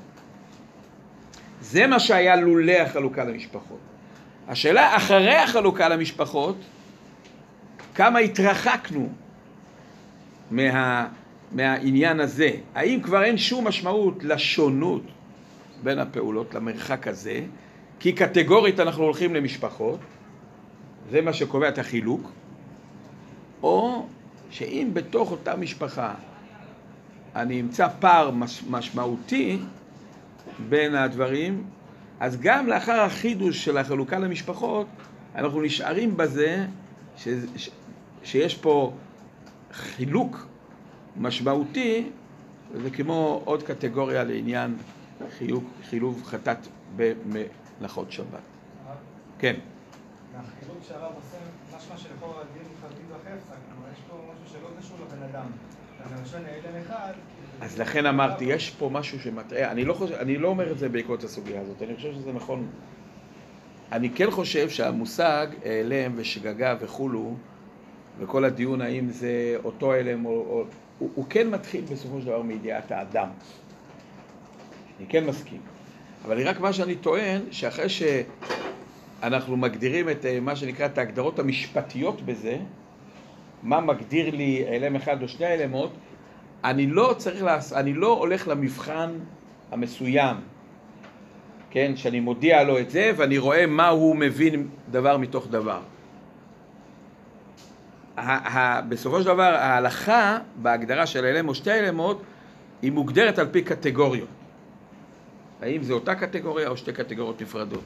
[1.60, 3.78] זה מה שהיה לולא החלוקה למשפחות.
[4.48, 6.56] השאלה אחרי החלוקה למשפחות,
[7.94, 9.08] כמה התרחקנו
[10.50, 11.06] מה,
[11.52, 12.50] מהעניין הזה?
[12.74, 15.02] האם כבר אין שום משמעות לשונות
[15.82, 17.40] בין הפעולות, למרחק הזה?
[18.00, 19.98] כי קטגורית אנחנו הולכים למשפחות,
[21.10, 22.30] זה מה שקובע את החילוק,
[23.62, 24.06] או
[24.50, 26.14] שאם בתוך אותה משפחה
[27.36, 29.58] אני אמצא פער מש, משמעותי
[30.68, 31.64] בין הדברים,
[32.20, 34.86] אז גם לאחר החידוש של החלוקה למשפחות,
[35.34, 36.66] אנחנו נשארים בזה
[37.16, 37.70] ש, ש,
[38.24, 38.92] שיש פה
[39.72, 40.46] חילוק
[41.16, 42.04] משמעותי,
[42.72, 44.76] וזה כמו עוד קטגוריה לעניין
[45.38, 46.66] חילוק, חילוב חטאת
[47.78, 48.26] במלאכות שבת.
[49.38, 49.56] כן.
[50.36, 51.36] מהחילוק שהרב עושה,
[51.76, 55.46] משמע שלכל הדין חלקים וחפצה, כלומר יש פה משהו שלא קשור לבן אדם.
[56.86, 57.12] אחד...
[57.60, 60.88] אז לכן אמרתי, יש פה משהו שמטעה, אני לא, חושב, אני לא אומר את זה
[60.88, 62.66] בעקבות הסוגיה הזאת, אני חושב שזה נכון.
[63.92, 67.34] אני כן חושב שהמושג העלם ושגגה וכולו,
[68.18, 70.30] וכל הדיון האם זה אותו הלם או...
[70.30, 70.64] או
[70.98, 73.28] הוא, הוא כן מתחיל בסופו של דבר מידיעת האדם.
[74.98, 75.60] אני כן מסכים.
[76.24, 82.22] אבל רק מה שאני טוען, שאחרי שאנחנו מגדירים את אה, מה שנקרא את ההגדרות המשפטיות
[82.22, 82.56] בזה,
[83.62, 85.92] מה מגדיר לי הלם אחד או שני הלמות,
[86.64, 89.10] אני לא צריך לעשות, אני לא הולך למבחן
[89.70, 90.36] המסוים,
[91.70, 95.80] כן, שאני מודיע לו את זה ואני רואה מה הוא מבין דבר מתוך דבר.
[98.88, 102.22] בסופו של דבר ההלכה בהגדרה של הלם או שתי הלמות
[102.82, 104.37] היא מוגדרת על פי קטגוריות.
[105.62, 107.82] האם זה אותה קטגוריה או שתי קטגוריות נפרדות.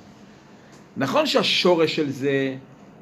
[0.97, 2.55] נכון שהשורש של זה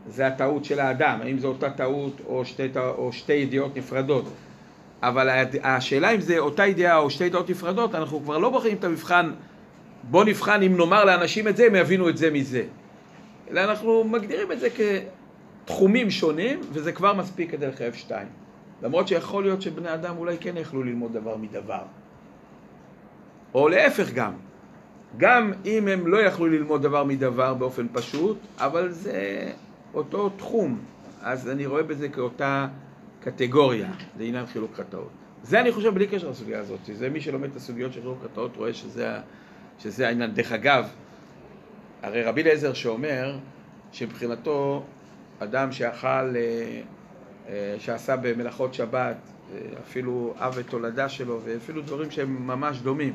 [0.08, 4.24] זה הטעות של האדם, האם זו אותה טעות או שתי, או שתי ידיעות נפרדות.
[5.02, 5.28] אבל
[5.62, 9.32] השאלה אם זה אותה ידיעה או שתי ידיעות נפרדות, אנחנו כבר לא בוחרים את המבחן,
[10.02, 12.62] בוא נבחן אם נאמר לאנשים את זה, הם יבינו את זה מזה.
[13.50, 14.68] אלא אנחנו מגדירים את זה
[15.64, 18.28] כתחומים שונים, וזה כבר מספיק כדי לחייב שתיים.
[18.82, 21.82] למרות שיכול להיות שבני אדם אולי כן יכלו ללמוד דבר מדבר.
[23.54, 24.32] או להפך גם.
[25.16, 29.50] גם אם הם לא יכלו ללמוד דבר מדבר באופן פשוט, אבל זה
[29.94, 30.78] אותו תחום,
[31.22, 32.66] אז אני רואה בזה כאותה
[33.20, 35.10] קטגוריה לעניין חילוק חטאות.
[35.42, 38.56] זה אני חושב בלי קשר לסוגיה הזאת, זה מי שלומד את הסוגיות של חילוק חטאות
[38.56, 39.16] רואה שזה,
[39.78, 40.34] שזה העניין.
[40.34, 40.88] דרך אגב,
[42.02, 43.38] הרי רבי אליעזר שאומר
[43.92, 44.84] שמבחינתו
[45.38, 46.80] אדם שאכל, אה,
[47.48, 49.16] אה, שעשה במלאכות שבת,
[49.52, 53.14] אה, אפילו אב ותולדה שלו, ואפילו דברים שהם ממש דומים.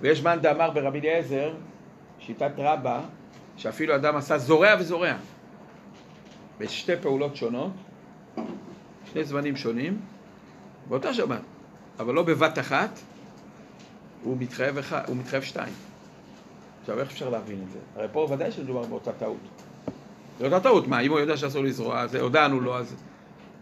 [0.00, 1.52] ויש מאן דאמר ברבי אליעזר,
[2.18, 3.00] שיטת רבה,
[3.56, 5.12] שאפילו אדם עשה זורע וזורע.
[6.58, 7.72] בשתי פעולות שונות,
[9.12, 10.00] שני זמנים שונים,
[10.88, 11.40] באותה שבת.
[11.98, 12.98] אבל לא בבת אחת,
[14.22, 15.74] הוא מתחייב, אחד, הוא מתחייב שתיים.
[16.80, 17.78] עכשיו, איך אפשר להבין את זה?
[17.96, 19.36] הרי פה ודאי שמדובר באותה טעות.
[20.38, 22.94] זו אותה טעות, מה, אם הוא יודע שאסור לזרוע, אז הודענו לו, אז,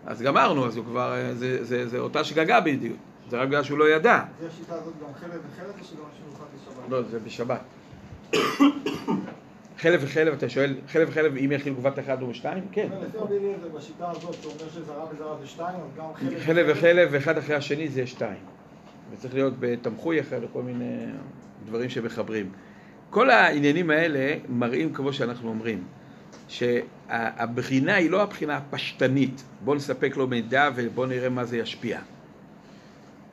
[0.07, 2.97] אז גמרנו, אז הוא כבר, אה, זה, זה, זה אותה שגגה בדיוק.
[3.31, 4.23] זה רק בגלל שהוא לא ידע.
[4.41, 6.91] זה השיטה הזאת גם חלב וחלב, או שגם משהו מיוחד לשבת?
[6.91, 7.61] לא, זה בשבת.
[9.79, 12.65] חלב וחלב, אתה שואל, חלב וחלב, אם יחיל גובת אחד או שתיים?
[12.73, 12.89] כן.
[13.15, 17.55] אומר, בשיטה הזאת, שאומר שזרע וזרע זה שתיים, אז גם חלב חלב וחלב, אחד אחרי
[17.57, 18.39] השני זה שתיים.
[19.13, 21.07] וצריך להיות בתמחוי אחר לכל מיני
[21.67, 22.51] דברים שמחברים.
[23.11, 25.85] כל העניינים האלה מראים, כמו שאנחנו אומרים,
[26.49, 32.01] שהבחינה היא לא הבחינה הפשטנית, בוא נספק לו מידע ובוא נראה מה זה ישפיע.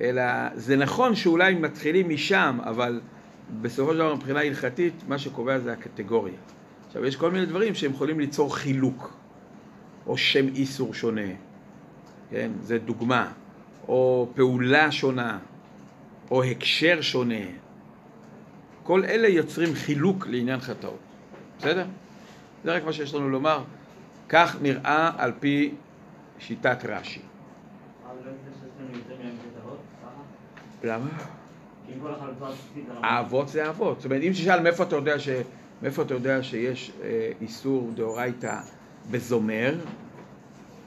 [0.02, 0.24] אלא
[0.54, 3.02] זה נכון שאולי מתחילים משם, אבל
[3.62, 6.34] בסופו של דבר מבחינה הלכתית, מה שקובע זה הקטגוריה.
[6.88, 9.18] עכשיו, יש כל מיני דברים שהם יכולים ליצור חילוק,
[10.08, 11.32] או שם איסור שונה,
[12.30, 12.52] כן?
[12.62, 13.32] זה דוגמה,
[13.88, 15.40] או פעולה שונה,
[16.32, 17.46] או הקשר שונה.
[18.84, 21.00] כל אלה יוצרים חילוק לעניין חטאות,
[21.60, 21.86] בסדר?
[22.64, 23.64] זה רק מה שיש לנו לומר.
[24.30, 25.74] כך נראה על פי
[26.40, 27.20] שיטת רש"י.
[28.06, 30.22] אבל לא יוצא שיש לנו יותר מהם כתבות, ככה?
[30.86, 31.10] למה?
[33.04, 33.98] האבות זה האבות.
[34.02, 35.30] זאת אומרת, אם תשאל מאיפה אתה יודע, ש...
[35.82, 38.60] מאיפה אתה יודע שיש אה, איסור דאורייתא
[39.12, 39.76] בזומר,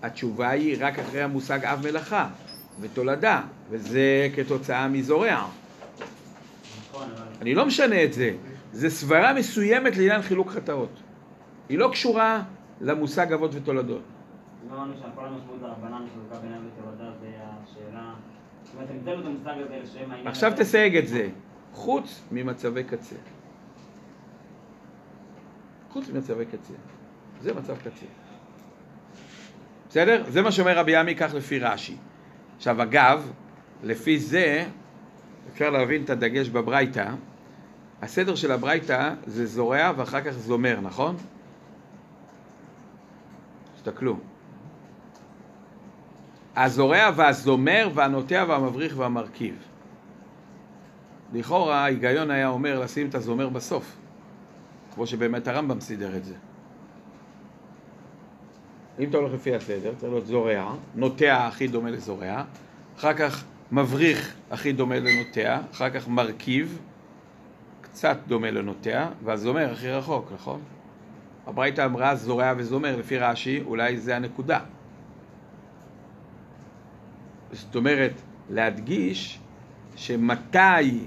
[0.02, 2.28] התשובה היא רק אחרי המושג אב מלאכה
[2.80, 5.46] ותולדה, וזה כתוצאה מזורע.
[6.90, 7.08] נכון.
[7.40, 8.30] אני לא משנה את זה,
[8.72, 11.00] זה סברה מסוימת לעניין חילוק חטאות.
[11.68, 12.42] היא לא קשורה
[12.80, 14.02] למושג אבות ותולדות.
[14.66, 16.87] אם אמרנו שכל המשמעות הרבנן זה השאלה...
[18.78, 20.26] זאת אומרת, המצאנו את המושג הזה לשם העניין...
[20.26, 20.52] עכשיו.
[20.56, 21.28] תסייג את זה,
[21.72, 23.16] חוץ ממצבי קצה.
[25.90, 26.74] חוץ ממצבי קצה.
[27.40, 28.06] זה מצב קצה.
[29.88, 30.24] בסדר?
[30.28, 31.96] זה מה שאומר רבי עמי כך לפי רש"י.
[32.56, 33.32] עכשיו אגב,
[33.82, 34.64] לפי זה
[35.52, 37.10] אפשר להבין את הדגש בברייתא.
[38.02, 41.16] הסדר של הברייתא זה זורע ואחר כך זומר, נכון?
[43.76, 44.16] תסתכלו.
[46.64, 49.54] הזורע והזומר והנוטע והמבריך והמרכיב.
[51.32, 53.96] לכאורה ההיגיון היה אומר לשים את הזומר בסוף,
[54.94, 56.34] כמו שבאמת הרמב"ם סידר את זה.
[58.98, 62.42] אם אתה הולך לפי הסדר, צריך להיות זורע, נוטע הכי דומה לזורע,
[62.98, 66.78] אחר כך מבריך הכי דומה לנוטע, אחר כך מרכיב,
[67.80, 70.60] קצת דומה לנוטע, והזומר הכי רחוק, נכון?
[71.46, 74.60] הברייתא אמרה זורע וזומר, לפי רש"י, אולי זה הנקודה.
[77.52, 78.12] זאת אומרת,
[78.50, 79.38] להדגיש
[79.96, 81.04] שמתי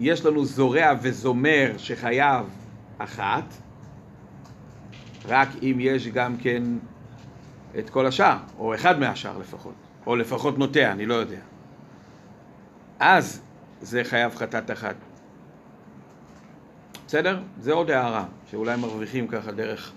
[0.00, 2.46] יש לנו זורע וזומר שחייב
[2.98, 3.44] אחת,
[5.28, 6.62] רק אם יש גם כן
[7.78, 9.74] את כל השאר, או אחד מהשאר לפחות,
[10.06, 11.40] או לפחות נוטע, אני לא יודע.
[13.00, 13.42] אז
[13.80, 14.94] זה חייב חטאת אחת.
[17.06, 17.42] בסדר?
[17.60, 19.92] זה עוד הערה, שאולי מרוויחים ככה דרך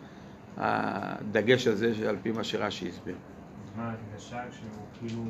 [0.58, 3.16] הדגש הזה שעל פי מה שרש"י הסביר.
[3.78, 5.24] מה, כשהוא כאילו...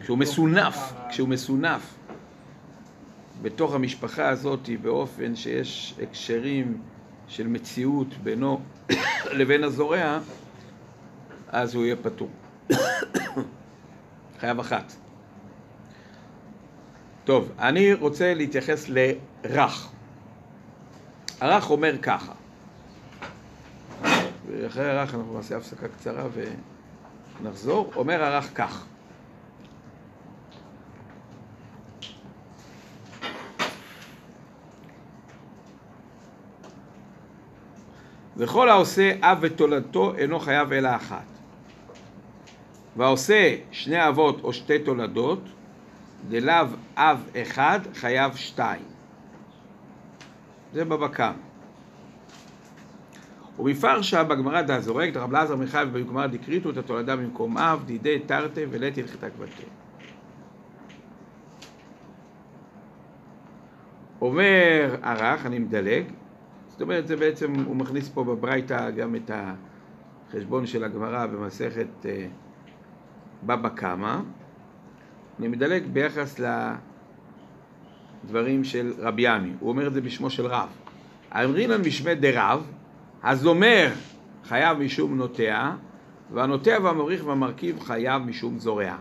[0.00, 1.94] כשהוא מסונף, כשהוא מסונף
[3.42, 6.82] בתוך המשפחה הזאת באופן שיש הקשרים
[7.28, 8.60] של מציאות בינו
[9.38, 10.18] לבין הזורע,
[11.48, 12.30] אז הוא יהיה פטור.
[14.40, 14.92] חייב אחת.
[17.24, 19.90] טוב, אני רוצה להתייחס לרך.
[21.40, 22.32] הרך אומר ככה,
[24.46, 26.28] ואחרי הרך אנחנו נעשה הפסקה קצרה
[27.42, 27.92] ונחזור.
[27.96, 28.84] אומר הרך כך,
[38.38, 41.24] וכל העושה אב ותולדתו אינו חייב אלא אחת.
[42.96, 45.42] והעושה שני אבות או שתי תולדות,
[46.28, 46.66] דלאו
[46.96, 48.84] אב אחד חייב שתיים.
[50.72, 51.47] זה בבא קמא.
[53.58, 59.00] ומפרשה בגמרא דאזורק, דרב אלעזר מחייב בגמרא דקריתו את התולדה במקום אב, דידי תרתי ולתי
[59.00, 59.62] הלכתה כבתי.
[64.20, 66.04] אומר ערך, אני מדלג,
[66.68, 69.30] זאת אומרת, זה בעצם, הוא מכניס פה בברייתא גם את
[70.28, 72.26] החשבון של הגמרא במסכת אה,
[73.42, 74.20] בבא קמא.
[75.38, 76.40] אני מדלג ביחס
[78.24, 80.68] לדברים של רבי עמי, הוא אומר את זה בשמו של רב.
[81.32, 82.66] אמרינן משמי דרב,
[83.28, 83.92] הזומר
[84.44, 85.70] חייב משום נוטע,
[86.32, 88.96] והנוטע והמבריך והמרכיב חייב משום זורע.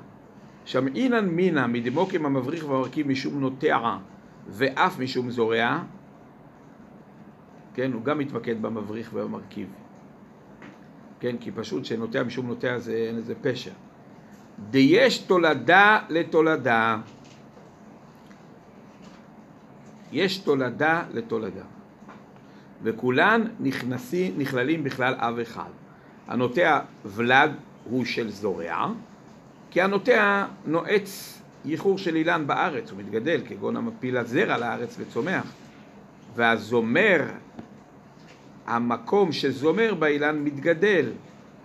[0.66, 3.98] שמעינן מינא מדמוקים המבריך והמרכיב משום נוטע
[4.48, 5.80] ואף משום זורע,
[7.74, 9.68] כן, הוא גם מתמקד במבריך ובמרכיב.
[11.20, 13.72] כן, כי פשוט שנוטע משום נוטע זה איזה פשע.
[14.70, 16.98] דיש תולדה לתולדה.
[20.12, 21.77] יש תולדה לתולדה.
[22.84, 25.70] וכולן נכנסים, נכללים בכלל אב אחד.
[26.28, 27.52] הנוטע ולד
[27.90, 28.92] הוא של זורע,
[29.72, 35.54] כי הנוטע נועץ ייחור של אילן בארץ, הוא מתגדל, כגון המפיל הזרע לארץ וצומח.
[36.36, 37.22] והזומר,
[38.68, 41.10] המקום שזומר באילן מתגדל,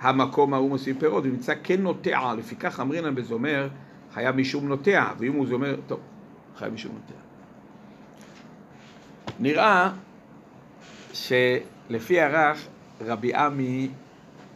[0.01, 3.69] המקום ההוא מוסיף פירות, הוא נמצא כנוטע, לפיכך אמרינן בזומר
[4.15, 6.01] חייב משום נוטע, ואם הוא זומר, טוב,
[6.57, 7.21] חייב משום נוטע.
[9.41, 9.91] נראה
[11.13, 12.67] שלפי הרך
[13.01, 13.89] רבי עמי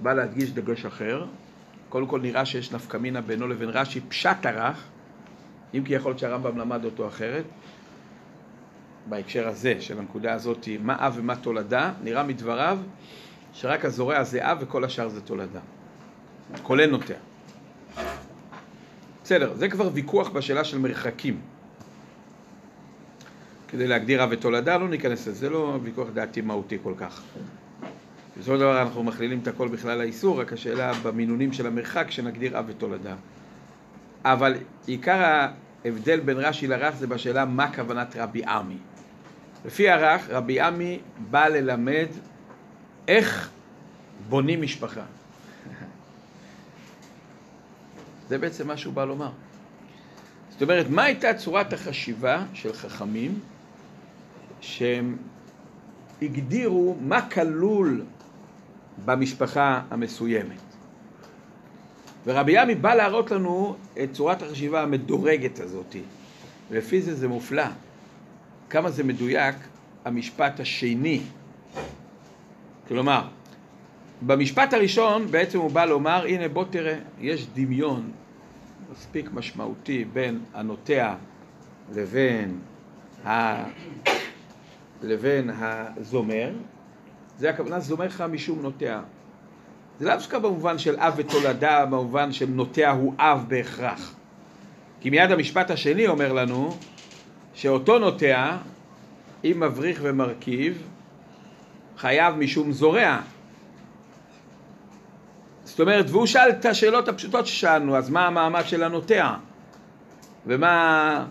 [0.03, 1.25] בא להדגיש דגש אחר.
[1.89, 4.85] קודם כל נראה שיש נפקא מינה בינו לבין רש"י פשט הרך,
[5.75, 7.45] אם כי יכול להיות שהרמב"ם למד אותו אחרת.
[9.09, 12.79] בהקשר הזה, של הנקודה הזאת, מה אב ומה תולדה, נראה מדבריו
[13.53, 15.61] שרק הזורע זה אב וכל השאר זה תולדה.
[16.63, 17.15] כולל נוטע.
[19.25, 21.41] בסדר, זה כבר ויכוח בשאלה של מרחקים.
[23.69, 27.23] כדי להגדיר אב ותולדה, לא ניכנס לזה, זה לא ויכוח דעתי מהותי כל כך.
[28.39, 32.59] בסופו של דבר אנחנו מכלילים את הכל בכלל האיסור, רק השאלה במינונים של המרחק שנגדיר
[32.59, 33.15] אב ותולדה.
[34.25, 34.55] אבל
[34.87, 35.47] עיקר
[35.85, 38.77] ההבדל בין רש"י לרך זה בשאלה מה כוונת רבי עמי.
[39.65, 41.01] לפי הרך, רבי עמי
[41.31, 42.07] בא ללמד
[43.09, 43.51] איך
[44.29, 45.01] בונים משפחה.
[48.29, 49.31] זה בעצם מה שהוא בא לומר.
[50.51, 53.41] זאת אומרת, מה הייתה צורת החשיבה של חכמים
[54.67, 55.17] שהם
[56.23, 58.05] הגדירו מה כלול
[59.05, 60.61] במשפחה המסוימת.
[62.27, 65.97] ורבי ימי בא להראות לנו את צורת החשיבה המדורגת הזאת.
[66.71, 67.67] ולפי זה זה מופלא.
[68.71, 69.55] כמה זה מדויק
[70.05, 71.21] המשפט השני.
[72.89, 73.29] כלומר,
[74.23, 78.11] במשפט הראשון בעצם הוא בא לומר, הנה בוא תראה, יש דמיון
[78.93, 81.15] מספיק משמעותי בין הנוטע
[81.95, 82.59] לבין.
[85.03, 86.51] לבין הזומר,
[87.39, 89.01] זה הכוונה זומר לך משום נוטע.
[89.99, 94.15] זה לאו דווקא במובן של אב ותולדה, במובן של נוטע הוא אב בהכרח.
[95.01, 96.77] כי מיד המשפט השני אומר לנו
[97.55, 98.57] שאותו נוטע,
[99.45, 100.83] אם מבריך ומרכיב,
[101.97, 103.21] חייב משום זורע.
[105.65, 109.35] זאת אומרת, והוא שאל את השאלות הפשוטות ששאלנו, אז מה המעמד של הנוטע?
[110.47, 111.25] ומה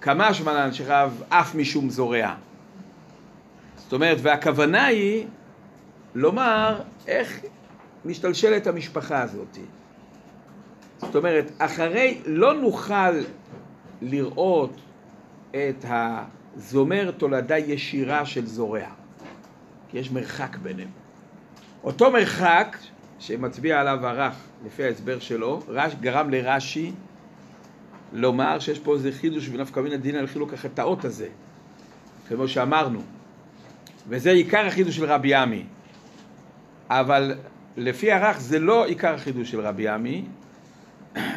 [0.00, 2.34] כמה שמלן שחייב אף משום זורע?
[3.92, 5.26] זאת אומרת, והכוונה היא
[6.14, 7.40] לומר איך
[8.04, 9.58] משתלשלת המשפחה הזאת.
[10.98, 13.12] זאת אומרת, אחרי, לא נוכל
[14.02, 14.80] לראות
[15.50, 18.88] את הזומר תולדה ישירה של זורע,
[19.90, 20.90] כי יש מרחק ביניהם.
[21.84, 22.76] אותו מרחק
[23.18, 24.34] שמצביע עליו הרך,
[24.66, 26.92] לפי ההסבר שלו, רש, גרם לרש"י
[28.12, 31.28] לומר שיש פה איזה חידוש ונפקא מן הדין על חילוק החטאות הזה,
[32.28, 33.02] כמו שאמרנו.
[34.08, 35.64] וזה עיקר החידוש של רבי עמי.
[36.90, 37.34] אבל
[37.76, 40.24] לפי הרך זה לא עיקר החידוש של רבי עמי,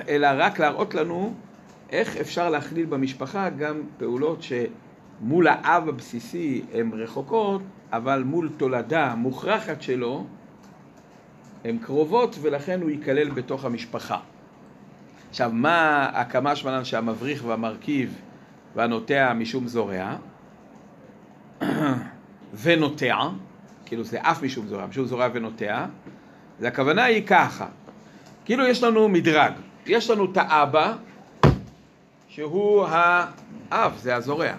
[0.07, 1.33] אלא רק להראות לנו
[1.89, 7.61] איך אפשר להכליל במשפחה גם פעולות שמול האב הבסיסי הן רחוקות,
[7.91, 10.25] אבל מול תולדה מוכרחת שלו
[11.65, 14.19] הן קרובות ולכן הוא ייכלל בתוך המשפחה.
[15.29, 18.21] עכשיו, מה הקמה שמלן שהמבריך והמרכיב
[18.75, 20.15] והנוטע משום זורע
[22.61, 23.17] ונוטע,
[23.85, 25.85] כאילו זה אף משום זורע, משום זורע ונוטע,
[26.59, 27.67] זה הכוונה היא ככה,
[28.45, 29.53] כאילו יש לנו מדרג,
[29.85, 30.93] יש לנו את האבא
[32.27, 34.53] שהוא האב, זה הזורע,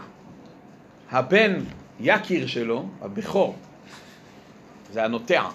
[1.11, 1.55] הבן
[2.01, 3.57] יקיר שלו, הבכור,
[4.93, 5.49] זה הנוטע,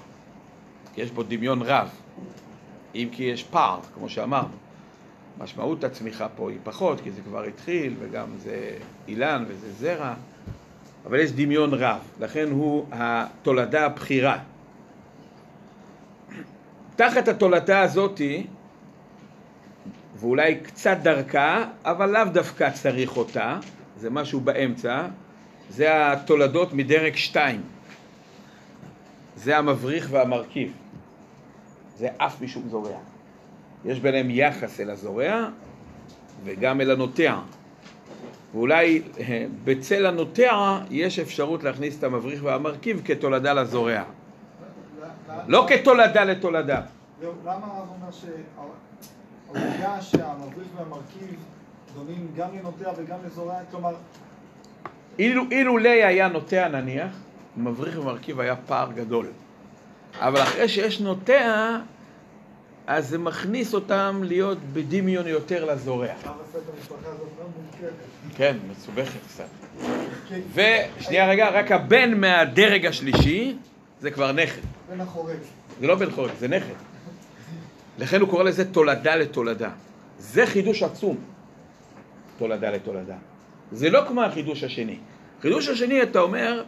[0.98, 1.90] יש בו דמיון רב,
[2.96, 4.62] אם כי יש פער, כמו שאמרנו.
[5.38, 8.78] משמעות הצמיחה פה היא פחות, כי זה כבר התחיל, וגם זה
[9.08, 10.14] אילן וזה זרע,
[11.06, 14.38] אבל יש דמיון רב, לכן הוא התולדה הבכירה.
[16.96, 18.48] תחת התולדה הזאתי,
[20.16, 23.60] ואולי קצת דרכה, אבל לאו דווקא צריך אותה,
[23.98, 25.06] זה משהו באמצע,
[25.70, 27.62] זה התולדות מדרג שתיים.
[29.36, 30.74] זה המבריך והמרכיב.
[31.98, 32.98] זה אף משום זורע.
[33.86, 35.48] יש ביניהם יחס אל הזורע
[36.44, 37.40] וגם אל הנוטע.
[38.54, 44.04] ואולי אה, בצל הנוטע יש אפשרות להכניס את המבריך והמרכיב כתולדה לזורע.
[45.48, 46.82] לא כתולדה לתולדה.
[47.22, 51.36] זהו, למה הרב אומר שהעובדה שהמבריך והמרכיב
[51.96, 53.94] דומים גם לנוטע וגם לזורע, כלומר,
[55.20, 57.12] אילו, אילולא היה נוטע נניח,
[57.58, 59.26] מבריך ומרכיב היה פער גדול.
[60.20, 61.78] אבל אחרי שיש נוטע,
[62.94, 66.08] אז זה מכניס אותם להיות בדמיון יותר לזורע.
[67.56, 67.92] מורכבת.
[68.36, 69.46] כן, מסובכת קצת.
[70.30, 70.40] כן.
[71.00, 73.56] ושנייה רגע, רק הבן מהדרג השלישי
[74.02, 74.62] זה כבר נכד.
[74.90, 75.36] בן החורג.
[75.80, 76.74] זה לא בן חורג, זה נכד.
[78.00, 79.70] לכן הוא קורא לזה תולדה לתולדה.
[80.20, 81.18] זה חידוש עצום,
[82.38, 83.16] תולדה לתולדה.
[83.72, 84.98] זה לא כמו החידוש השני.
[85.42, 86.64] חידוש השני, אתה אומר,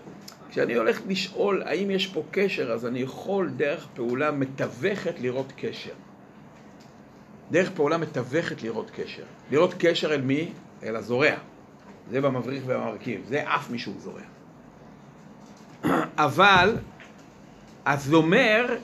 [0.50, 5.94] כשאני הולך לשאול האם יש פה קשר, אז אני יכול דרך פעולה מתווכת לראות קשר.
[7.52, 9.24] דרך פעולה מתווכת לראות קשר.
[9.52, 10.52] לראות קשר אל מי?
[10.84, 11.36] אל הזורע.
[12.12, 13.22] זה במבריך ובמרכיב.
[13.28, 14.22] זה אף משום זורע.
[16.18, 16.78] אבל
[17.86, 18.76] הזומר,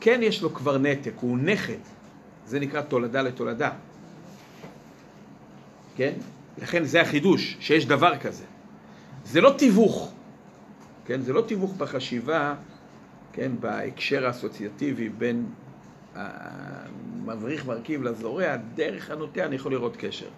[0.00, 1.78] כן יש לו כבר נתק, הוא נכד.
[2.46, 3.70] זה נקרא תולדה לתולדה.
[5.96, 6.12] כן?
[6.58, 8.44] לכן זה החידוש, שיש דבר כזה.
[9.24, 10.12] זה לא תיווך,
[11.06, 11.20] כן?
[11.20, 12.54] זה לא תיווך בחשיבה,
[13.32, 13.52] כן?
[13.60, 15.46] בהקשר האסוציאטיבי בין
[16.18, 20.28] המבריך מרכיב לזורע, דרך הנוטע אני יכול לראות קשר.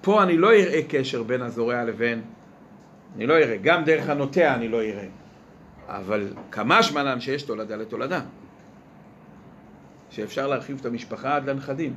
[0.00, 2.22] פה אני לא אראה קשר בין הזורע לבין...
[3.16, 5.06] אני לא אראה, גם דרך הנוטע אני לא אראה.
[5.88, 8.20] אבל כמה שמנן שיש תולדה לתולדה.
[10.10, 11.94] שאפשר להרחיב את המשפחה עד לנכדים.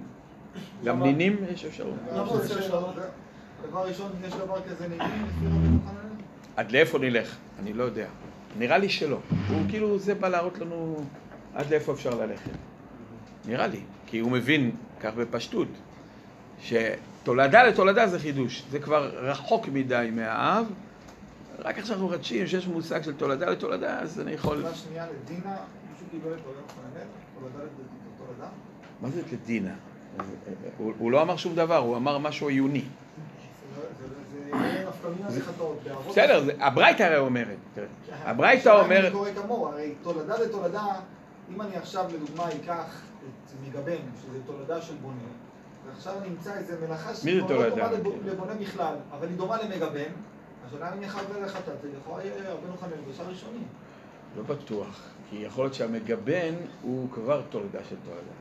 [0.83, 1.03] גם?
[1.03, 1.95] נינים יש אפשרות.
[2.59, 2.93] שלום?
[3.69, 5.79] דבר ראשון, יש דבר כזה נינים?
[6.55, 7.37] עד לאיפה נלך?
[7.59, 8.07] אני לא יודע.
[8.57, 9.19] נראה לי שלא.
[9.49, 11.03] הוא כאילו, זה בא להראות לנו
[11.60, 12.51] עד לאיפה אפשר ללכת.
[13.45, 13.80] נראה לי.
[14.07, 15.68] כי הוא מבין, כך בפשטות,
[16.62, 18.64] שתולדה לתולדה זה חידוש.
[18.72, 20.66] זה כבר רחוק מדי מהאב.
[21.60, 24.57] רק עכשיו אנחנו מחדשים שיש מושג של תולדה לתולדה, אז אני יכול...
[24.62, 25.55] שאלה שנייה לדינה,
[25.91, 26.39] מישהו קיבל את?
[27.39, 28.47] תולדה לתולדה?
[29.01, 29.74] מה זה לדינה?
[30.78, 32.84] הוא, הוא לא אמר שום דבר, הוא אמר משהו עיוני.
[33.76, 33.84] לא-
[36.10, 37.57] בסדר, הברייתא הרי אומרת.
[38.10, 39.14] הברייתא אומרת...
[39.74, 40.86] הרי תולדה לתולדה,
[41.55, 45.15] אם אני עכשיו לדוגמה אקח את מגבן, שזה תולדה של בונה,
[45.87, 47.47] ועכשיו אני אמצא איזה מלאכה שהיא לא?
[47.47, 50.11] דומה לב- לבונה בכלל, אבל היא דומה למגבן,
[50.67, 53.59] השאלה אם אני אחבר לחטאת, זה יכול יהיה הרבה נוחנים בשער ראשוני.
[54.37, 58.31] לא בטוח, כי יכול להיות שהמגבן הוא כבר תולדה של תולדה.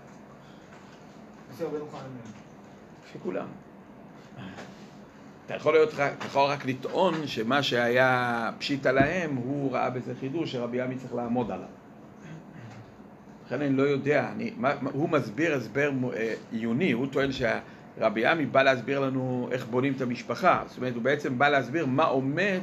[3.12, 3.46] שכולם.
[5.46, 10.52] אתה יכול, להיות אתה יכול רק לטעון שמה שהיה פשיטה להם, הוא ראה בזה חידוש
[10.52, 11.68] שרבי עמי צריך לעמוד עליו.
[13.48, 18.26] לכן אני לא יודע, אני, מה, מה, הוא מסביר הסבר אה, עיוני, הוא טוען שהרבי
[18.26, 22.04] עמי בא להסביר לנו איך בונים את המשפחה, זאת אומרת הוא בעצם בא להסביר מה
[22.04, 22.60] עומד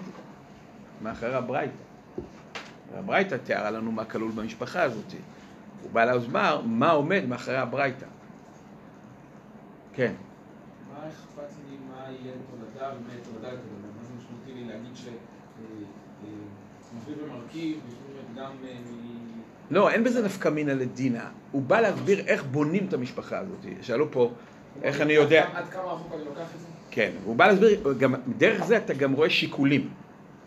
[1.02, 1.74] מאחורי הברייתא.
[2.94, 5.14] הברייתא תיארה לנו מה כלול במשפחה הזאת.
[5.82, 8.06] הוא בא להסבר מה עומד מאחורי הברייתא.
[9.94, 10.14] כן.
[10.94, 13.50] מה אכפת לי מה יהיה תולדה ומה יהיה תולדה?
[13.50, 14.96] מה זה משמעותי לי להגיד
[17.08, 19.05] ומרכיב, לפעמים גם אה, מ...
[19.72, 21.30] לא, אין בזה נפקא מינא לדינה.
[21.52, 23.66] הוא בא להסביר איך בונים את המשפחה הזאת.
[23.82, 24.32] שאלו פה,
[24.84, 25.48] איך אני יודע...
[25.54, 26.66] עד כמה רחוק אני לוקח את זה?
[26.92, 29.90] כן, הוא בא להסביר, גם, דרך זה אתה גם רואה שיקולים.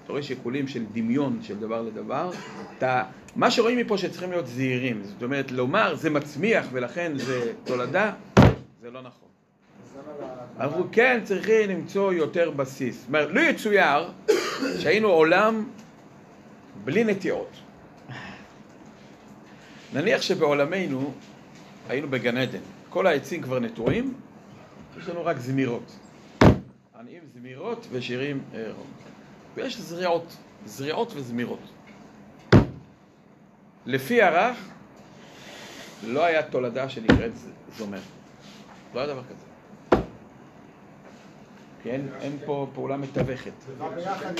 [0.04, 2.30] אתה רואה שיקולים של דמיון של דבר לדבר.
[2.78, 3.02] אתה,
[3.36, 5.02] מה שרואים מפה שצריכים להיות זהירים.
[5.04, 8.12] זאת אומרת, לומר זה מצמיח ולכן זה תולדה,
[8.82, 9.28] זה לא נכון.
[10.60, 12.98] אנחנו כן צריכים למצוא יותר בסיס.
[12.98, 14.10] זאת אומרת, לו יצויר
[14.78, 15.64] שהיינו עולם
[16.84, 17.50] בלי נטיעות.
[19.92, 21.12] נניח שבעולמנו
[21.88, 22.58] היינו בגן עדן,
[22.88, 24.14] כל העצים כבר נטועים,
[25.00, 25.96] יש לנו רק זמירות.
[26.98, 28.86] עניים זמירות ושירים ערום.
[29.54, 30.36] ויש זריעות,
[30.66, 31.58] זריעות וזמירות.
[33.86, 34.56] לפי הרח,
[36.06, 37.32] לא היה תולדה שנקראת
[37.76, 37.98] זומר.
[38.94, 39.48] לא היה דבר כזה.
[41.82, 43.52] כן, אין פה פעולה מתווכת.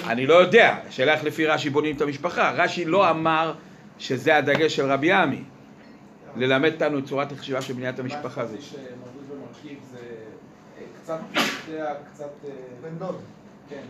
[0.07, 2.51] אני לא יודע, השאלה איך לפי רש"י בונים את המשפחה.
[2.51, 3.55] רש"י לא אמר
[3.99, 5.43] שזה הדגש של רבי עמי,
[6.37, 9.99] ללמד אותנו את צורת החשיבה של בניית המשפחה מה שמוביל ומרכיב זה
[10.79, 11.19] אה, קצת,
[11.69, 12.31] יודע, קצת...
[12.45, 12.51] אה,
[12.83, 13.21] בן דוד.
[13.71, 13.83] כן.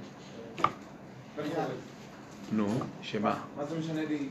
[2.53, 3.41] נו, שמה?
[3.57, 4.29] מה זה משנה לי, כאילו...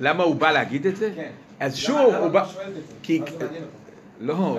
[0.00, 1.12] למה הוא בא להגיד את זה?
[1.16, 1.30] כן.
[1.60, 2.46] אז שוב, למה הוא בא...
[2.52, 2.94] שואל את זה?
[3.02, 3.20] כי-?
[4.20, 4.58] לא.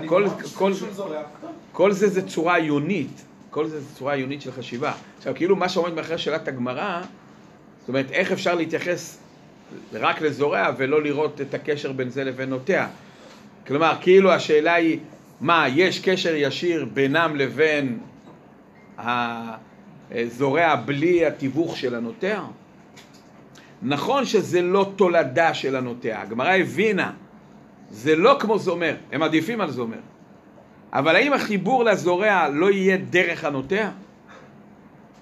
[1.42, 1.52] טוב.
[1.72, 4.94] כל זה זה צורה עיונית, כל זה זה צורה עיונית של חשיבה.
[5.18, 7.02] עכשיו, כאילו מה שעומד מאחורי שאלת הגמרא,
[7.80, 9.18] זאת אומרת, איך אפשר להתייחס
[9.94, 12.88] רק לזורע ולא לראות את הקשר בין זה לבין נוטע?
[13.68, 15.00] כלומר, כאילו השאלה היא,
[15.42, 18.00] מה, יש קשר ישיר בינם לבין
[20.10, 22.42] הזורע בלי התיווך של הנוטע?
[23.82, 27.12] נכון שזה לא תולדה של הנוטע, הגמרא הבינה,
[27.92, 30.00] זה לא כמו זומר, הם עדיפים על זומר.
[30.94, 33.90] אבל האם החיבור לזורע לא יהיה דרך הנוטע?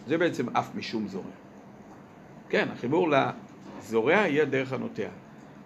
[0.08, 1.26] זה בעצם אף משום זורע.
[2.50, 3.10] כן, החיבור
[3.86, 5.04] לזורע יהיה דרך הנוטע.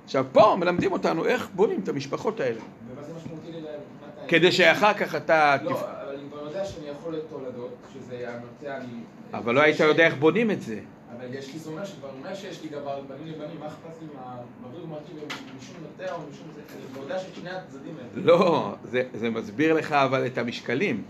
[0.05, 2.59] עכשיו, פה מלמדים אותנו איך בונים את המשפחות האלה.
[2.59, 4.27] ומה זה משמעותי לי מתי?
[4.27, 5.57] כדי שאחר כך אתה...
[5.63, 8.87] לא, תפ- אבל אני כבר יודע שאני יכול לתולדות, שזה הנוטה, אני...
[9.33, 10.79] אבל לא היית יודע איך בונים את זה.
[11.17, 14.07] אבל יש לי, זה אומר שכבר אומר שיש לי דבר בנים לבנים, מה אכפת לי
[14.15, 14.35] מה...
[14.67, 15.15] מבריג ומרכיב
[15.57, 16.61] משום נוטע או משום זה,
[16.95, 18.25] אני יודע שאת שני הצדדים האלה.
[18.25, 21.03] לא, זה, זה מסביר לך אבל את המשקלים.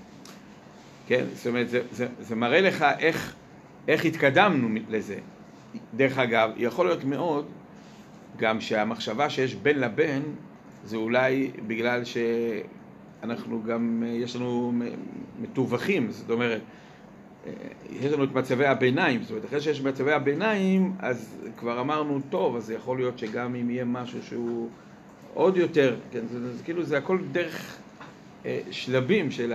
[1.08, 3.34] כן, זאת אומרת, זה, זה, זה מראה לך איך,
[3.88, 5.20] איך התקדמנו לזה.
[5.96, 7.46] דרך אגב, יכול להיות מאוד
[8.38, 10.24] גם שהמחשבה שיש בין לבין
[10.84, 14.74] זה אולי בגלל שאנחנו גם, יש לנו
[15.42, 16.62] מתווכים, זאת אומרת,
[17.90, 22.56] יש לנו את מצבי הביניים, זאת אומרת, אחרי שיש מצבי הביניים, אז כבר אמרנו, טוב,
[22.56, 24.70] אז יכול להיות שגם אם יהיה משהו שהוא
[25.34, 27.78] עוד יותר, כן, זה, זה כאילו זה הכל דרך
[28.46, 29.54] אה, שלבים של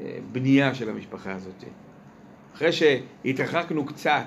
[0.00, 1.64] הבנייה של המשפחה הזאת.
[2.54, 4.26] אחרי שהתרחקנו קצת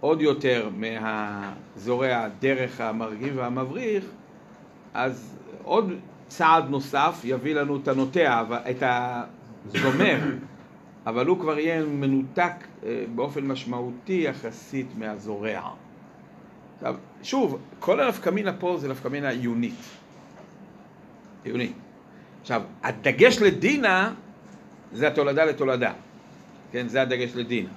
[0.00, 4.04] עוד יותר מהזורע דרך המרגיב והמבריך,
[4.94, 5.92] אז עוד
[6.28, 10.18] צעד נוסף יביא לנו את הנוטע, את הזומר,
[11.06, 12.52] אבל הוא כבר יהיה מנותק
[12.84, 15.60] אה, באופן משמעותי יחסית מהזורע.
[16.76, 19.74] עכשיו, שוב, כל הנפקמינה פה זה נפקמינה עיונית.
[21.44, 21.72] עיונית.
[22.40, 24.12] עכשיו, הדגש לדינה
[24.92, 25.92] זה התולדה לתולדה.
[26.72, 27.68] כן, זה הדגש לדינה.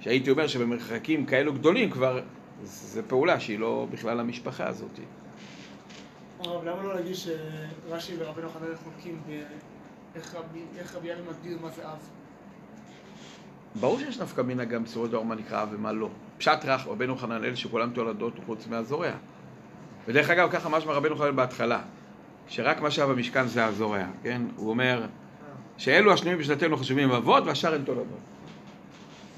[0.00, 2.20] שהייתי אומר שבמרחקים כאלו גדולים כבר,
[2.62, 5.00] זו פעולה שהיא לא בכלל המשפחה הזאת.
[6.40, 10.34] הרב, למה לא להגיד שרש"י ורבנו חנן חולקים באיך
[10.94, 11.98] רבי, ינאי מגדיר מה זה אב?
[13.80, 16.08] ברור שיש נפקא מינה גם בצורות דור מה נקרא אב ומה לא.
[16.38, 19.10] פשט רך רבנו חננאל שכולם תולדות חוץ מהזורע.
[20.08, 21.80] ודרך אגב, ככה משמע רבנו חננאל בהתחלה,
[22.48, 24.42] שרק מה שהיה במשכן זה הזורע, כן?
[24.56, 25.06] הוא אומר
[25.76, 28.18] שאלו השנויים בשנתנו חשובים אבות והשאר הן תולדות.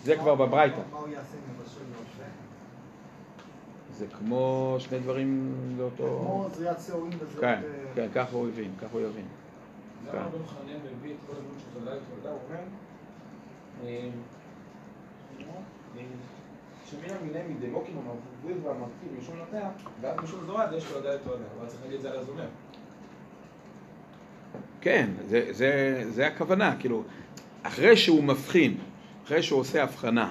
[0.05, 0.83] זה כבר בברייתא.
[4.01, 6.19] זה כמו שני דברים לאותו...
[6.23, 7.41] כמו זריעת שעורים וזריעת...
[7.41, 9.27] כן, אה, כן, ככה הוא הבין, ככה הוא יבין.
[10.09, 12.61] למה רבנו חנן מביא את כל הדברים של תולדה לתולדה, הוא אומר,
[13.85, 14.09] אה,
[16.91, 19.69] שמן המיני מדמוקים המבריד והמרכיב משום נוטע,
[20.01, 21.45] ואז משום זורע, יש תולדה לתולדה.
[21.59, 22.47] אבל צריך להגיד את זה על הזומר.
[24.81, 27.03] כן, זה, זה, זה הכוונה, כאילו,
[27.63, 28.77] אחרי שהוא מבחין,
[29.27, 30.31] אחרי שהוא עושה הבחנה,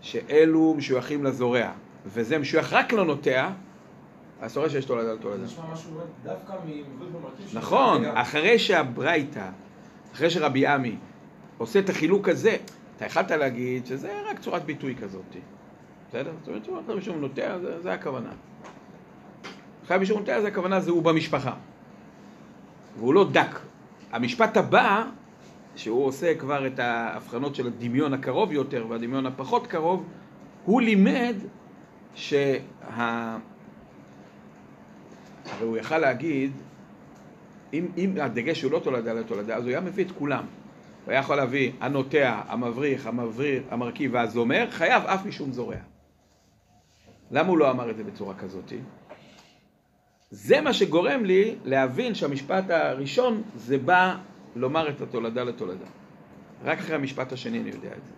[0.00, 1.70] שאלו משויכים לזורע,
[2.06, 3.50] וזה משוייך רק לנוטע,
[4.40, 5.44] אז אתה רואה שיש תולדה זה לתולדה.
[5.44, 7.48] נשמע משהו באמת דווקא ממבריד ומרכיב.
[7.48, 9.48] של- נכון, אחרי שהברייתא,
[10.14, 10.96] אחרי שרבי עמי
[11.58, 12.56] עושה את החילוק הזה,
[12.96, 15.36] אתה יכלת להגיד שזה רק צורת ביטוי כזאת,
[16.08, 16.32] בסדר?
[16.44, 18.30] זאת אומרת, אחרי מישהו נוטע, זה, זה הכוונה.
[19.84, 21.52] אחרי מישהו נוטע, זה הכוונה, זה הוא במשפחה.
[22.98, 23.58] והוא לא דק.
[24.12, 25.04] המשפט הבא,
[25.78, 30.04] שהוא עושה כבר את ההבחנות של הדמיון הקרוב יותר והדמיון הפחות קרוב,
[30.64, 31.36] הוא לימד
[32.14, 32.58] שה...
[35.50, 36.52] הרי הוא יכל להגיד,
[37.72, 40.44] אם, אם הדגש הוא לא תולדה לתולדה, אז הוא היה מביא את כולם.
[41.04, 45.76] הוא היה יכול להביא הנוטע, המבריך, המבריר, המרכיב והזומר, חייב אף משום זורע.
[47.30, 48.72] למה הוא לא אמר את זה בצורה כזאת?
[50.30, 54.16] זה מה שגורם לי להבין שהמשפט הראשון זה בא
[54.58, 55.86] לומר את התולדה לתולדה.
[56.64, 58.12] רק אחרי המשפט השני אני יודע את זה.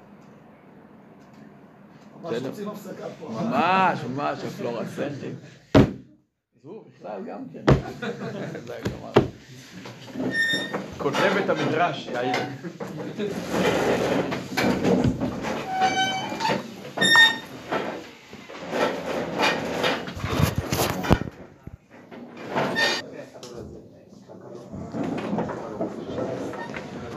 [2.22, 2.48] ממש בסדר.
[2.48, 3.28] רוצים הפסקה פה.
[3.28, 5.34] ממש, ממש, הפלורסנטים.
[6.62, 7.64] זו בכלל גם כן.
[8.86, 9.12] הגמרא.
[10.98, 12.34] כותבת המדרש, יאיר.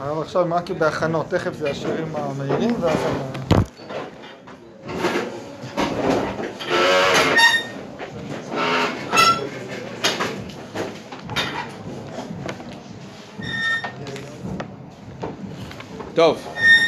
[0.04, 2.98] הרב עכשיו רק בהכנות, תכף זה השירים המהירים ואז...
[16.14, 16.38] טוב,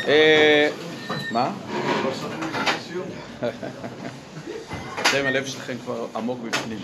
[0.08, 0.68] אה,
[1.30, 1.50] מה?
[5.00, 6.78] אתם הלב שלכם כבר עמוק בפנים.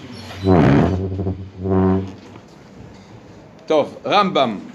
[3.66, 4.71] טוב, רמב"ם.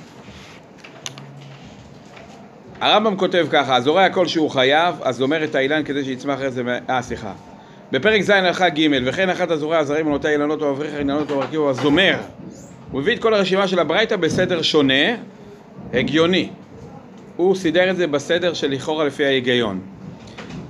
[2.87, 6.63] הרמב"ם כותב ככה, הזורע כלשהו חייב, אז אומר את האילן כדי שיצמח איזה...
[6.89, 7.31] אה, סליחה.
[7.91, 11.59] בפרק ז' הלכה ג' וכן אחת הזורע הזרים ונוטע אילנות או אבריך אילנות או מרכיב
[11.59, 12.17] או הזומר.
[12.91, 15.15] הוא הביא את כל הרשימה של הברייתא בסדר שונה,
[15.93, 16.49] הגיוני.
[17.35, 19.79] הוא סידר את זה בסדר שלכאורה לפי ההיגיון.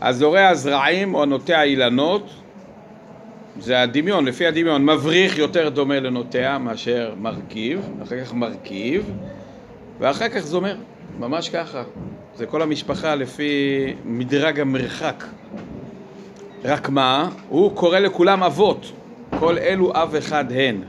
[0.02, 2.30] הזורע זרעים או נוטע אילנות,
[3.60, 9.12] זה הדמיון, לפי הדמיון, מבריך יותר דומה לנוטע מאשר מרכיב, אחר כך מרכיב,
[10.00, 10.76] ואחר כך זומר,
[11.20, 11.84] ממש ככה.
[12.36, 15.24] זה כל המשפחה לפי מדרג המרחק.
[16.64, 18.92] רק מה, הוא קורא לכולם אבות.
[19.40, 20.82] כל אלו אב אחד הן,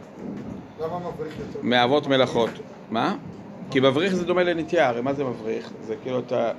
[0.81, 1.59] למה מבריך יותר?
[1.63, 2.51] מאבות מלאכות.
[2.91, 3.17] מה?
[3.71, 5.71] כי מבריך זה דומה לנטייה, הרי מה זה מבריך?
[5.87, 6.51] זה כאילו אתה...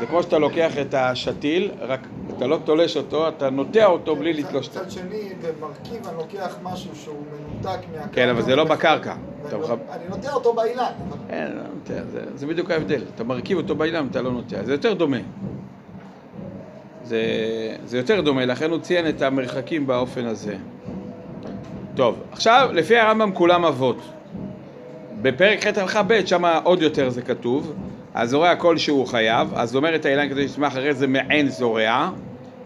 [0.00, 2.00] זה כמו שאתה לוקח את השתיל, רק
[2.36, 4.80] אתה לא תולש אותו, אתה נוטע אותו בלי לתלוש אותו.
[4.80, 8.08] מצד שני, במרכיב אני לוקח משהו שהוא מנותק מהקרקע.
[8.12, 9.14] כן, אבל זה לא בקרקע.
[9.52, 10.92] לא- אני נוטע אותו באילן.
[11.30, 11.94] אין, לא
[12.34, 13.02] זה, בדיוק ההבדל.
[13.14, 14.64] אתה מרכיב אותו באילן, אתה לא נוטע.
[14.64, 15.16] זה יותר דומה.
[17.04, 17.18] זה
[17.92, 20.56] יותר דומה, לכן הוא ציין את המרחקים באופן הזה.
[21.94, 23.98] טוב, עכשיו, לפי הרמב"ם כולם אבות.
[25.22, 27.72] בפרק ח' הלכה ב', שם עוד יותר זה כתוב.
[28.16, 32.10] הזורע כלשהו חייב, אז אומרת האילן כדי שיצמח אחרי זה מעין זורע,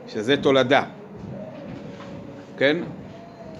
[0.08, 0.82] שזה תולדה.
[2.58, 2.76] כן?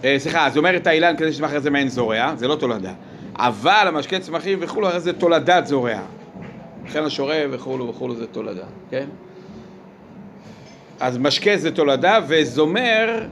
[0.05, 2.93] אה, סליחה, אז אומרת האילן כדי שיצמח אחרי זה מעין זורע, זה לא תולדה.
[3.37, 5.99] אבל המשקה צמחים וכולו, הרי זה תולדת זורע.
[6.87, 9.07] לכן השורה וכולו וכולו זה תולדה, כן?
[11.01, 13.27] אז משקה זה תולדה, וזומר,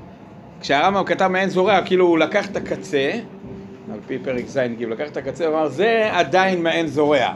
[0.61, 3.13] כשהרמב"ם כתב מעין זורע, כאילו הוא לקח את הקצה,
[3.93, 7.35] על פי פרק ז' ג', לקח את הקצה ואמר, זה עדיין מעין זורע.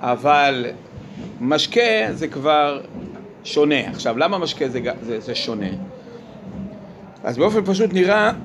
[0.00, 0.66] אבל
[1.40, 2.80] משקה זה כבר
[3.44, 3.90] שונה.
[3.90, 5.68] עכשיו, למה משקה זה, זה, זה שונה?
[7.24, 8.32] אז באופן פשוט נראה,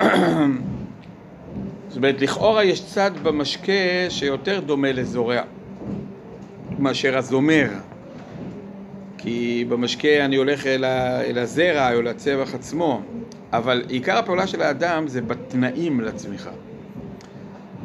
[1.88, 5.42] זאת אומרת, לכאורה יש צד במשקה שיותר דומה לזורע
[6.80, 7.68] מאשר הזומר.
[9.18, 13.02] כי במשקה אני הולך אל, ה, אל הזרע או לצמח עצמו,
[13.54, 16.52] אבל עיקר הפעולה של האדם זה בתנאים לצמיחה.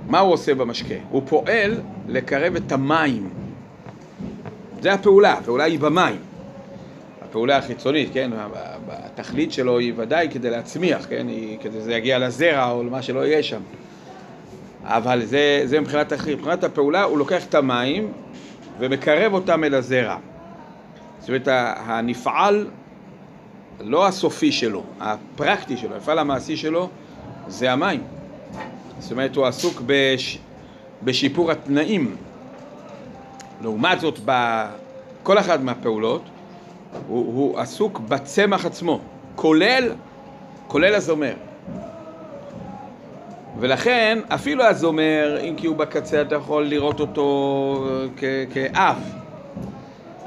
[0.06, 0.94] מה הוא עושה במשקה?
[1.10, 3.30] הוא פועל לקרב את המים.
[4.80, 6.16] זה הפעולה, הפעולה היא במים.
[7.22, 8.30] הפעולה החיצונית, כן,
[8.88, 13.26] התכלית שלו היא ודאי כדי להצמיח, כן, היא, כדי שזה יגיע לזרע או למה שלא
[13.26, 13.60] יהיה שם.
[14.84, 16.12] אבל זה, זה מבחינת.
[16.12, 18.12] מבחינת הפעולה הוא לוקח את המים
[18.78, 20.16] ומקרב אותם אל הזרע.
[21.20, 21.48] זאת אומרת,
[21.86, 22.66] הנפעל,
[23.80, 26.88] לא הסופי שלו, הפרקטי שלו, המפעל המעשי שלו,
[27.48, 28.00] זה המים.
[28.98, 30.38] זאת אומרת, הוא עסוק בש...
[31.02, 32.16] בשיפור התנאים.
[33.62, 36.22] לעומת זאת, בכל אחת מהפעולות,
[37.08, 39.00] הוא, הוא עסוק בצמח עצמו,
[39.34, 39.92] כולל,
[40.68, 41.32] כולל הזומר.
[43.60, 47.86] ולכן, אפילו הזומר, אם כי הוא בקצה, אתה יכול לראות אותו
[48.16, 48.24] כ-
[48.54, 48.96] כאב.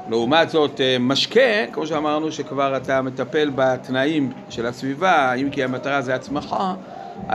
[0.08, 1.40] לעומת זאת, אה, משקה,
[1.72, 6.74] כמו שאמרנו, שכבר אתה מטפל בתנאים של הסביבה, אם כי המטרה זה הצמחה,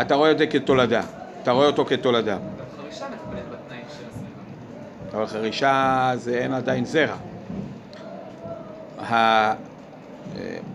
[0.01, 1.01] אתה רואה את זה כתולדה.
[1.43, 2.37] אתה רואה אותו כתולדה.
[2.81, 4.06] חרישה מטפלת בתנאים של.
[5.13, 7.15] אבל חרישה זה אין עדיין זרע.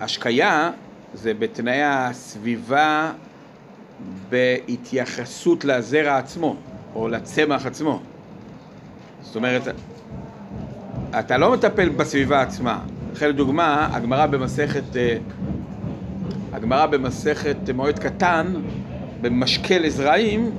[0.01, 0.71] ההשקיה
[1.15, 3.13] זה בתנאי הסביבה
[4.29, 6.57] בהתייחסות לזרע עצמו,
[6.95, 8.01] או לצמח עצמו.
[9.23, 9.63] זאת אומרת,
[11.19, 12.79] אתה לא מטפל בסביבה עצמה.
[13.13, 15.17] לכן לדוגמה, הגמרא במסכת, אה,
[16.53, 18.55] הגמרא במסכת מועד קטן,
[19.21, 20.51] במשקה לזרעים,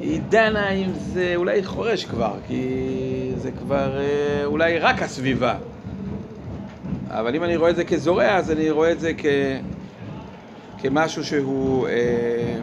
[0.00, 5.54] היא דנה אם זה אולי חורש כבר, כי זה כבר אה, אולי רק הסביבה.
[7.08, 9.24] אבל אם אני רואה את זה כזורע, אז אני רואה את זה כ...
[10.78, 12.60] כמשהו שהוא, אה,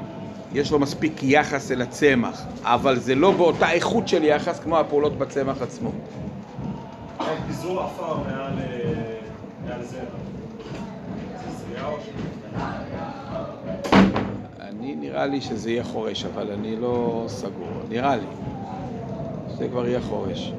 [0.54, 5.18] יש לו מספיק יחס אל הצמח, אבל זה לא באותה איכות של יחס כמו הפעולות
[5.18, 5.92] בצמח עצמו.
[7.48, 8.54] פיזור עפר מעל
[9.70, 10.02] אה, זרע.
[11.44, 12.10] זה זריעה או ש...
[14.88, 17.52] אני נראה לי שזה יהיה חורש, אבל אני לא סגור,
[17.90, 18.26] נראה לי
[19.56, 20.54] שזה כבר יהיה חורש.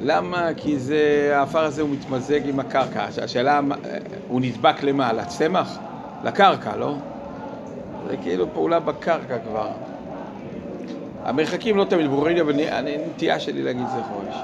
[0.00, 0.48] למה?
[0.56, 3.04] כי זה, העפר הזה הוא מתמזג עם הקרקע.
[3.04, 3.60] הש- השאלה,
[4.28, 5.12] הוא נדבק למה?
[5.12, 5.78] לצמח?
[6.24, 6.94] לקרקע, לא?
[8.08, 9.68] זה כאילו פעולה בקרקע כבר.
[11.24, 14.34] המרחקים לא תמיד ברורים, אבל הנטייה שלי להגיד זה חורש.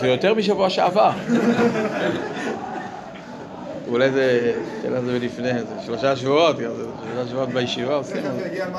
[0.00, 1.10] זה יותר משבוע שעבר.
[3.92, 4.52] אולי זה,
[4.82, 7.94] שאלה זה לפני, זה שלושה שבועות, שלושה שבועות בישיבה,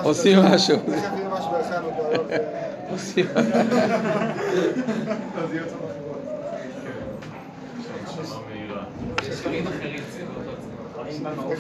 [0.03, 0.77] עושים, משהו.
[2.89, 3.57] עושים משהו,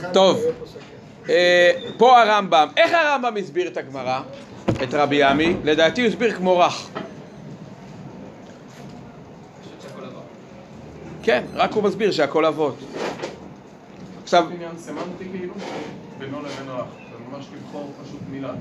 [0.13, 0.39] טוב.
[0.41, 0.43] פה.
[1.29, 4.21] אה, פה הרמב"ם, איך הרמב"ם הסביר את הגמרא,
[4.83, 5.55] את רבי עמי?
[5.63, 6.89] לדעתי הוא הסביר כמו רך.
[11.23, 12.75] כן, רק הוא מסביר שהכל אבות.
[14.23, 15.53] עכשיו, עניין סמנטי כאילו,
[16.17, 16.85] בינו לבין רך.
[17.11, 18.53] זה ממש לבחור פשוט מילה.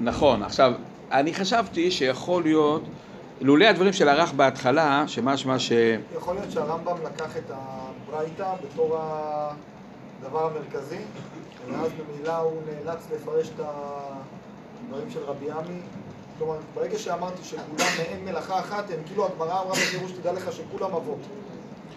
[0.00, 0.72] נכון, עכשיו,
[1.10, 2.82] אני חשבתי שיכול להיות,
[3.40, 5.72] לולא הדברים של הרח בהתחלה, שמשמע ש...
[6.16, 10.98] יכול להיות שהרמב"ם לקח את הברייתא בתור הדבר המרכזי,
[11.68, 15.80] ואז ממילא הוא נאלץ לפרש את הדברים של רבי עמי.
[16.38, 20.94] כלומר, ברגע שאמרתי שכולם מעין מלאכה אחת, הם כאילו הגמרא אמרה בפירוש, תדע לך שכולם
[20.94, 21.20] אבות.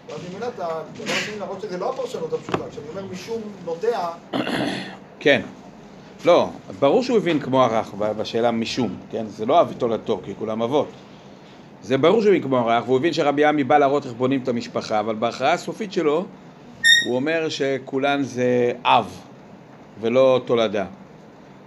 [0.08, 4.08] ואז ממילא אתה, דבר שני, למרות שזה לא הפרשנות הפשוטה, כשאני אומר משום נוטע,
[5.20, 5.42] כן.
[6.24, 6.48] לא,
[6.78, 9.26] ברור שהוא הבין כמו הרך בשאלה משום, כן?
[9.26, 10.88] זה לא אב ותולדתו, כי כולם אבות.
[11.82, 14.48] זה ברור שהוא הבין כמו הרך, והוא הבין שרבי עמי בא להראות איך בונים את
[14.48, 16.24] המשפחה, אבל בהכרעה הסופית שלו,
[17.06, 19.20] הוא אומר שכולן זה אב,
[20.00, 20.86] ולא תולדה.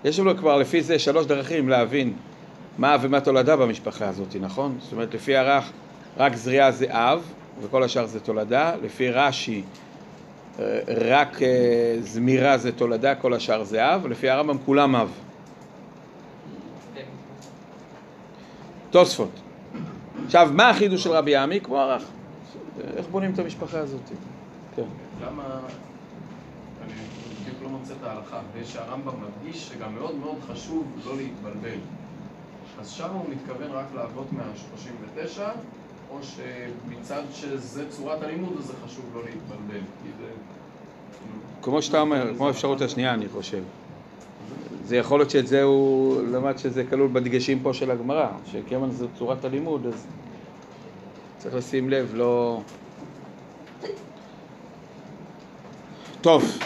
[0.03, 2.14] יש לנו כבר לפי זה שלוש דרכים להבין
[2.77, 4.77] מה אב ומה תולדה במשפחה הזאת, נכון?
[4.80, 5.72] זאת אומרת, לפי הרך,
[6.18, 8.75] רק זריעה זה אב, וכל השאר זה תולדה.
[8.81, 9.63] לפי רש"י,
[10.59, 15.11] אה, רק אה, זמירה זה תולדה, כל השאר זה אב, לפי הרמב"ם כולם אב.
[18.89, 19.29] תוספות.
[20.25, 21.59] עכשיו, מה החידוש של רבי עמי?
[21.61, 22.03] כמו הרח.
[22.97, 24.01] איך בונים את המשפחה הזאת?
[24.75, 24.84] כן.
[25.21, 25.43] למה,
[26.84, 26.93] אני
[27.41, 31.77] בדיוק לא מוצא את ההלכה, ושהרמב"ם מדגיש שגם מאוד מאוד חשוב לא להתבלבל.
[32.79, 35.41] אז שם הוא מתכוון רק לאבות מה-39,
[36.11, 40.27] או שמצד שזה צורת הלימוד, אז זה חשוב לא להתבלבל, כי זה...
[41.61, 43.63] כמו שאתה אומר, כמו האפשרות השנייה, אני חושב.
[44.85, 49.07] זה יכול להיות שאת זה הוא למד שזה כלול בדגשים פה של הגמרא, שכיוון זו
[49.17, 50.07] צורת הלימוד, אז
[51.38, 52.61] צריך לשים לב, לא...
[56.21, 56.57] טוב,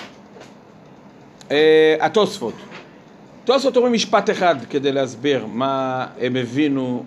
[1.51, 2.53] אה, התוספות.
[3.43, 7.03] תוספות אומרים משפט אחד כדי להסביר מה הם הבינו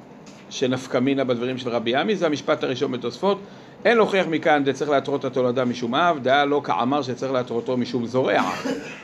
[0.55, 3.39] שנפקא מינה בדברים של רבי עמי, זה המשפט הראשון בתוספות.
[3.85, 8.43] אין להוכיח מכאן דצריך להתרות התולדה משום אב, דעה לא כאמר שצריך להתרותו משום זורע,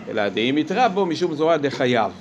[0.08, 2.12] אלא דאם יתרע בו משום זורע דחייב.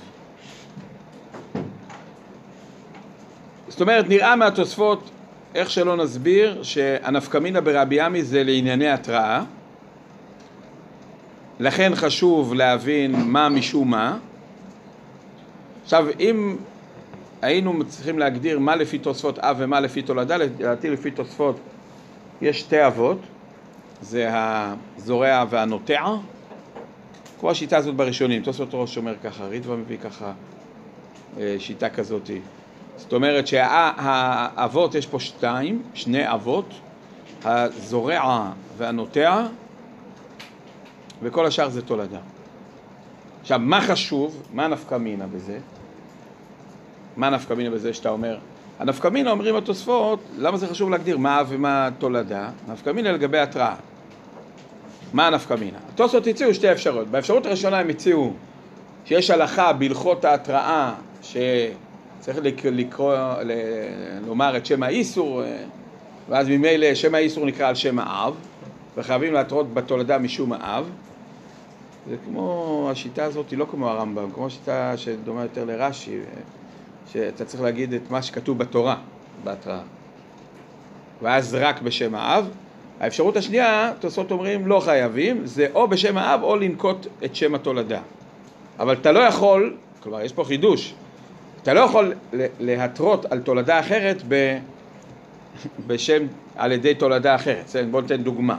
[3.68, 5.10] זאת אומרת, נראה מהתוספות,
[5.54, 9.42] איך שלא נסביר, שהנפקא מינה ברבי עמי זה לענייני התראה,
[11.60, 14.16] לכן חשוב להבין מה משום מה.
[15.84, 16.56] עכשיו, אם
[17.42, 21.56] היינו צריכים להגדיר מה לפי תוספות אב ומה לפי תולדה, לדעתי לפי תוספות
[22.42, 23.18] יש שתי אבות,
[24.02, 26.04] זה הזורע והנוטע,
[27.40, 30.32] כמו השיטה הזאת בראשונים, תוספות ראש אומר ככה, ריטב"א מביא ככה
[31.38, 32.30] אה, שיטה כזאת.
[32.96, 36.74] זאת אומרת שהאבות יש פה שתיים, שני אבות,
[37.44, 39.46] הזורע והנוטע,
[41.22, 42.18] וכל השאר זה תולדה.
[43.40, 45.58] עכשיו, מה חשוב, מה נפקא מינה בזה?
[47.20, 48.38] מה נפקא מינה בזה שאתה אומר?
[48.78, 52.48] הנפקא מינה אומרים התוספות, למה זה חשוב להגדיר מה ומה תולדה?
[52.68, 53.74] נפקא מינה לגבי התראה.
[55.12, 55.78] מה הנפקא מינה?
[55.94, 57.08] התוספות הציעו שתי אפשרויות.
[57.08, 58.32] באפשרות הראשונה הם הציעו
[59.04, 63.14] שיש הלכה בהלכות ההתראה שצריך לק- לקרוא,
[63.44, 63.52] ל-
[64.26, 65.56] לומר את שם האיסור, אה,
[66.28, 68.34] ואז ממילא שם האיסור נקרא על שם האב,
[68.96, 70.84] וחייבים להתרות בתולדה משום האב.
[72.10, 76.18] זה כמו, השיטה הזאת היא לא כמו הרמב"ם, כמו השיטה שדומה יותר לרש"י,
[77.12, 78.96] שאתה צריך להגיד את מה שכתוב בתורה,
[79.44, 79.80] בהתראה.
[81.22, 82.48] ואז רק בשם האב.
[83.00, 88.00] האפשרות השנייה, תוספות אומרים לא חייבים, זה או בשם האב או לנקוט את שם התולדה.
[88.78, 90.94] אבל אתה לא יכול, כלומר יש פה חידוש,
[91.62, 92.14] אתה לא יכול
[92.60, 94.58] להתרות על תולדה אחרת ב,
[95.86, 96.22] בשם,
[96.56, 97.64] על ידי תולדה אחרת.
[97.64, 98.56] בסדר, בוא ניתן דוגמה.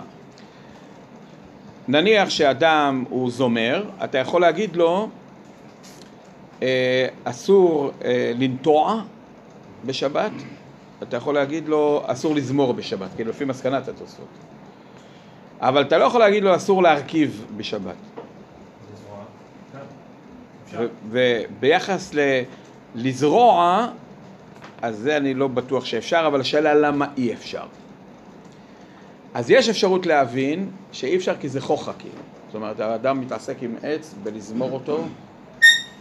[1.88, 5.10] נניח שאדם הוא זומר, אתה יכול להגיד לו
[7.24, 9.02] אסור אה, לנטוע
[9.86, 10.32] בשבת,
[11.04, 14.28] אתה יכול להגיד לו אסור לזמור בשבת, כאילו לפי מסקנת התוספות.
[15.60, 17.96] אבל אתה לא יכול להגיד לו אסור להרכיב בשבת.
[20.72, 22.14] ו- וביחס
[22.96, 23.88] לזרוע,
[24.82, 27.64] אז זה אני לא בטוח שאפשר, אבל השאלה למה אי אפשר.
[29.34, 32.16] אז יש אפשרות להבין שאי אפשר כי זה חוכא כאילו.
[32.48, 35.04] זאת אומרת, האדם מתעסק עם עץ בלזמור אותו,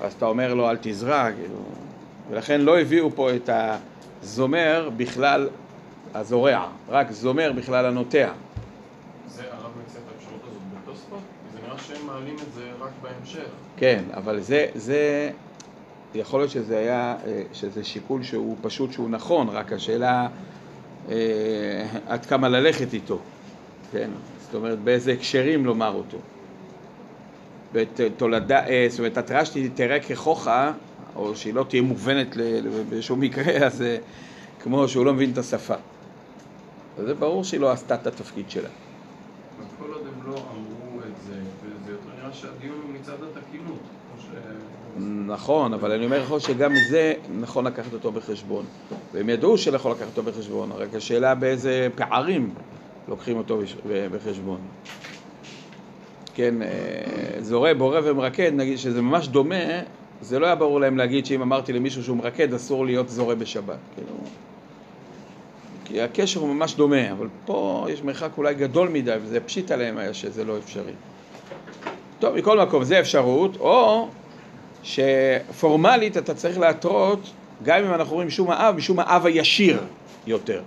[0.00, 1.58] אז אתה אומר לו אל תזרע, כאילו.
[2.30, 3.50] ולכן לא הביאו פה את
[4.22, 5.48] הזומר בכלל
[6.14, 8.32] הזורע, רק זומר בכלל הנוטע.
[9.28, 11.18] זה הרב מציע את האפשרות הזאת בתוספות?
[11.52, 13.48] זה נראה שהם מעלים את זה רק בהמשך.
[13.76, 15.30] כן, אבל זה, זה,
[16.14, 20.28] יכול להיות שזה היה, אה, שזה שיקול שהוא פשוט שהוא נכון, רק השאלה
[21.08, 23.18] אה, עד כמה ללכת איתו,
[23.92, 24.10] כן?
[24.40, 26.18] זאת אומרת, באיזה הקשרים לומר אותו.
[27.72, 30.72] בתולדה, אה, זאת אומרת, התראה שתראה כחוכא,
[31.16, 32.36] או שהיא לא תהיה מובנת
[32.90, 33.96] בשום מקרה, אז אה,
[34.60, 35.74] כמו שהוא לא מבין את השפה.
[36.98, 38.68] אז זה ברור שהיא לא עשתה את התפקיד שלה.
[39.56, 43.80] אבל כל עוד הם לא אמרו את זה, וזה יותר נראה שהדיון הוא מצד התקינות.
[45.26, 48.64] נכון, אבל אני אומר לך שגם זה נכון לקחת אותו בחשבון.
[49.12, 52.54] והם ידעו שלא יכול לקחת אותו בחשבון, רק השאלה באיזה פערים
[53.08, 53.60] לוקחים אותו
[54.12, 54.60] בחשבון.
[56.34, 56.68] כן, אה,
[57.40, 59.80] זורע, בורא ומרקד, נגיד שזה ממש דומה,
[60.20, 63.78] זה לא היה ברור להם להגיד שאם אמרתי למישהו שהוא מרקד, אסור להיות זורע בשבת.
[63.94, 64.14] כאילו,
[65.84, 69.98] כי הקשר הוא ממש דומה, אבל פה יש מרחק אולי גדול מדי, וזה פשיט עליהם
[69.98, 70.92] היה שזה לא אפשרי.
[72.18, 74.08] טוב, מכל מקום, זה אפשרות, או
[74.82, 77.30] שפורמלית אתה צריך להתרות,
[77.62, 79.80] גם אם אנחנו רואים משום האב, משום האב הישיר
[80.26, 80.62] יותר.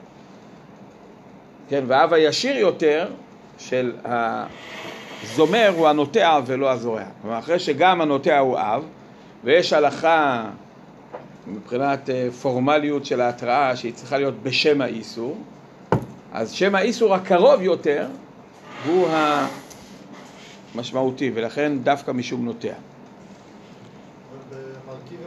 [1.70, 3.08] כן, והאב הישיר יותר
[3.58, 3.92] של
[5.24, 7.04] הזומר הוא הנוטע ולא הזורע.
[7.22, 8.84] כלומר, אחרי שגם הנוטע הוא אב,
[9.44, 10.50] ויש הלכה
[11.48, 15.38] מבחינת אה, פורמליות של ההתראה שהיא צריכה להיות בשם האיסור,
[16.34, 18.08] אז שם האיסור הקרוב יותר
[18.86, 19.08] הוא
[20.76, 22.74] המשמעותי, ולכן דווקא משום נוטע.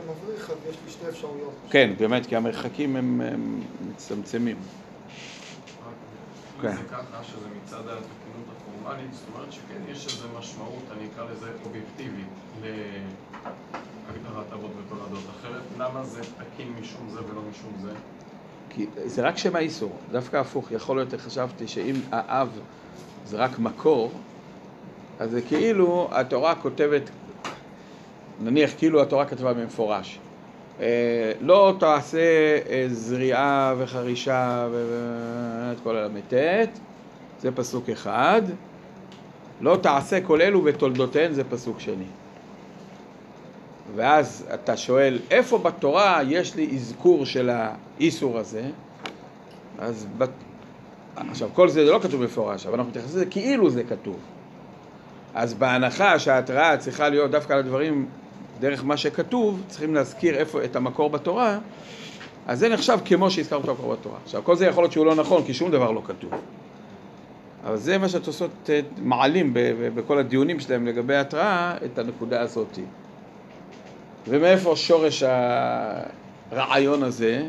[0.07, 1.53] במרכיב יש לי שתי אפשרויות.
[1.71, 3.61] כן, באמת, כי המרחקים הם, הם
[3.91, 4.57] מצטמצמים.
[6.63, 6.77] כן.
[6.77, 11.53] זה ככה שזה מצד התקינות הפורמלית, זאת אומרת שכן יש איזו משמעות, אני אקרא לזה
[11.65, 12.27] אובייקטיבית,
[12.63, 15.25] להגדרת אבות ותולדות.
[15.41, 17.93] אחרת, למה זה תקין משום זה ולא משום זה?
[18.71, 22.49] כי זה רק שם האיסור, דווקא הפוך, יכול להיות, חשבתי שאם האב
[23.27, 24.11] זה רק מקור,
[25.19, 27.11] אז זה כאילו התורה כותבת,
[28.41, 30.19] נניח כאילו התורה כתבה במפורש,
[31.41, 32.19] לא תעשה
[32.69, 36.35] אה, זריעה וחרישה ואת כל הל"ט,
[37.41, 38.43] זה פסוק אחד,
[39.61, 42.05] לא תעשה כל אלו ותולדותיהן, זה פסוק שני.
[43.95, 48.63] ואז אתה שואל, איפה בתורה יש לי אזכור של האיסור הזה?
[49.79, 50.31] אז בת...
[51.17, 54.17] עכשיו, כל זה לא כתוב מפורש, אבל אנחנו מתייחסים לזה כאילו זה כתוב.
[55.35, 58.07] אז בהנחה שההתראה צריכה להיות דווקא על הדברים
[58.61, 61.59] דרך מה שכתוב, צריכים להזכיר איפה, את המקור בתורה,
[62.47, 64.17] אז זה נחשב כמו שהזכרת את המקור בתורה.
[64.25, 66.31] עכשיו, כל זה יכול להיות שהוא לא נכון, כי שום דבר לא כתוב.
[67.65, 69.51] אבל זה מה שהתוספות אה, מעלים
[69.95, 72.79] בכל הדיונים שלהם לגבי ההתראה, את הנקודה הזאת.
[74.29, 75.23] ומאיפה שורש
[76.51, 77.49] הרעיון הזה?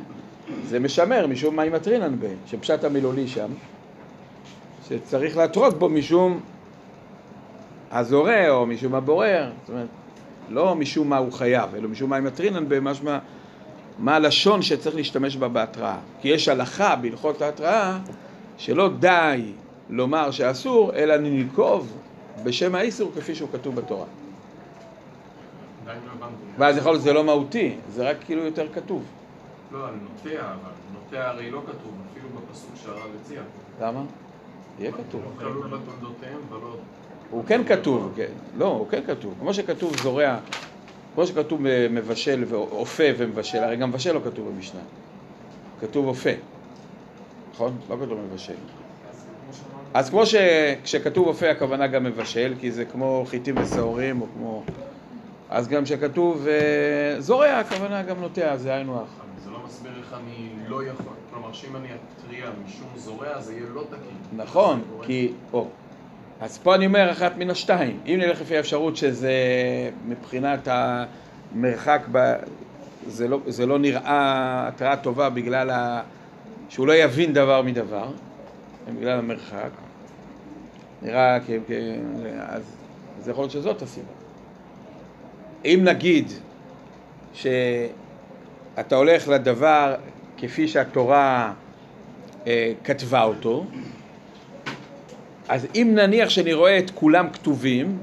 [0.65, 3.51] זה משמר משום מים מטרינן בה, שפשט המילולי שם,
[4.87, 6.39] שצריך להתרות בו משום
[7.91, 9.87] הזורע או משום הבורר, זאת אומרת,
[10.49, 13.19] לא משום מה הוא חייב, אלא משום מים מטרינן בה, משמע
[13.99, 15.97] מה הלשון שצריך להשתמש בה בהתראה.
[16.21, 17.97] כי יש הלכה בהלכות ההתראה
[18.57, 19.51] שלא די
[19.89, 21.97] לומר שאסור, אלא ננקוב
[22.43, 24.05] בשם האיסור כפי שהוא כתוב בתורה.
[25.87, 25.93] לא.
[26.57, 29.03] ואז יכול להיות שזה לא מהותי, זה רק כאילו יותר כתוב.
[29.71, 33.41] לא, על נוטע, אבל נוטע הרי לא כתוב, אפילו בפסוק שהרב הציע.
[33.81, 34.01] למה?
[34.79, 35.21] יהיה כתוב.
[35.23, 36.75] לא כלול בתולדותיהם ולא...
[37.31, 38.27] הוא כן כתוב, כן.
[38.57, 39.33] לא, הוא כן כתוב.
[39.39, 40.37] כמו שכתוב זורע,
[41.15, 44.81] כמו שכתוב אה, מבשל ואופה ומבשל, הרי גם מבשל לא כתוב במשנה.
[45.81, 46.29] כתוב אופה.
[47.53, 47.77] נכון?
[47.89, 48.53] לא כתוב מבשל.
[49.93, 54.63] אז כמו שכשכתוב אופה הכוונה גם מבשל, כי זה כמו חיטים ושעורים, או כמו...
[55.49, 59.07] אז גם כשכתוב אה, זורע הכוונה גם נוטע, זה היינו הך.
[59.43, 61.13] זה לא מסביר איך אני לא יכול.
[61.33, 61.87] כלומר, שאם אני
[62.17, 64.17] אתריע משום זורע, זה יהיה לא תקין.
[64.37, 65.31] נכון, גורם- כי...
[65.53, 65.67] או.
[66.41, 67.99] אז פה אני אומר אחת מן השתיים.
[68.05, 69.31] אם נלך לפי האפשרות שזה
[70.07, 72.33] מבחינת המרחק, ב...
[73.07, 76.01] זה, לא, זה לא נראה התראה טובה בגלל ה...
[76.69, 78.11] שהוא לא יבין דבר מדבר,
[78.97, 79.69] בגלל המרחק.
[81.01, 81.49] נראה כ...
[81.67, 81.71] כ...
[82.39, 82.75] אז
[83.19, 84.11] זה יכול להיות שזאת הסיבה.
[85.65, 86.31] אם נגיד
[87.33, 89.95] שאתה הולך לדבר
[90.37, 91.53] כפי שהתורה
[92.47, 93.65] אה, כתבה אותו,
[95.49, 97.97] אז אם נניח שאני רואה את כולם כתובים,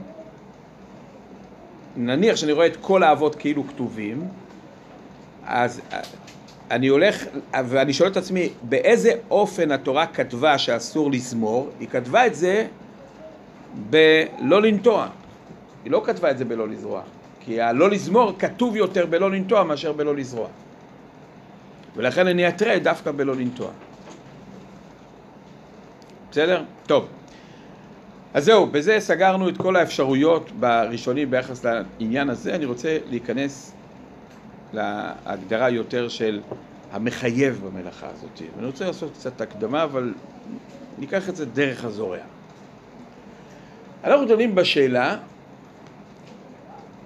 [1.96, 4.28] נניח שאני רואה את כל האבות כאילו כתובים,
[5.46, 6.00] אז אה,
[6.70, 11.70] אני הולך ואני שואל את עצמי, באיזה אופן התורה כתבה שאסור לזמור?
[11.80, 12.66] היא כתבה את זה
[13.90, 15.08] בלא לנטוע.
[15.84, 17.02] היא לא כתבה את זה בלא לזרוע.
[17.40, 20.48] כי הלא לזמור כתוב יותר בלא לנטוע מאשר בלא לזרוע.
[21.96, 23.70] ולכן אני אתרה דווקא בלא לנטוע.
[26.30, 26.62] בסדר?
[26.86, 27.06] טוב.
[28.34, 32.54] אז זהו, בזה סגרנו את כל האפשרויות בראשוני ביחס לעניין הזה.
[32.54, 33.72] אני רוצה להיכנס
[34.72, 36.40] להגדרה יותר של
[36.92, 38.42] המחייב במלאכה הזאת.
[38.58, 40.14] אני רוצה לעשות קצת הקדמה, אבל
[40.98, 42.18] ניקח את זה דרך הזורע.
[44.04, 45.16] אנחנו דנים בשאלה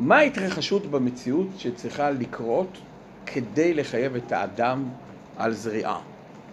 [0.00, 2.78] מה ההתרחשות במציאות שצריכה לקרות
[3.26, 4.84] כדי לחייב את האדם
[5.36, 6.00] על זריעה.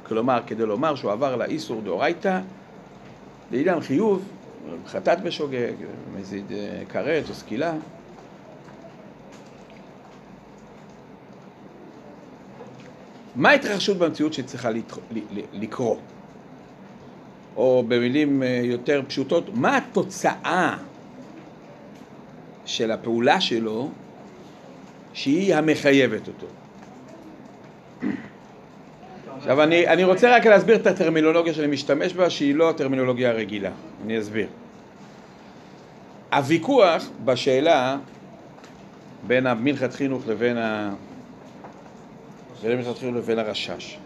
[0.07, 2.39] כלומר, כדי לומר שהוא עבר לאיסור דאורייתא,
[3.51, 4.34] לעידן חיוב,
[4.87, 5.73] חטאת בשוגג,
[6.15, 7.73] מזיד אה, כרת או סקילה.
[13.35, 14.69] מה ההתרחשות במציאות שצריכה
[15.53, 15.99] לקרות?
[17.55, 20.77] או במילים אה, יותר פשוטות, מה התוצאה
[22.65, 23.89] של הפעולה שלו
[25.13, 26.47] שהיא המחייבת אותו?
[29.45, 33.71] עכשיו אני, אני רוצה רק להסביר את הטרמינולוגיה שאני משתמש בה, שהיא לא הטרמינולוגיה הרגילה.
[34.05, 34.47] אני אסביר.
[36.33, 37.97] הוויכוח בשאלה
[39.27, 40.93] בין המנחת חינוך לבין ה...
[42.63, 43.97] בין חינוך לבין הרשש.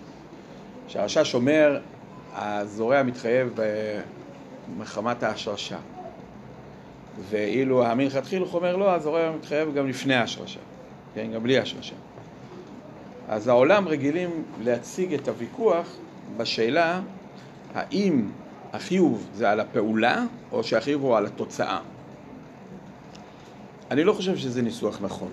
[0.88, 1.80] שהרשש אומר,
[2.36, 4.00] הזורע מתחייב ב-
[4.78, 5.78] מחמת ההשרשה.
[7.30, 10.60] ואילו המנחת חינוך אומר, לא, הזורע מתחייב גם לפני ההשרשה.
[11.16, 11.96] כן, גם בלי השרשה.
[13.30, 14.30] אז העולם רגילים
[14.64, 15.96] להציג את הוויכוח
[16.38, 17.02] בשאלה
[17.74, 18.28] האם
[18.74, 21.80] החיוב זה על הפעולה או שהחיוב הוא על התוצאה.
[23.92, 25.30] אני לא חושב שזה ניסוח נכון.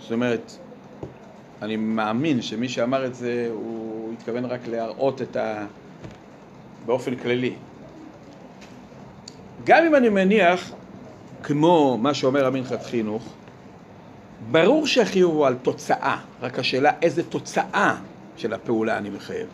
[0.00, 0.52] זאת אומרת,
[1.62, 5.66] אני מאמין שמי שאמר את זה, הוא התכוון רק להראות את ה...
[6.86, 7.54] באופן כללי.
[9.64, 10.72] גם אם אני מניח,
[11.42, 13.34] כמו מה שאומר המנחת חינוך,
[14.48, 17.96] ברור שהחיוב הוא על תוצאה, רק השאלה איזה תוצאה
[18.36, 19.46] של הפעולה אני מחייב.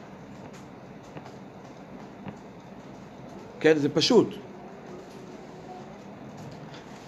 [3.60, 4.34] כן, זה פשוט.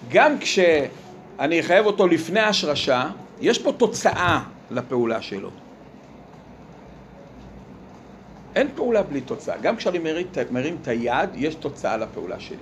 [0.08, 3.10] גם כשאני אחייב אותו לפני השרשה,
[3.40, 5.50] יש פה תוצאה לפעולה שלו.
[8.54, 9.56] אין פעולה בלי תוצאה.
[9.58, 9.98] גם כשאני
[10.50, 12.56] מרים, את היד, יש תוצאה לפעולה שלי.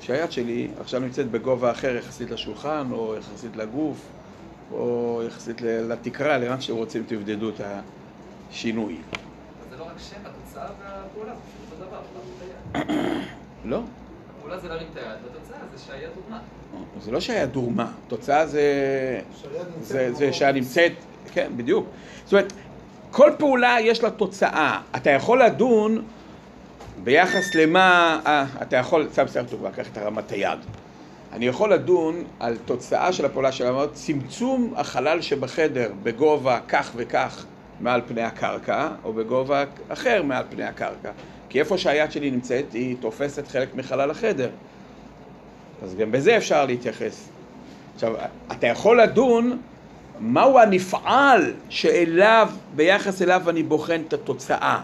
[0.00, 3.96] כשהיד שלי עכשיו נמצאת בגובה אחר יחסית לשולחן, או יחסית לגוף,
[4.72, 7.60] או יחסית ל- לתקרה, לאן שרוצים תבדדו את
[8.50, 8.96] השינוי.
[9.70, 12.00] זה לא רק שם, התוצאה והפעולה, זה פשוט אותו דבר,
[12.84, 13.24] היד.
[13.64, 13.80] לא?
[14.38, 16.40] הפעולה זה להרים את היד, והתוצאה זה שהיד הורמה.
[17.00, 18.62] זה לא שהיד הורמה, תוצאה זה,
[19.42, 20.32] שהיד נמצאת זה, זה במקום.
[20.32, 20.92] שהנמצאת,
[21.32, 21.86] כן, בדיוק.
[22.24, 22.52] זאת אומרת,
[23.10, 24.80] כל פעולה יש לה תוצאה.
[24.96, 26.04] אתה יכול לדון
[27.04, 30.58] ביחס למה, אה, אתה יכול, סתם סתם דוגמא, קח את הרמת היד.
[31.32, 37.44] אני יכול לדון על תוצאה של הפעולה של אמרת, צמצום החלל שבחדר בגובה כך וכך
[37.80, 41.10] מעל פני הקרקע, או בגובה אחר מעל פני הקרקע.
[41.48, 44.50] כי איפה שהיד שלי נמצאת, היא תופסת חלק מחלל החדר.
[45.82, 47.28] אז גם בזה אפשר להתייחס.
[47.94, 48.14] עכשיו,
[48.52, 49.58] אתה יכול לדון
[50.20, 54.80] מהו הנפעל שאליו, ביחס אליו אני בוחן את התוצאה.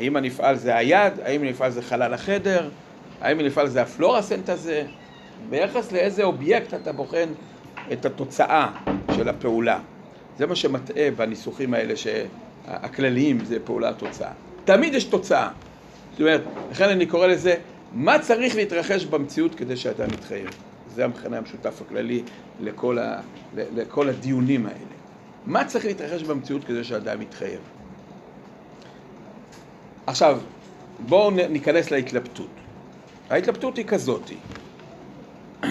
[0.00, 2.68] האם הנפעל זה היד, האם הנפעל זה חלל החדר,
[3.20, 4.82] האם הנפעל זה הפלורסנט הזה,
[5.48, 7.28] ביחס לאיזה אובייקט אתה בוחן
[7.92, 8.70] את התוצאה
[9.16, 9.80] של הפעולה.
[10.38, 14.32] זה מה שמטעה בניסוחים האלה שהכלליים זה פעולה תוצאה.
[14.64, 15.48] תמיד יש תוצאה.
[16.10, 16.40] זאת אומרת,
[16.70, 17.54] לכן אני קורא לזה,
[17.94, 20.48] מה צריך להתרחש במציאות כדי שאתה מתחייב?
[20.94, 22.22] זה המכנה המשותף הכללי
[22.60, 23.20] לכל, ה,
[23.54, 24.94] לכל הדיונים האלה.
[25.46, 27.79] מה צריך להתרחש במציאות כדי שאדם יתחייב?
[30.10, 30.38] עכשיו,
[31.08, 32.50] בואו ניכנס להתלבטות.
[33.30, 34.36] ההתלבטות היא כזאתי.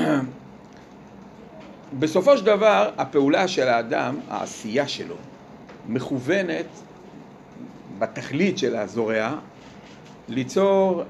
[1.99, 5.15] בסופו של דבר, הפעולה של האדם, העשייה שלו,
[5.87, 6.65] מכוונת
[7.99, 9.35] בתכלית של הזורע
[10.27, 11.03] ליצור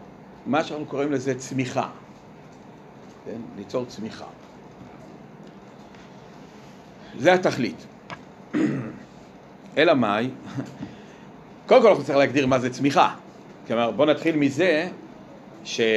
[0.45, 1.89] מה שאנחנו קוראים לזה צמיחה.
[3.26, 3.41] כן?
[3.57, 4.26] ליצור צמיחה.
[7.19, 7.85] זה התכלית.
[9.77, 10.30] אלא מאי?
[11.69, 13.15] קודם כל אנחנו צריכים להגדיר מה זה צמיחה.
[13.67, 14.87] כלומר, בואו נתחיל מזה
[15.63, 15.91] שאם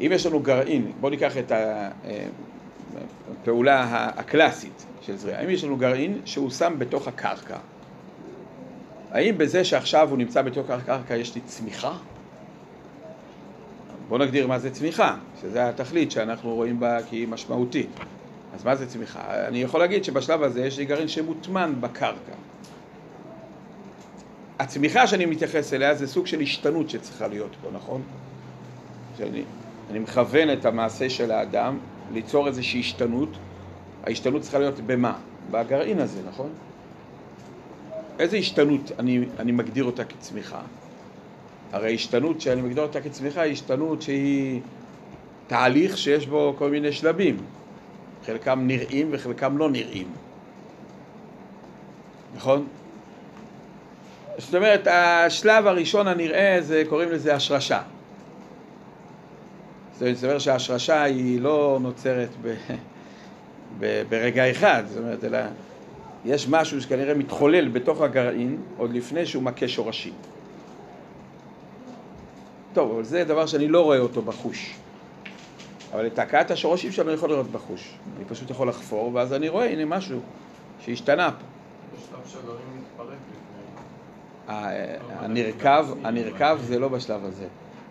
[0.00, 1.52] יש לנו גרעין, בואו ניקח את
[3.32, 5.44] הפעולה הקלאסית של זריעה.
[5.44, 7.56] אם יש לנו גרעין שהוא שם בתוך הקרקע,
[9.10, 11.92] האם בזה שעכשיו הוא נמצא בתוך הקרקע יש לי צמיחה?
[14.08, 17.90] בואו נגדיר מה זה צמיחה, שזה התכלית שאנחנו רואים בה כהיא משמעותית.
[18.54, 19.46] אז מה זה צמיחה?
[19.48, 22.47] אני יכול להגיד שבשלב הזה יש לי גרעין שמוטמן בקרקע.
[24.58, 28.02] הצמיחה שאני מתייחס אליה זה סוג של השתנות שצריכה להיות פה, נכון?
[29.18, 29.42] שאני
[29.90, 31.78] אני מכוון את המעשה של האדם
[32.12, 33.28] ליצור איזושהי השתנות.
[34.04, 35.18] ההשתנות צריכה להיות במה?
[35.50, 36.50] בגרעין הזה, נכון?
[38.18, 40.60] איזה השתנות אני, אני מגדיר אותה כצמיחה?
[41.72, 44.60] הרי השתנות שאני מגדיר אותה כצמיחה היא השתנות שהיא
[45.46, 47.36] תהליך שיש בו כל מיני שלבים.
[48.26, 50.06] חלקם נראים וחלקם לא נראים.
[52.36, 52.66] נכון?
[54.38, 57.82] זאת אומרת, השלב הראשון הנראה זה, קוראים לזה השרשה.
[59.98, 62.54] זאת אומרת שההשרשה היא לא נוצרת ב,
[63.78, 65.38] ב, ברגע אחד, זאת אומרת, אלא
[66.24, 70.12] יש משהו שכנראה מתחולל בתוך הגרעין עוד לפני שהוא מכה שורשים.
[72.74, 74.74] טוב, אבל זה דבר שאני לא רואה אותו בחוש.
[75.92, 77.88] אבל את הכאת השורשים שלנו אני יכול לראות בחוש.
[78.16, 80.20] אני פשוט יכול לחפור, ואז אני רואה, הנה משהו
[80.84, 81.36] שהשתנה פה.
[82.28, 82.77] שהגרעין מתפרק לפני.
[82.77, 82.77] ה-
[84.48, 87.46] הנרקב, הנרקב זה לא בשלב הזה.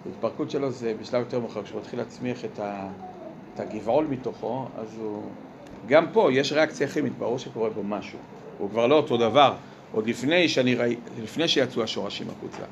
[0.05, 2.59] ההתפרקות שלו זה בשלב יותר מאוחר, כשהוא מתחיל להצמיח את,
[3.53, 5.23] את הגבעול מתוכו, אז הוא...
[5.87, 8.19] גם פה יש ריאקציה כימית, ברור שקורה בו משהו.
[8.57, 9.53] הוא כבר לא אותו דבר,
[9.91, 12.63] עוד לפני, שאני ראי, לפני שיצאו השורשים החוצה.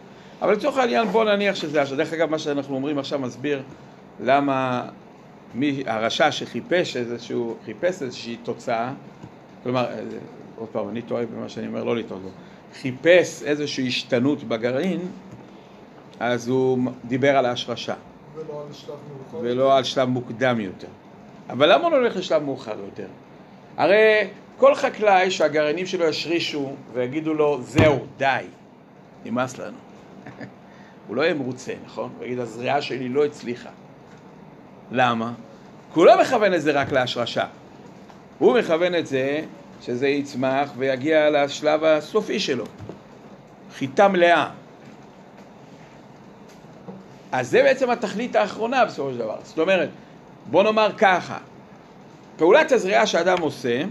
[0.41, 1.97] אבל לצורך העניין בוא נניח שזה השורש.
[1.97, 3.61] דרך אגב, מה שאנחנו אומרים עכשיו מסביר
[4.23, 4.87] למה
[5.53, 8.93] מי, הרשע שחיפש איזשהו, חיפש איזושהי תוצאה,
[9.63, 9.99] כלומר, אה,
[10.55, 12.29] עוד פעם, אני טועה במה שאני אומר, לא לטעות בו,
[12.81, 14.99] חיפש איזושהי השתנות בגרעין,
[16.19, 17.93] אז הוא דיבר על ההשרשה,
[18.35, 19.37] ולא על שלב מאוחר.
[19.41, 20.87] ולא על שלב מוקדם יותר.
[21.49, 23.07] אבל למה הוא לא הולך לשלב מאוחר יותר?
[23.77, 24.27] הרי
[24.57, 28.45] כל חקלאי שהגרעינים שלו ישרישו ויגידו לו, זהו, די,
[29.25, 29.77] נמאס לנו.
[31.07, 32.09] הוא לא יהיה מרוצה, נכון?
[32.17, 33.69] הוא יגיד, הזריעה שלי לא הצליחה.
[34.91, 35.33] למה?
[35.93, 37.45] כי הוא לא מכוון את זה רק להשרשה.
[38.39, 39.41] הוא מכוון את זה
[39.85, 42.65] שזה יצמח ויגיע לשלב הסופי שלו.
[43.77, 44.49] חיטה מלאה.
[47.31, 49.37] אז זה בעצם התכלית האחרונה בסופו של דבר.
[49.43, 49.89] זאת אומרת,
[50.51, 51.37] בוא נאמר ככה,
[52.37, 53.81] פעולת הזריעה שאדם עושה,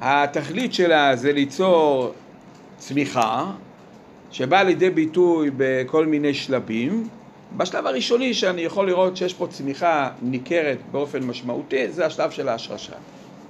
[0.00, 2.12] התכלית שלה זה ליצור
[2.78, 3.46] צמיחה
[4.30, 7.08] שבאה לידי ביטוי בכל מיני שלבים.
[7.56, 12.96] בשלב הראשוני שאני יכול לראות שיש פה צמיחה ניכרת באופן משמעותי, זה השלב של ההשרשה.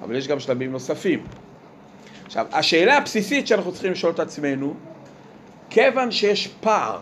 [0.02, 1.24] אבל יש גם שלבים נוספים.
[2.26, 4.74] עכשיו, השאלה הבסיסית שאנחנו צריכים לשאול את עצמנו,
[5.70, 6.98] כיוון שיש פער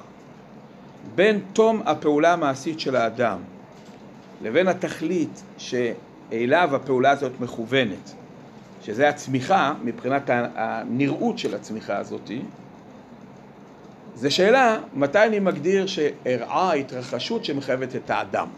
[1.14, 3.38] בין תום הפעולה המעשית של האדם
[4.42, 8.14] לבין התכלית שאליו הפעולה הזאת מכוונת,
[8.82, 12.42] שזה הצמיחה מבחינת הנראות של הצמיחה הזאתי,
[14.14, 18.48] זה שאלה מתי אני מגדיר שאירעה התרחשות שמחייבת את האדם.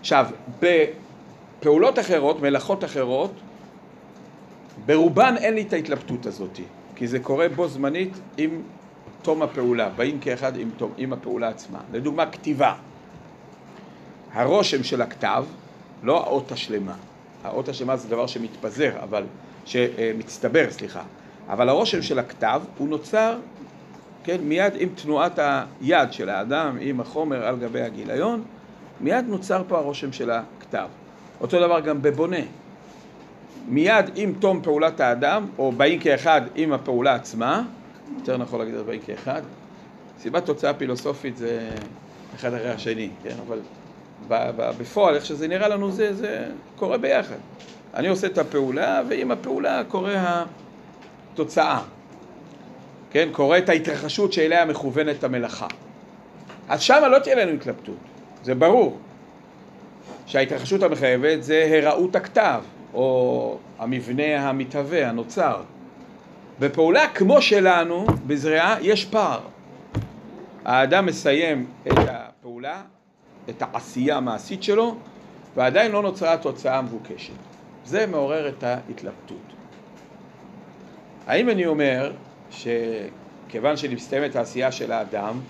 [0.00, 0.26] עכשיו,
[1.62, 3.32] בפעולות אחרות, מלאכות אחרות,
[4.86, 6.60] ברובן אין לי את ההתלבטות הזאת,
[6.96, 8.62] כי זה קורה בו זמנית עם
[9.22, 11.78] תום הפעולה, באים כאחד עם, תום, עם הפעולה עצמה.
[11.92, 12.74] לדוגמה, כתיבה.
[14.32, 15.44] הרושם של הכתב,
[16.02, 16.94] לא האות השלמה.
[17.44, 19.24] האות השלמה זה דבר שמתפזר, אבל,
[19.64, 21.02] שמצטבר, סליחה.
[21.48, 23.38] אבל הרושם של הכתב הוא נוצר,
[24.24, 28.42] כן, מיד עם תנועת היד של האדם, עם החומר על גבי הגיליון,
[29.00, 30.88] מיד נוצר פה הרושם של הכתב.
[31.42, 32.36] אותו דבר גם בבונה.
[33.68, 37.62] מיד עם תום פעולת האדם, או באים כאחד עם הפעולה עצמה,
[38.18, 39.42] יותר נכון להגיד באים כאחד,
[40.20, 41.70] סיבת תוצאה פילוסופית זה
[42.34, 43.58] אחד אחרי השני, כן, אבל
[44.78, 46.46] בפועל, איך שזה נראה לנו, זה, זה
[46.76, 47.36] קורה ביחד.
[47.94, 50.44] אני עושה את הפעולה, ועם הפעולה קורה
[51.32, 51.82] התוצאה.
[53.10, 55.66] כן, קורה את ההתרחשות שאליה מכוונת המלאכה.
[56.68, 57.96] אז שמה לא תהיה לנו התלבטות,
[58.44, 58.98] זה ברור.
[60.26, 62.62] שההתרחשות המחייבת זה הראות הכתב,
[62.94, 65.62] או המבנה המתהווה, הנוצר.
[66.58, 69.40] בפעולה כמו שלנו, בזריעה, יש פער.
[70.64, 72.82] האדם מסיים את הפעולה,
[73.48, 74.96] את העשייה המעשית שלו,
[75.56, 77.32] ועדיין לא נוצרה התוצאה המבוקשת.
[77.84, 79.52] זה מעורר את ההתלבטות.
[81.26, 82.12] האם אני אומר
[82.50, 85.40] שכיוון שמסתיימת העשייה של האדם,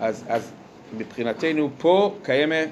[0.00, 0.52] אז, אז
[0.96, 2.68] מבחינתנו פה קיימת,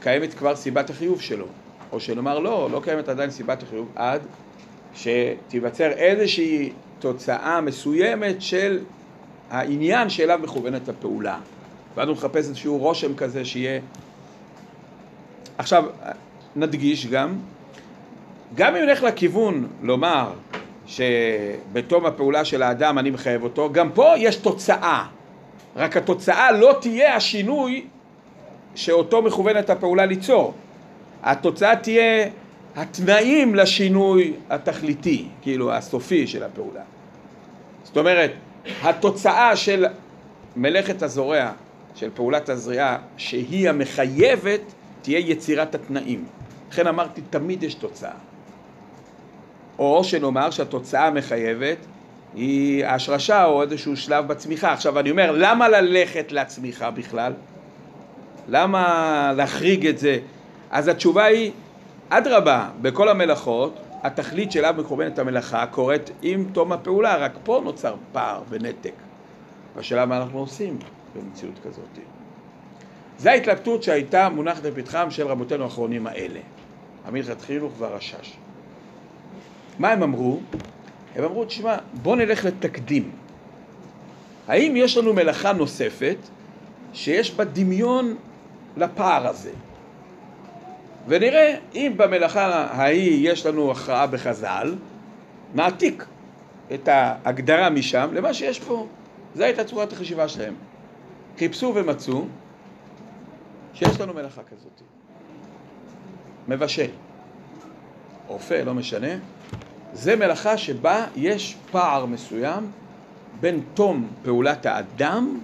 [0.00, 1.46] קיימת כבר סיבת החיוב שלו,
[1.92, 4.20] או שנאמר לא, לא קיימת עדיין סיבת החיוב עד
[4.94, 8.80] שתיווצר איזושהי תוצאה מסוימת של
[9.50, 11.38] העניין שאליו מכוונת הפעולה.
[11.94, 13.80] ואז הוא מחפש איזשהו רושם כזה שיהיה...
[15.58, 15.84] עכשיו,
[16.56, 17.34] נדגיש גם,
[18.54, 20.32] גם אם נלך לכיוון לומר
[20.86, 25.06] שבתום הפעולה של האדם אני מחייב אותו, גם פה יש תוצאה.
[25.76, 27.86] רק התוצאה לא תהיה השינוי
[28.78, 30.54] שאותו מכוונת הפעולה ליצור.
[31.22, 32.28] התוצאה תהיה
[32.76, 36.80] התנאים לשינוי התכליתי, כאילו הסופי של הפעולה.
[37.84, 38.32] זאת אומרת,
[38.82, 39.86] התוצאה של
[40.56, 41.50] מלאכת הזורע,
[41.94, 44.60] של פעולת הזריעה, שהיא המחייבת,
[45.02, 46.24] תהיה יצירת התנאים.
[46.70, 48.10] לכן אמרתי, תמיד יש תוצאה.
[49.78, 51.78] או שנאמר שהתוצאה המחייבת
[52.34, 54.72] היא השרשה או איזשהו שלב בצמיחה.
[54.72, 57.32] עכשיו אני אומר, למה ללכת לצמיחה בכלל?
[58.48, 60.18] למה להחריג את זה?
[60.70, 61.52] אז התשובה היא,
[62.08, 68.42] אדרבה, בכל המלאכות, התכלית שאליו מכוונת המלאכה קורית עם תום הפעולה, רק פה נוצר פער
[68.48, 68.92] ונתק.
[69.76, 70.78] השאלה מה אנחנו עושים
[71.16, 71.98] במציאות כזאת.
[73.18, 76.40] זו ההתלבטות שהייתה מונחת לפתחם של רבותינו האחרונים האלה,
[77.04, 78.36] המלכת חינוך והרשש.
[79.78, 80.40] מה הם אמרו?
[81.16, 83.10] הם אמרו, תשמע, בוא נלך לתקדים.
[84.48, 86.16] האם יש לנו מלאכה נוספת
[86.92, 88.16] שיש בה דמיון
[88.78, 89.52] לפער הזה?
[91.06, 94.74] ונראה אם במלאכה ההיא יש לנו הכרעה בחז"ל,
[95.54, 96.04] נעתיק
[96.74, 98.86] את ההגדרה משם למה שיש פה.
[99.34, 100.54] זו הייתה צורת החשיבה שלהם.
[101.38, 102.24] חיפשו ומצאו
[103.74, 104.82] שיש לנו מלאכה כזאת.
[106.48, 106.90] מבשל.
[108.28, 109.14] אופה, לא משנה.
[109.92, 112.70] זה מלאכה שבה יש פער מסוים
[113.40, 115.40] בין תום פעולת האדם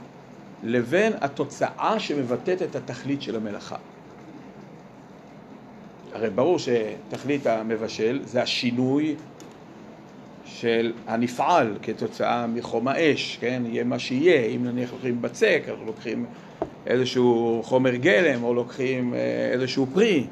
[0.64, 3.76] לבין התוצאה שמבטאת את התכלית של המלאכה.
[6.12, 9.14] הרי ברור שתכלית המבשל זה השינוי
[10.44, 13.62] של הנפעל כתוצאה מחום האש, כן?
[13.66, 16.26] יהיה מה שיהיה, אם נניח לוקחים בצק, אנחנו לוקחים
[16.86, 19.18] איזשהו חומר גלם או לוקחים אה,
[19.52, 20.26] איזשהו פרי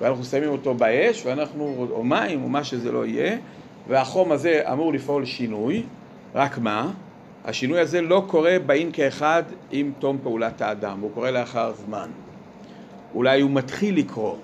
[0.00, 3.36] ואנחנו שמים אותו באש ואנחנו, או מים או מה שזה לא יהיה
[3.88, 5.82] והחום הזה אמור לפעול שינוי,
[6.34, 6.90] רק מה?
[7.44, 12.10] השינוי הזה לא קורה באין כאחד עם תום פעולת האדם, הוא קורה לאחר זמן.
[13.14, 14.38] אולי הוא מתחיל לקרות,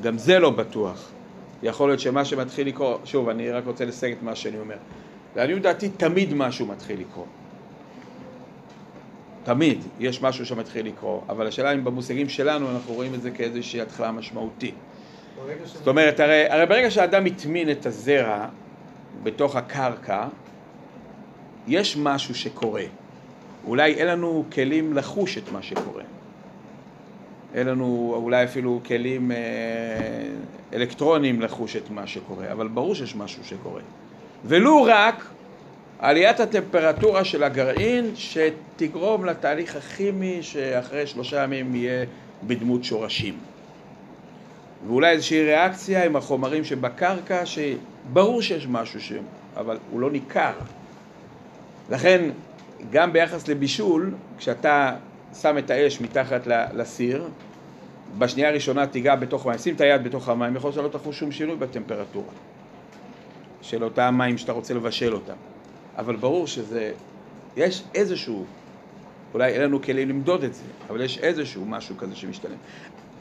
[0.00, 1.10] גם זה לא בטוח.
[1.62, 4.76] יכול להיות שמה שמתחיל לקרות, שוב, אני רק רוצה לסייג את מה שאני אומר.
[5.36, 7.26] לעניות דעתי תמיד משהו מתחיל לקרות.
[9.44, 13.80] תמיד יש משהו שמתחיל לקרות, אבל השאלה אם במושגים שלנו אנחנו רואים את זה כאיזושהי
[13.80, 14.74] התחלה משמעותית.
[15.64, 18.46] זאת אומרת, הרי, הרי ברגע שאדם הטמין את הזרע
[19.22, 20.26] בתוך הקרקע,
[21.66, 22.82] יש משהו שקורה.
[23.66, 26.02] אולי אין לנו כלים לחוש את מה שקורה.
[27.54, 29.36] אין לנו אולי אפילו כלים אה,
[30.72, 33.80] אלקטרוניים לחוש את מה שקורה, אבל ברור שיש משהו שקורה.
[34.44, 35.24] ולו רק
[35.98, 42.04] עליית הטמפרטורה של הגרעין שתגרום לתהליך הכימי שאחרי שלושה ימים יהיה
[42.46, 43.34] בדמות שורשים.
[44.86, 49.22] ואולי איזושהי ריאקציה עם החומרים שבקרקע, שברור שיש משהו שם,
[49.56, 50.52] אבל הוא לא ניכר.
[51.90, 52.30] לכן,
[52.90, 54.96] גם ביחס לבישול, כשאתה
[55.40, 57.28] שם את האש מתחת לסיר,
[58.18, 61.32] בשנייה הראשונה תיגע בתוך מים, שים את היד בתוך המים, יכול להיות שלא תחוש שום
[61.32, 62.32] שינוי בטמפרטורה
[63.62, 65.34] של אותם מים שאתה רוצה לבשל אותם.
[65.98, 66.92] אבל ברור שזה,
[67.56, 68.44] יש איזשהו,
[69.34, 72.54] אולי אין לנו כלים למדוד את זה, אבל יש איזשהו משהו כזה שמשתנה.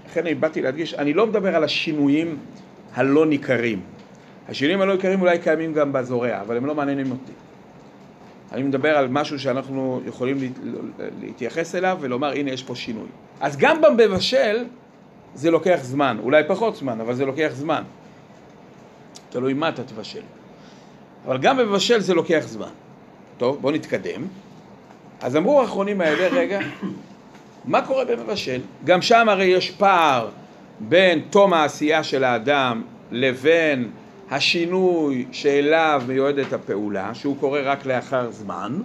[0.06, 2.38] לכן אני באתי להדגיש, אני לא מדבר על השינויים
[2.94, 3.82] הלא ניכרים.
[4.50, 7.32] השינויים הלא ניכרים אולי קיימים גם בזורע, אבל הם לא מעניינים אותי.
[8.52, 10.80] אני מדבר על משהו שאנחנו יכולים לה-
[11.22, 13.08] להתייחס אליו ולומר, הנה יש פה שינוי.
[13.42, 14.66] אז גם במבשל
[15.36, 17.84] זה לוקח זמן, אולי פחות זמן, אבל זה לוקח זמן.
[19.30, 20.22] תלוי מה אתה תבשל.
[21.26, 22.70] אבל גם במבשל זה לוקח זמן.
[23.38, 24.22] טוב, בואו נתקדם.
[25.22, 26.60] אז אמרו האחרונים האלה, רגע,
[27.66, 28.62] מה קורה במבשל?
[28.86, 30.30] גם שם הרי יש פער
[30.80, 32.82] בין תום העשייה של האדם
[33.12, 33.90] לבין
[34.32, 38.82] השינוי שאליו מיועדת הפעולה, שהוא קורה רק לאחר זמן,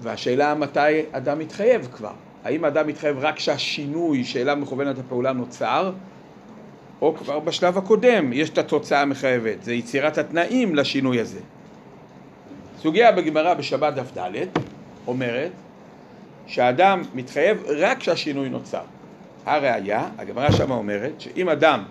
[0.00, 2.12] והשאלה מתי אדם מתחייב כבר.
[2.44, 5.92] האם האדם מתחייב רק כשהשינוי שאליו מכוונת הפעולה נוצר,
[7.02, 11.40] או כבר בשלב הקודם יש את התוצאה המחייבת, זה יצירת התנאים לשינוי הזה.
[12.78, 14.46] סוגיה בגמרא בשבת דף ד'
[15.06, 15.52] אומרת
[16.46, 18.82] שהאדם מתחייב רק כשהשינוי נוצר.
[19.46, 21.84] הראיה, הגמרא שמה אומרת שאם אדם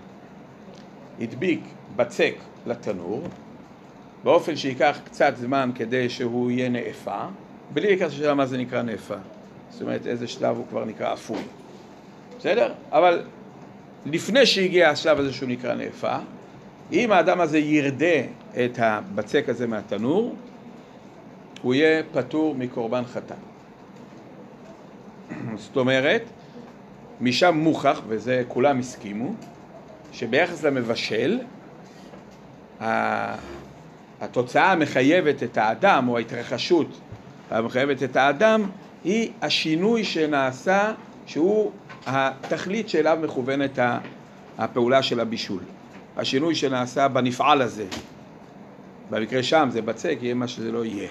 [1.19, 1.61] הדביק
[1.97, 3.21] בצק לתנור
[4.23, 7.25] באופן שייקח קצת זמן כדי שהוא יהיה נאפה,
[7.73, 9.15] בלי להיכנס לשאלה מה זה נקרא נאפה.
[9.69, 11.41] זאת אומרת איזה שלב הוא כבר נקרא אפוי.
[12.39, 12.73] בסדר?
[12.91, 13.23] אבל
[14.05, 16.17] לפני שהגיע השלב הזה שהוא נקרא נאפה,
[16.91, 18.21] אם האדם הזה ירדה
[18.65, 20.35] את הבצק הזה מהתנור,
[21.61, 23.35] הוא יהיה פטור מקורבן חטא.
[25.63, 26.21] זאת אומרת,
[27.21, 29.33] משם מוכח, וזה כולם הסכימו,
[30.11, 31.39] שביחס למבשל,
[34.21, 36.87] התוצאה המחייבת את האדם, או ההתרחשות
[37.51, 38.69] המחייבת את האדם,
[39.03, 40.93] היא השינוי שנעשה,
[41.25, 41.71] שהוא
[42.05, 43.79] התכלית שאליו מכוונת
[44.57, 45.59] הפעולה של הבישול.
[46.17, 47.85] השינוי שנעשה בנפעל הזה.
[49.09, 51.09] במקרה שם זה בצק, יהיה מה שזה לא יהיה.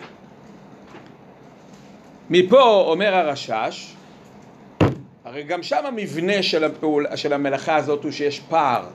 [2.31, 3.95] מפה אומר הרשש,
[5.25, 8.87] הרי גם שם המבנה של, הפעול, של המלאכה הזאת הוא שיש פער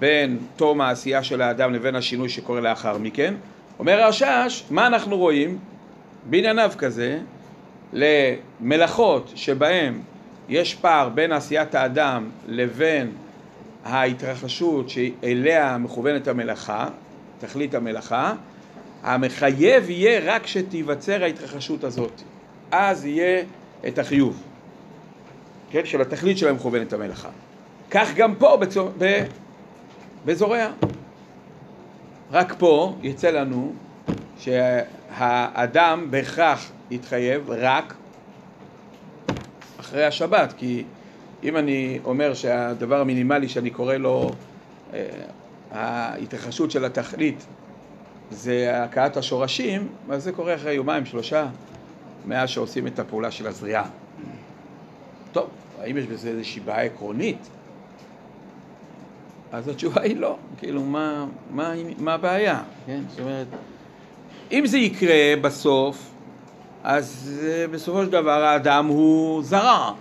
[0.00, 3.34] בין תום העשייה של האדם לבין השינוי שקורה לאחר מכן.
[3.78, 5.58] אומר הרשש, מה אנחנו רואים?
[6.30, 7.18] בענייניו כזה,
[7.92, 10.00] למלאכות שבהן
[10.48, 13.10] יש פער בין עשיית האדם לבין
[13.84, 16.88] ההתרחשות שאליה מכוונת המלאכה,
[17.38, 18.34] תכלית המלאכה,
[19.02, 22.22] המחייב יהיה רק שתיווצר ההתרחשות הזאת.
[22.70, 23.42] אז יהיה
[23.88, 24.42] את החיוב,
[25.70, 27.28] כן, של התכלית שלה מכוונת המלאכה.
[27.90, 28.90] כך גם פה בצור...
[28.98, 29.24] ב...
[30.24, 30.66] בזורע.
[32.32, 33.72] רק פה יצא לנו
[34.38, 37.94] שהאדם בהכרח יתחייב רק
[39.80, 40.84] אחרי השבת, כי
[41.42, 44.30] אם אני אומר שהדבר המינימלי שאני קורא לו
[44.94, 45.08] אה,
[45.70, 47.46] ההתרחשות של התכלית
[48.30, 51.46] זה הכאת השורשים, אז זה קורה אחרי יומיים, שלושה,
[52.26, 53.84] מאז שעושים את הפעולה של הזריעה.
[55.32, 55.48] טוב,
[55.80, 57.48] האם יש בזה איזושהי בעיה עקרונית?
[59.52, 60.36] אז התשובה היא לא.
[60.58, 62.62] כאילו, מה, מה, מה הבעיה?
[62.86, 63.00] כן?
[63.08, 63.46] זאת אומרת,
[64.52, 66.10] אם זה יקרה בסוף,
[66.84, 69.92] אז אה, בסופו של דבר האדם הוא זרע.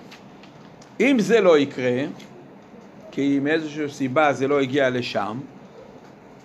[0.99, 2.01] אם זה לא יקרה,
[3.11, 5.39] כי מאיזושהי סיבה זה לא הגיע לשם,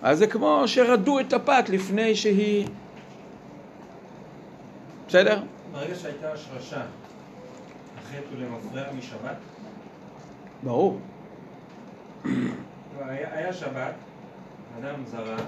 [0.01, 2.67] אז זה כמו שרדו את הפת לפני שהיא...
[5.07, 5.39] בסדר?
[5.71, 6.81] ברגע שהייתה השרשה,
[7.97, 9.37] החטא הוא למפרע משבת?
[10.63, 10.99] ברור.
[12.99, 13.93] היה, שבת,
[14.79, 15.45] אדם זרע, ביום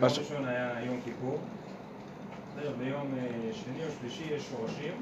[0.00, 1.38] בש- ראשון היה יום כיפור,
[2.78, 4.92] ביום אה, שני או שלישי יש שורשים,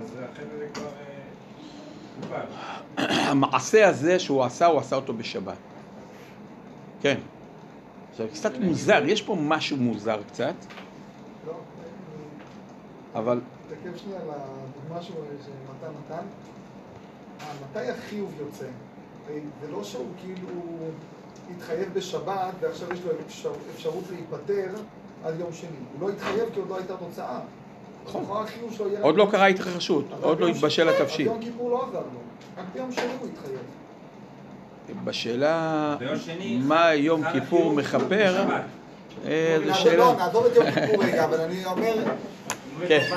[0.00, 0.88] אז הזה כבר
[2.30, 2.44] אה.
[3.30, 5.56] המעשה הזה שהוא עשה, הוא עשה אותו בשבת.
[7.00, 7.18] כן.
[8.10, 10.54] עכשיו, קצת מוזר, יש פה משהו מוזר קצת,
[11.46, 11.52] לא,
[13.14, 16.22] אבל תתעכב שנייה על הדוגמה שהוא- שמתן נתן.
[17.40, 18.66] אה, מתי החיוב יוצא?
[19.28, 20.48] זה לא שהוא כאילו
[21.56, 24.68] התחייב בשבת ועכשיו יש לו אפשר, אפשרות להיפטר
[25.24, 25.68] עד יום שני.
[25.98, 27.40] הוא לא התחייב כי עוד לא הייתה תוצאה.
[28.06, 28.24] נכון.
[29.00, 29.46] עוד לא קרה.
[29.46, 31.28] התרחשות, עוד לא התבשל התבשיל.
[31.28, 32.20] אז יום כיפור לא עזר לו.
[32.58, 33.58] רק ביום שני הוא התחייב.
[35.04, 35.96] בשאלה
[36.62, 38.44] מה יום כיפור מכפר.
[39.26, 39.96] אה, זו נעזוב- שאלה.
[39.96, 41.94] לא, נעזוב את יום כיפור רגע, אבל אני אומר...
[42.88, 43.08] כן.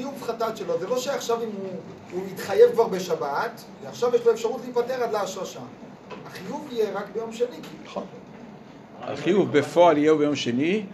[0.00, 1.70] החיוב חטאת שלו, זה לא שעכשיו אם הוא,
[2.12, 5.60] הוא התחייב כבר בשבת, ועכשיו יש לו אפשרות להיפטר עד להשרשה.
[6.26, 7.56] החיוב יהיה רק ביום שני.
[7.84, 8.04] נכון.
[9.02, 10.86] החיוב בפועל יהיה ביום שני,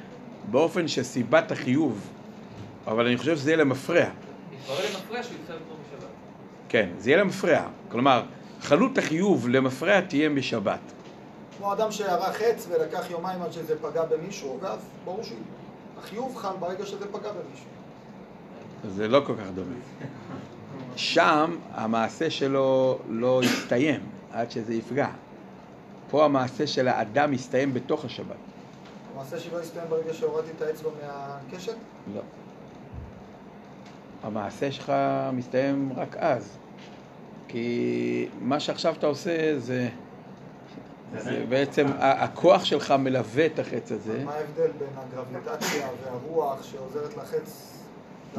[0.51, 2.01] באופן שסיבת החיוב,
[2.87, 4.05] אבל אני חושב שזה יהיה למפרע.
[4.61, 6.11] התברר למפרע שהוא התחייב כבר בשבת.
[6.69, 7.63] כן, זה יהיה למפרע.
[7.91, 8.23] כלומר,
[8.61, 10.81] חלות החיוב למפרע תהיה בשבת.
[11.59, 16.87] כמו אדם שערך עץ ולקח יומיים עד שזה פגע במישהו, ואז ברור שהחיוב חל ברגע
[16.87, 17.76] שזה פגע במישהו.
[18.89, 19.75] זה לא כל כך דומה.
[20.97, 24.01] שם המעשה שלו לא יסתיים
[24.33, 25.09] עד שזה יפגע.
[26.11, 28.37] פה המעשה של האדם יסתיים בתוך השבת.
[29.15, 31.75] המעשה שלא יסתיים ברגע שהורדתי את האצבע מהקשת?
[32.15, 32.21] לא.
[34.23, 34.93] המעשה שלך
[35.33, 36.59] מסתיים רק אז.
[37.49, 39.89] כי מה שעכשיו אתה עושה זה...
[41.19, 44.25] זה בעצם, הכוח שלך מלווה את החץ הזה.
[44.25, 47.76] מה ההבדל בין הגרביטציה והרוח שעוזרת לחץ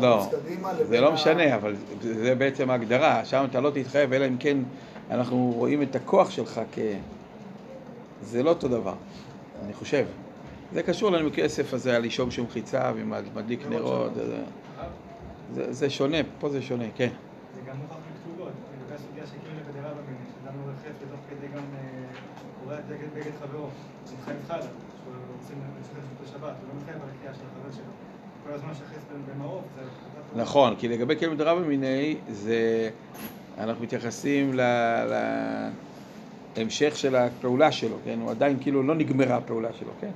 [0.02, 0.30] לא,
[0.84, 3.26] זה לא משנה, אבל זה בעצם ההגדרה.
[3.26, 4.58] שם אתה לא תתחייב, אלא אם כן
[5.12, 6.80] אנחנו רואים את הכוח שלך כ...
[8.22, 8.96] זה לא אותו דבר,
[9.66, 10.06] אני חושב.
[10.74, 14.12] זה קשור לנו כסף הזה על אישום שום חיצה ומדליק נרות.
[15.54, 17.10] זה, שונה, פה זה שונה, כן.
[17.56, 21.64] זה גם נוכח בכתובות, לגבי הסוגיה שכאילו לבדירה במין, שאדם לא רכב ותוך כדי גם
[21.74, 22.20] אה,
[22.64, 23.70] קורע דגל בגד חברו, הוא
[24.22, 25.14] מחייב חלה, שהוא
[26.22, 27.57] את השבת, הוא לא מחייב על הקריאה של החבר שלו.
[30.36, 32.90] נכון, כי לגבי כלב דרבה מיני, זה...
[33.58, 34.62] אנחנו מתייחסים ל...
[36.58, 38.20] להמשך של הפעולה שלו, כן?
[38.22, 40.12] הוא עדיין כאילו לא נגמרה הפעולה שלו, כן?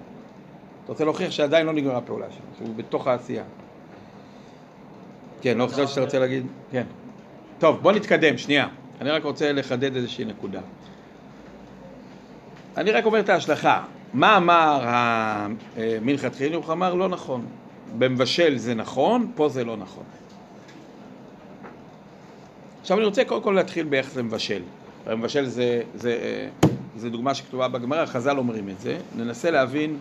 [0.84, 3.44] אתה רוצה להוכיח שעדיין לא נגמרה הפעולה שלו, שהוא בתוך העשייה.
[5.41, 6.45] כן, לא חושב שאתה רוצה להגיד?
[6.72, 6.84] כן.
[7.60, 8.68] טוב, בוא נתקדם, שנייה.
[9.02, 10.62] אני רק רוצה לחדד איזושהי נקודה.
[12.78, 13.84] אני רק אומר את ההשלכה.
[14.14, 16.70] מה אמר המנחת חינוך?
[16.70, 17.45] אמר לא נכון.
[17.98, 20.04] במבשל זה נכון, פה זה לא נכון.
[22.82, 24.62] עכשיו אני רוצה קודם כל להתחיל ביחס למבשל.
[25.06, 28.98] המבשל זה, זה, אה, זה דוגמה שכתובה בגמרא, חז"ל אומרים את זה.
[29.16, 29.98] ננסה להבין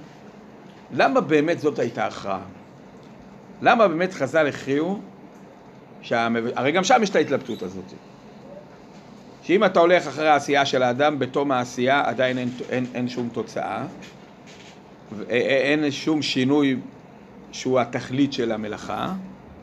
[0.92, 2.40] למה באמת זאת הייתה הכרעה.
[3.62, 5.00] למה באמת חז"ל הכריעו,
[6.02, 6.44] שהמב...
[6.56, 7.84] הרי גם שם יש את ההתלבטות הזאת.
[9.42, 13.84] שאם אתה הולך אחרי העשייה של האדם, בתום העשייה עדיין אין, אין, אין שום תוצאה,
[15.12, 16.76] ו- א- א- אין שום שינוי
[17.52, 19.12] שהוא התכלית של המלאכה,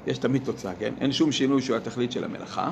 [0.07, 0.93] יש תמיד תוצאה, כן?
[1.01, 2.69] אין שום שינוי שהוא התכלית של המלאכה,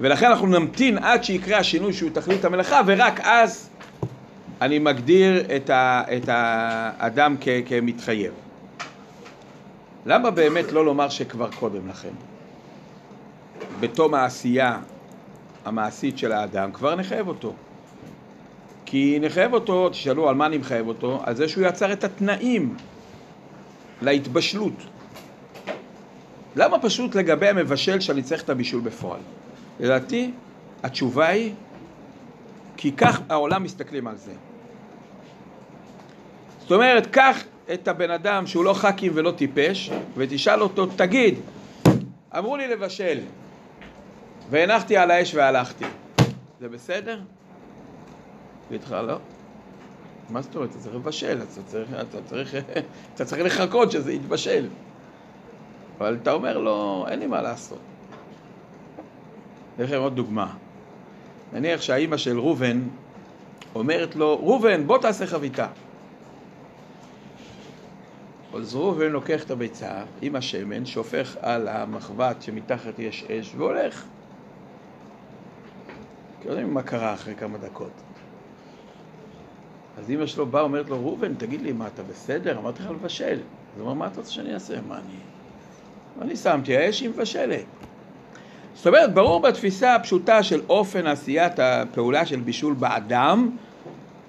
[0.00, 3.68] ולכן אנחנו נמתין עד שיקרה השינוי שהוא תכלית המלאכה, ורק אז
[4.60, 8.32] אני מגדיר את, ה, את האדם כ, כמתחייב.
[10.06, 12.12] למה באמת לא לומר שכבר קודם לכן?
[13.80, 14.78] בתום העשייה
[15.64, 17.52] המעשית של האדם, כבר נחייב אותו.
[18.86, 21.22] כי נחייב אותו, תשאלו על מה אני מחייב אותו?
[21.24, 22.76] על זה שהוא יצר את התנאים
[24.02, 24.72] להתבשלות.
[26.56, 29.20] למה פשוט לגבי המבשל שאני צריך את הבישול בפועל?
[29.80, 30.30] לדעתי,
[30.82, 31.52] התשובה היא,
[32.76, 34.32] כי כך העולם מסתכלים על זה.
[36.60, 41.34] זאת אומרת, קח את הבן אדם שהוא לא ח"כים ולא טיפש, ותשאל אותו, תגיד,
[42.38, 43.18] אמרו לי לבשל,
[44.50, 45.84] והנחתי על האש והלכתי,
[46.60, 47.20] זה בסדר?
[48.68, 49.18] הוא לך, לא.
[50.30, 50.70] מה זאת אומרת?
[50.70, 52.54] אתה צריך לבשל, אתה צריך, אתה צריך,
[53.14, 54.68] אתה צריך לחכות שזה יתבשל.
[55.98, 57.78] אבל אתה אומר לו, אין לי מה לעשות.
[59.74, 60.54] אתן לכם עוד דוגמה.
[61.52, 62.82] נניח שהאימא של ראובן
[63.74, 65.66] אומרת לו, ראובן, בוא תעשה חביתה.
[68.54, 74.04] אז ראובן לוקח את הביצה עם השמן, שופך על המחבת שמתחת יש אש והולך.
[76.42, 78.13] כי יודעים מה קרה אחרי כמה דקות.
[79.98, 82.58] אז אמא שלו באה, אומרת לו, ראובן, תגיד לי, מה, אתה בסדר?
[82.58, 83.32] אמרתי לך לבשל.
[83.74, 84.74] אז הוא אומר, מה אתה רוצה שאני אעשה?
[84.88, 85.16] מה אני...
[86.22, 86.76] אני שמתי?
[86.76, 87.64] האש היא מבשלת.
[88.74, 93.50] זאת אומרת, ברור בתפיסה הפשוטה של אופן עשיית הפעולה של בישול באדם,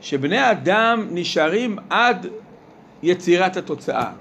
[0.01, 2.27] שבני האדם נשארים עד
[3.03, 4.11] יצירת התוצאה.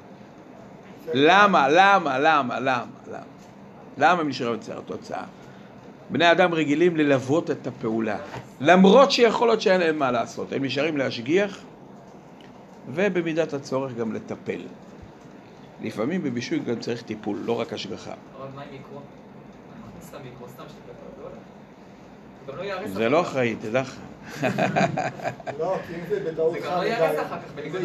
[1.14, 1.68] למה?
[1.68, 2.18] למה?
[2.18, 2.60] למה?
[2.60, 2.84] למה?
[3.06, 3.22] למה?
[3.98, 5.22] למה הם נשארים יצירת התוצאה?
[6.14, 8.16] בני אדם רגילים ללוות את הפעולה,
[8.60, 10.52] למרות שיכול להיות שאין להם מה לעשות.
[10.52, 11.58] הם נשארים להשגיח,
[12.94, 14.60] ובמידת הצורך גם לטפל.
[15.82, 18.10] לפעמים בבישול גם צריך טיפול, לא רק השגחה.
[18.10, 18.98] אבל מה עם מיקרו?
[20.02, 22.86] סתם מיקרו, סתם שתקבל, לא.
[22.86, 23.96] זה לא לא אחראי, תדע לך.
[25.58, 27.80] לא, כי אם זה בטעות לא כך בניגוד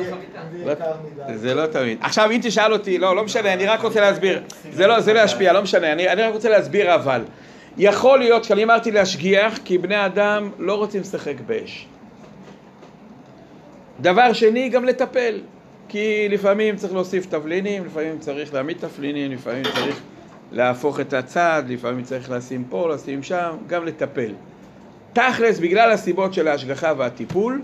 [1.35, 1.97] זה לא תמיד.
[2.01, 4.43] עכשיו, אם תשאל אותי, לא, לא משנה, אני רק רוצה להסביר.
[4.71, 5.91] זה לא, זה לא ישפיע, לא משנה.
[5.91, 7.21] אני, אני רק רוצה להסביר אבל.
[7.81, 11.87] יכול להיות שאני אמרתי להשגיח, כי בני אדם לא רוצים לשחק באש.
[14.01, 15.39] דבר שני, גם לטפל.
[15.87, 19.99] כי לפעמים צריך להוסיף תבלינים, לפעמים צריך להעמיד תבלינים, לפעמים צריך
[20.51, 24.33] להפוך את הצד, לפעמים צריך לשים פה, לשים שם, גם לטפל.
[25.13, 27.61] תכלס, בגלל הסיבות של ההשגחה והטיפול,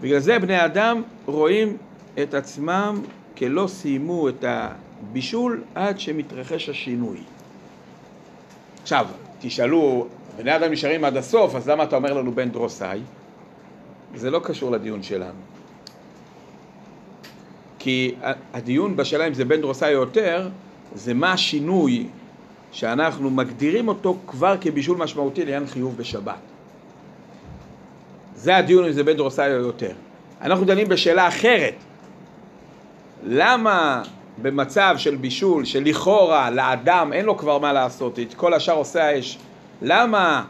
[0.00, 1.76] בגלל זה בני אדם רואים
[2.22, 3.00] את עצמם
[3.38, 7.18] כלא סיימו את הבישול עד שמתרחש השינוי.
[8.84, 9.06] עכשיו,
[9.40, 10.06] תשאלו,
[10.36, 13.00] בני אדם נשארים עד הסוף, אז למה אתה אומר לנו בן דרוסאי?
[14.14, 15.40] זה לא קשור לדיון שלנו.
[17.78, 18.14] כי
[18.52, 20.48] הדיון בשאלה אם זה בן דרוסאי או יותר,
[20.94, 22.06] זה מה השינוי
[22.72, 26.40] שאנחנו מגדירים אותו כבר כבישול משמעותי לעניין חיוב בשבת.
[28.34, 29.92] זה הדיון אם זה בן דרוסאי או יותר.
[30.40, 31.74] אנחנו דנים בשאלה אחרת.
[33.22, 34.02] למה
[34.42, 39.38] במצב של בישול, שלכאורה לאדם אין לו כבר מה לעשות, את כל השאר עושה האש,
[39.82, 40.44] למה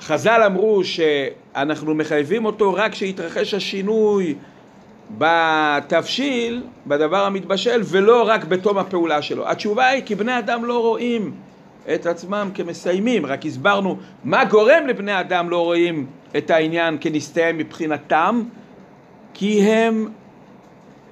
[0.00, 4.34] חז"ל אמרו שאנחנו מחייבים אותו רק כשיתרחש השינוי
[5.18, 9.48] בתבשיל, בדבר המתבשל, ולא רק בתום הפעולה שלו.
[9.48, 11.34] התשובה היא כי בני אדם לא רואים
[11.94, 18.42] את עצמם כמסיימים, רק הסברנו מה גורם לבני אדם לא רואים את העניין כנסתיים מבחינתם,
[19.34, 20.08] כי הם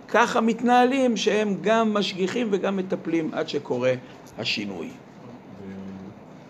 [0.09, 3.93] ככה מתנהלים שהם גם משגיחים וגם מטפלים עד שקורה
[4.39, 4.91] השינוי.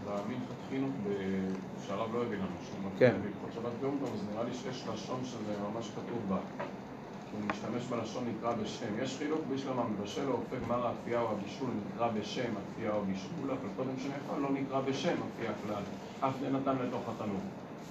[0.07, 0.13] לא
[2.99, 3.15] כן.
[4.63, 6.37] שיש לשון שזה ממש כתוב בה.
[7.33, 9.03] הוא משתמש בלשון נקרא בשם.
[9.03, 13.51] יש חילוק בשלמה, מבשל או אופק מר האפייה או הבישול נקרא בשם אפייה או בישול,
[13.51, 15.83] אבל קודם שנאכל לא נקרא בשם אפייה כלל,
[16.21, 17.41] אף נתן לתוך התנור.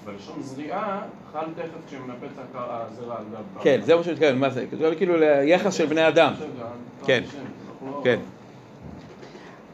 [0.08, 1.02] בלשון זריעה,
[1.34, 3.62] חל תכף כשמנפץ הזרע על גב.
[3.64, 4.66] כן, זה מה שהוא מתכוון, מה זה?
[4.78, 6.34] זה כאילו ליחס של בני אדם.
[7.06, 7.24] כן,
[8.04, 8.20] כן.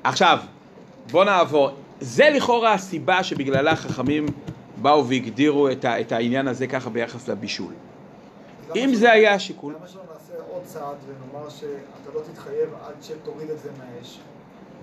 [0.04, 0.40] עכשיו,
[1.12, 1.70] בוא נעבור.
[2.00, 4.26] זה לכאורה הסיבה שבגללה חכמים
[4.82, 7.74] באו והגדירו את, ה, את העניין הזה ככה ביחס לבישול.
[8.76, 9.74] אם זה היה השיקול...
[9.80, 14.20] למה שלא נעשה עוד צעד ונאמר שאתה לא תתחייב עד שתוריד את זה מהאש?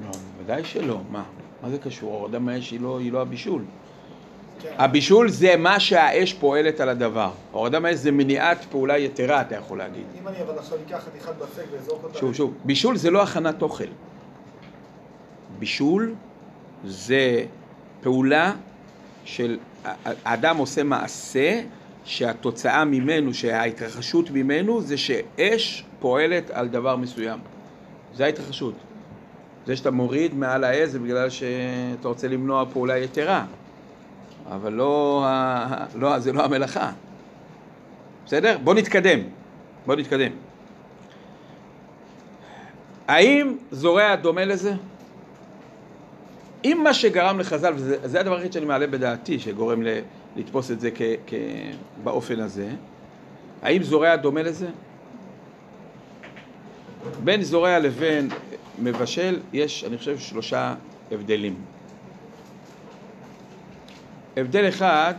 [0.05, 1.23] לא, בוודאי שלא, מה?
[1.63, 2.15] מה זה קשור?
[2.15, 3.63] ההורדה מהאש היא לא, היא לא הבישול.
[4.63, 4.75] כן.
[4.79, 7.31] הבישול זה מה שהאש פועלת על הדבר.
[7.53, 10.05] ההורדה מהאש זה מניעת פעולה יתרה, אתה יכול להגיד.
[10.23, 12.19] אם אני אבל עכשיו אקח חתיכת בצק ואזרוק אותה...
[12.19, 13.85] שוב, שוב, בישול זה לא הכנת אוכל.
[15.59, 16.15] בישול
[16.85, 17.45] זה
[18.01, 18.53] פעולה
[19.25, 19.59] של
[20.05, 21.61] האדם עושה מעשה
[22.05, 27.39] שהתוצאה ממנו, שההתרחשות ממנו זה שאש פועלת על דבר מסוים.
[28.15, 28.75] זה ההתרחשות.
[29.67, 33.45] זה שאתה מוריד מעל העז זה בגלל שאתה רוצה למנוע פעולה יתרה.
[34.47, 35.27] אבל לא,
[35.95, 36.93] לא, זה לא המלאכה.
[38.27, 38.59] בסדר?
[38.65, 39.19] בוא נתקדם.
[39.87, 40.31] בוא נתקדם.
[43.09, 44.75] האם זורע דומה לזה?
[46.65, 49.89] אם מה שגרם לחז"ל, וזה הדבר היחיד שאני מעלה בדעתי, שגורם ל,
[50.37, 51.35] לתפוס את זה כ, כ,
[52.05, 52.69] באופן הזה,
[53.63, 54.69] האם זורע דומה לזה?
[57.25, 58.29] בין זורע לבין
[58.79, 60.75] מבשל יש, אני חושב, שלושה
[61.13, 61.55] הבדלים.
[64.37, 65.15] הבדל אחד,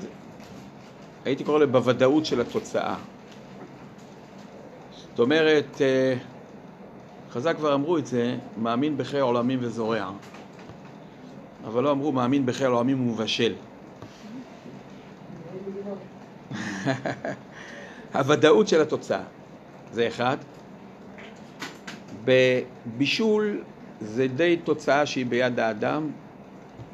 [1.25, 2.95] הייתי קורא לו בוודאות של התוצאה.
[5.09, 6.15] זאת אומרת, אה,
[7.31, 10.11] חז"ל כבר אמרו את זה, מאמין בחיי עולמים וזורע.
[11.65, 13.53] אבל לא אמרו מאמין בחיי עולמים ומבשל.
[18.13, 19.23] הוודאות של התוצאה,
[19.93, 20.37] זה אחד.
[22.25, 23.61] בבישול
[24.01, 26.09] זה די תוצאה שהיא ביד האדם,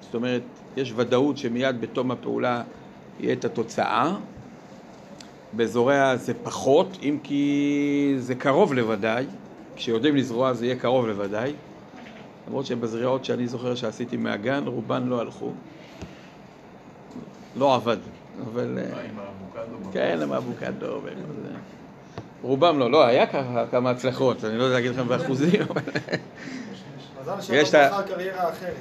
[0.01, 0.41] זאת אומרת,
[0.77, 2.63] יש ודאות שמיד בתום הפעולה
[3.19, 4.15] יהיה את התוצאה.
[5.53, 9.25] בזורע זה פחות, אם כי זה קרוב לוודאי.
[9.75, 11.53] כשיודעים לזרוע זה יהיה קרוב לוודאי.
[12.47, 15.51] למרות שבזריעות שאני זוכר שעשיתי מהגן, רובן לא הלכו.
[17.55, 17.97] לא עבד,
[18.43, 18.79] אבל...
[18.81, 19.91] אה, מה, עם האבוקדו?
[19.93, 21.49] כן, עם האבוקדו וכל זה.
[22.41, 25.81] רובם לא, לא, היה ככה כמה הצלחות, אני לא יודע להגיד לכם באחוזים, אבל...
[27.21, 28.75] מזל יש שלא בחר קריירה אחרת.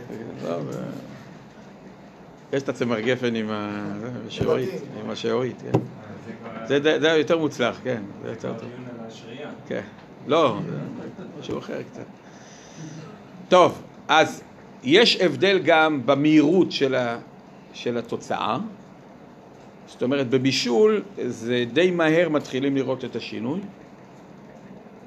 [2.52, 4.70] יש את הצמר גפן עם ה- זה, השעורית,
[5.04, 5.78] עם השעורית, כן.
[6.26, 6.32] זה
[6.68, 7.00] כבר...
[7.00, 8.68] זה יותר מוצלח, כן, זה יותר טוב.
[9.68, 9.82] כן.
[10.26, 10.58] לא,
[11.40, 12.04] משהו אחר קצת.
[13.48, 14.42] טוב, אז
[14.82, 17.18] יש הבדל גם במהירות של, ה,
[17.72, 18.58] של התוצאה.
[19.86, 23.60] זאת אומרת, בבישול זה די מהר מתחילים לראות את השינוי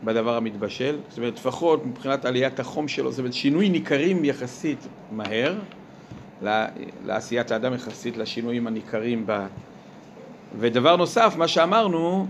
[0.04, 0.98] בדבר המתבשל.
[1.10, 5.56] זאת אומרת, לפחות מבחינת עליית החום שלו, זאת אומרת, שינוי ניכרים יחסית מהר
[7.06, 9.46] לעשיית האדם יחסית לשינויים הניכרים ב...
[10.60, 12.28] ודבר נוסף, מה שאמרנו,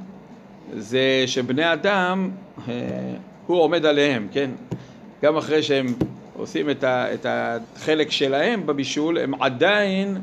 [0.73, 2.29] זה שבני אדם,
[2.67, 2.73] אה,
[3.47, 4.49] הוא עומד עליהם, כן?
[5.23, 5.85] גם אחרי שהם
[6.37, 10.17] עושים את, את החלק שלהם בבישול, הם עדיין,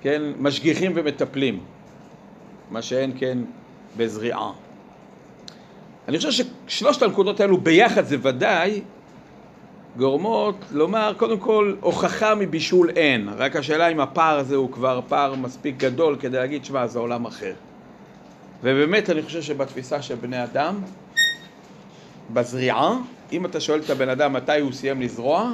[0.00, 1.60] כן, משגיחים ומטפלים,
[2.70, 3.38] מה שאין כן
[3.96, 4.50] בזריעה.
[6.08, 8.82] אני חושב ששלושת הנקודות האלו ביחד זה ודאי
[9.96, 15.34] גורמות לומר, קודם כל, הוכחה מבישול אין, רק השאלה אם הפער הזה הוא כבר פער
[15.34, 17.52] מספיק גדול כדי להגיד, שמע, זה עולם אחר.
[18.62, 20.82] ובאמת אני חושב שבתפיסה של בני אדם,
[22.32, 22.96] בזריעה,
[23.32, 25.52] אם אתה שואל את הבן אדם מתי הוא סיים לזרוע,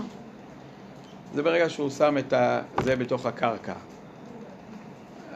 [1.34, 2.32] זה ברגע שהוא שם את.
[2.78, 3.72] זה בתוך הקרקע.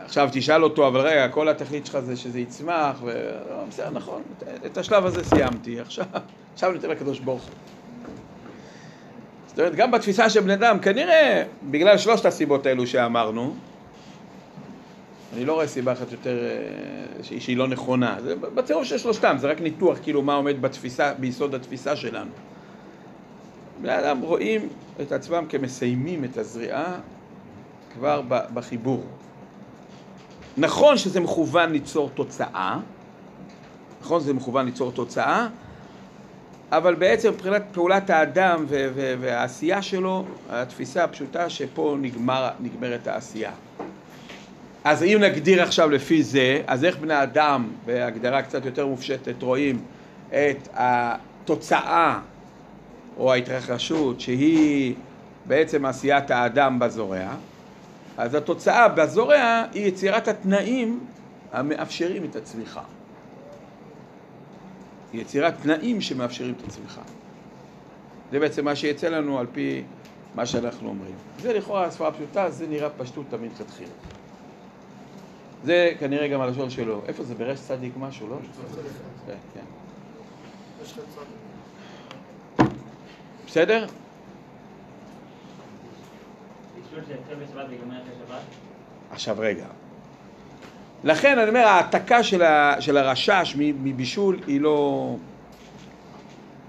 [0.05, 3.31] עכשיו תשאל אותו, אבל רגע, כל התכלית שלך זה שזה יצמח, ו...
[3.69, 4.23] בסדר, נכון,
[4.67, 6.05] את השלב הזה סיימתי, עכשיו,
[6.55, 7.55] עכשיו ניתן לקדוש ברוך הוא.
[9.51, 13.55] זאת אומרת, גם בתפיסה של בני אדם, כנראה, בגלל שלושת הסיבות האלו שאמרנו,
[15.35, 18.17] אני לא רואה סיבה אחת יותר אה, שהיא, שהיא לא נכונה.
[18.23, 22.31] זה בצירוף של שלושתם, זה רק ניתוח כאילו מה עומד בתפיסה, ביסוד התפיסה שלנו.
[23.83, 24.69] בני אדם רואים
[25.01, 26.95] את עצמם כמסיימים את הזריעה
[27.95, 29.05] כבר בחיבור.
[30.57, 32.79] נכון שזה מכוון ליצור תוצאה,
[34.01, 35.49] נכון שזה מכוון ליצור תוצאה,
[36.73, 38.65] אבל בעצם מבחינת פעולת האדם
[39.21, 43.53] והעשייה שלו, התפיסה הפשוטה שפה נגמר, נגמרת העשייה.
[44.85, 49.79] אז אם נגדיר עכשיו לפי זה, אז איך בני אדם, בהגדרה קצת יותר מופשטת, רואים
[50.29, 52.19] את התוצאה
[53.17, 54.95] או ההתרחשות שהיא
[55.47, 57.29] בעצם עשיית האדם בזורע,
[58.19, 61.01] אז התוצאה בזורע היא יצירת התנאים
[61.53, 62.83] המאפשרים את הצמיחה.
[65.13, 67.03] יצירת תנאים שמאפשרים את הצמיחה.
[68.33, 69.83] זה בעצם מה שיצא לנו על פי
[70.35, 71.15] מה שאנחנו אומרים.
[71.41, 73.91] זה לכאורה הסברה פשוטה, זה נראה פשטות תמיד מלכתחילה.
[75.65, 77.03] זה כנראה גם הלשון שלו.
[77.09, 77.35] איפה זה?
[77.35, 78.37] ברש צדיק משהו, לא?
[79.27, 79.65] כן, כן.
[83.47, 83.87] בסדר?
[89.11, 89.67] עכשיו רגע.
[91.05, 95.17] לכן אני אומר, ההעתקה של, ה, של הרשש מבישול היא לא...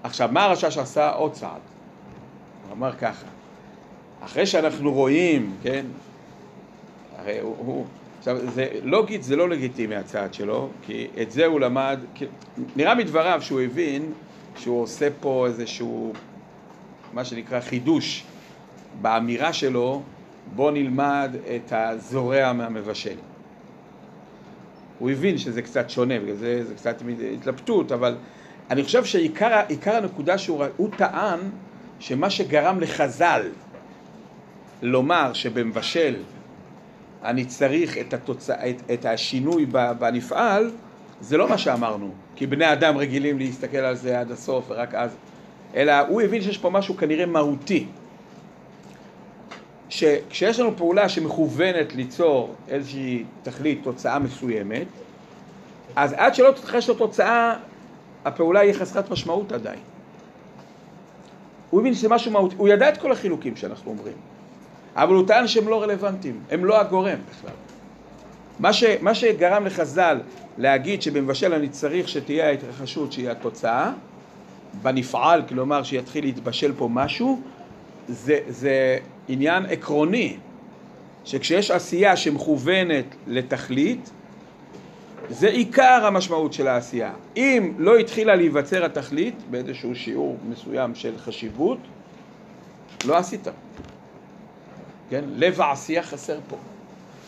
[0.03, 1.09] עכשיו, מה הרשש עשה?
[1.09, 1.61] עוד צעד.
[2.67, 3.25] הוא אמר ככה,
[4.21, 5.85] אחרי שאנחנו רואים, כן,
[7.17, 7.55] הרי הוא...
[7.57, 7.85] הוא
[8.21, 12.25] עכשיו, זה, לוגית זה לא לגיטימי הצעד שלו, כי את זה הוא למד, כי,
[12.75, 14.13] נראה מדבריו שהוא הבין
[14.57, 16.13] שהוא עושה פה איזשהו,
[17.13, 18.23] מה שנקרא חידוש
[19.01, 20.01] באמירה שלו,
[20.55, 23.15] בוא נלמד את הזורע מהמבשל.
[25.01, 27.01] הוא הבין שזה קצת שונה, בגלל זה זה קצת
[27.33, 28.15] התלבטות, אבל
[28.69, 31.39] אני חושב שעיקר עיקר הנקודה שהוא הוא טען
[31.99, 33.41] שמה שגרם לחז"ל
[34.81, 36.15] לומר שבמבשל
[37.23, 39.65] אני צריך את, התוצא, את, את השינוי
[39.99, 40.71] בנפעל,
[41.21, 45.17] זה לא מה שאמרנו, כי בני אדם רגילים להסתכל על זה עד הסוף ורק אז,
[45.75, 47.85] אלא הוא הבין שיש פה משהו כנראה מהותי.
[49.91, 54.87] שכשיש לנו פעולה שמכוונת ליצור איזושהי תכלית, תוצאה מסוימת,
[55.95, 57.55] אז עד שלא תתרחש לו תוצאה,
[58.25, 59.79] הפעולה היא חסרת משמעות עדיין.
[61.69, 64.13] הוא הבין שזה משהו מהותי, הוא ידע את כל החילוקים שאנחנו אומרים,
[64.95, 67.55] אבל הוא טען שהם לא רלוונטיים, הם לא הגורם בכלל.
[68.59, 70.19] מה, ש, מה שגרם לחז"ל
[70.57, 73.91] להגיד שבמבשל אני צריך שתהיה ההתרחשות שהיא התוצאה,
[74.81, 77.41] בנפעל, כלומר שיתחיל להתבשל פה משהו,
[78.07, 78.97] זה, זה
[79.27, 80.37] עניין עקרוני,
[81.25, 84.09] שכשיש עשייה שמכוונת לתכלית,
[85.29, 87.13] זה עיקר המשמעות של העשייה.
[87.37, 91.77] אם לא התחילה להיווצר התכלית באיזשהו שיעור מסוים של חשיבות,
[93.05, 93.47] לא עשית.
[95.09, 95.23] כן?
[95.35, 96.57] לב העשייה חסר פה.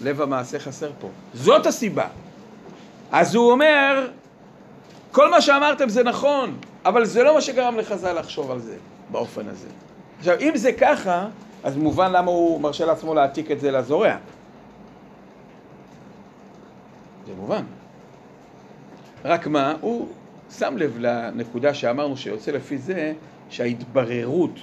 [0.02, 1.10] לב המעשה חסר פה.
[1.34, 2.08] זאת הסיבה.
[3.12, 4.08] אז הוא אומר,
[5.12, 8.76] כל מה שאמרתם זה נכון, אבל זה לא מה שגרם לחז"ל לחשוב על זה
[9.12, 9.68] באופן הזה.
[10.20, 11.28] עכשיו, אם זה ככה,
[11.64, 14.16] אז מובן למה הוא מרשה לעצמו להעתיק את זה לזורע.
[17.28, 17.64] זה מובן.
[19.26, 20.08] רק מה, הוא
[20.58, 23.14] שם לב לנקודה שאמרנו שיוצא לפי זה
[23.50, 24.60] שההתבררות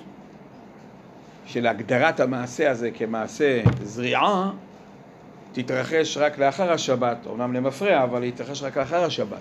[1.47, 4.51] של הגדרת המעשה הזה כמעשה זריעה
[5.53, 9.39] תתרחש רק לאחר השבת, אומנם למפרע, אבל היא תתרחש רק לאחר השבת.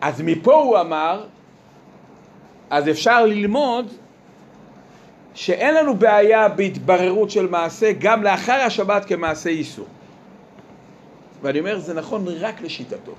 [0.00, 1.24] אז מפה הוא אמר,
[2.70, 3.86] אז אפשר ללמוד
[5.34, 9.86] שאין לנו בעיה בהתבררות של מעשה גם לאחר השבת כמעשה איסור.
[11.42, 13.12] ואני אומר, זה נכון רק לשיטתו.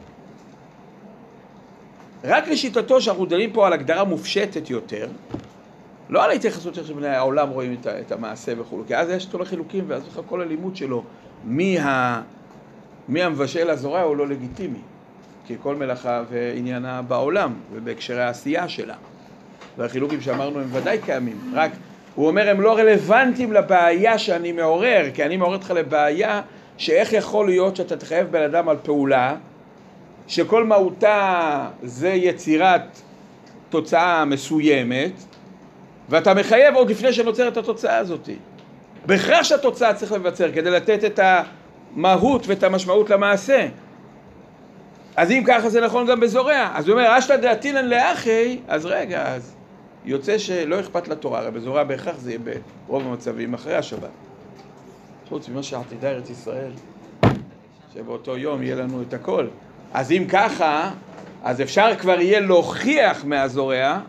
[2.23, 5.07] רק לשיטתו שאנחנו דנים פה על הגדרה מופשטת יותר,
[6.09, 9.41] לא על ההתייחסות של בני העולם רואים את, את המעשה וכו', כי אז יש כל
[9.41, 11.03] החילוקים ואז לך כל הלימוד שלו,
[11.45, 12.21] מי, ה,
[13.07, 14.79] מי המבשל הזורע הוא לא לגיטימי,
[15.47, 18.95] כי כל מלאכה ועניינה בעולם ובהקשרי העשייה שלה.
[19.77, 21.71] והחילוקים שאמרנו הם ודאי קיימים, רק
[22.15, 26.41] הוא אומר הם לא רלוונטיים לבעיה שאני מעורר, כי אני מעורר אותך לבעיה
[26.77, 29.35] שאיך יכול להיות שאתה תחייב בן אדם על פעולה
[30.27, 33.01] שכל מהותה זה יצירת
[33.69, 35.11] תוצאה מסוימת
[36.09, 38.29] ואתה מחייב עוד לפני שנוצרת התוצאה הזאת.
[39.05, 41.19] בהכרח שהתוצאה צריך לבצר כדי לתת את
[41.95, 43.67] המהות ואת המשמעות למעשה.
[45.15, 46.69] אז אם ככה זה נכון גם בזורע.
[46.73, 49.55] אז הוא אומר, אשתא דעתינן לאחי, אז רגע, אז
[50.05, 52.39] יוצא שלא אכפת לתורה, הרי בזורע בהכרח זה יהיה
[52.87, 54.09] ברוב המצבים אחרי השבת.
[55.29, 56.71] חוץ ממה שעתידה ארץ ישראל,
[57.93, 59.47] שבאותו יום יהיה לנו את הכל.
[59.93, 60.91] אז אם ככה,
[61.43, 63.99] אז אפשר כבר יהיה להוכיח מהזורע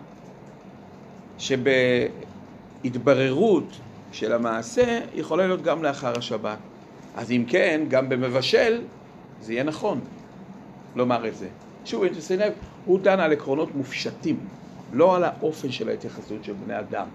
[2.85, 3.65] שבהתבררות
[4.13, 6.59] של המעשה יכולה להיות גם לאחר השבת.
[7.17, 8.81] אז אם כן, גם במבשל
[9.43, 10.01] זה יהיה נכון
[10.97, 11.49] לומר את זה.
[11.85, 12.05] שוב,
[12.85, 14.37] הוא דן על עקרונות מופשטים,
[14.95, 17.07] לא על האופן של ההתייחסות של בני אדם.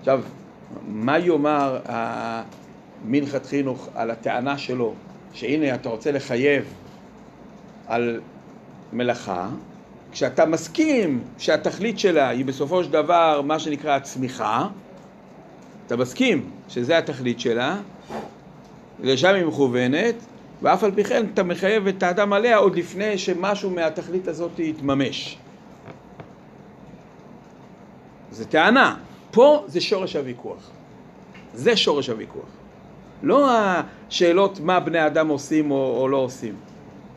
[0.00, 0.22] עכשיו,
[0.88, 1.80] מה יאמר
[3.04, 4.94] מנחת חינוך על הטענה שלו,
[5.32, 6.64] שהנה אתה רוצה לחייב
[7.86, 8.20] על
[8.92, 9.48] מלאכה,
[10.12, 14.68] כשאתה מסכים שהתכלית שלה היא בסופו של דבר מה שנקרא הצמיחה,
[15.86, 17.76] אתה מסכים שזה התכלית שלה,
[19.02, 20.14] לשם היא מכוונת,
[20.62, 25.38] ואף על פי כן אתה מחייב את האדם עליה עוד לפני שמשהו מהתכלית הזאת יתממש.
[28.36, 28.96] זה טענה.
[29.30, 30.70] פה זה שורש הוויכוח.
[31.54, 32.48] זה שורש הוויכוח.
[33.22, 36.54] לא השאלות מה בני אדם עושים או, או לא עושים.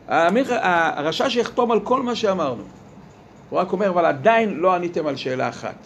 [0.08, 2.62] הרשע שיחתום על כל מה שאמרנו.
[3.50, 5.76] הוא רק אומר, אבל עדיין לא עניתם על שאלה אחת.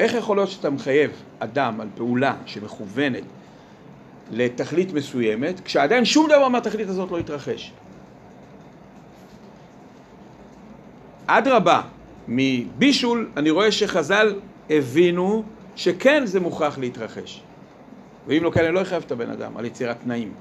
[0.00, 3.24] איך יכול להיות שאתה מחייב אדם על פעולה שמכוונת
[4.30, 7.72] לתכלית מסוימת, כשעדיין שום דבר מהתכלית הזאת לא יתרחש?
[11.26, 11.80] אדרבה,
[12.28, 14.34] מבישול אני רואה שחז"ל
[14.70, 15.42] הבינו
[15.76, 17.42] שכן זה מוכרח להתרחש.
[18.26, 20.32] ואם לא כן, אני לא אחייב את הבן אדם על יצירת תנאים.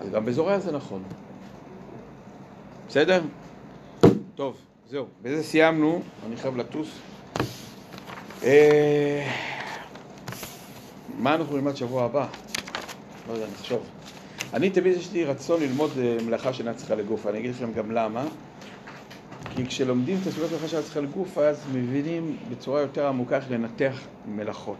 [0.00, 1.02] אז גם בזורע זה נכון.
[2.88, 3.22] בסדר?
[4.34, 4.56] טוב,
[4.90, 5.06] זהו.
[5.22, 6.02] בזה סיימנו.
[6.26, 6.88] אני חייב לטוס.
[8.42, 9.30] אה...
[11.18, 12.26] מה אנחנו נלמד שבוע הבא?
[13.28, 13.82] לא יודע, נחשוב.
[14.54, 17.26] אני תמיד יש לי רצון ללמוד אה, מלאכה שאינה צריכה לגוף.
[17.26, 18.24] אני אגיד לכם גם למה.
[19.56, 24.00] כי כשלומדים את הסוגיות מלאכה שאינה צריכה לגוף, אז מבינים בצורה יותר עמוקה איך לנתח
[24.26, 24.76] מלאכות.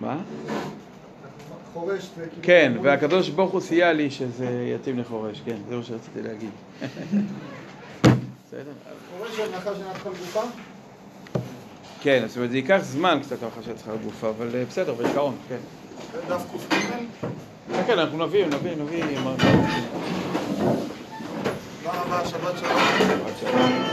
[0.00, 0.22] מה?
[1.72, 2.42] חורש זה כאילו...
[2.42, 6.50] כן, והקדוש ברוך הוא סייע לי שזה יתאים לחורש, כן, זה מה שרציתי להגיד.
[8.48, 8.72] בסדר?
[9.18, 10.40] חורש זה?
[12.00, 15.36] כן, זאת אומרת, זה ייקח זמן קצת המלאכה שאינה צריכה לגופה, אבל אה, בסדר, בעיקרון,
[15.48, 15.58] כן.
[16.28, 16.74] דף ק"ג?
[17.72, 19.04] כן, כן, אנחנו נביא, נביא, נביא.
[21.82, 23.90] תודה רבה, שבת שלום.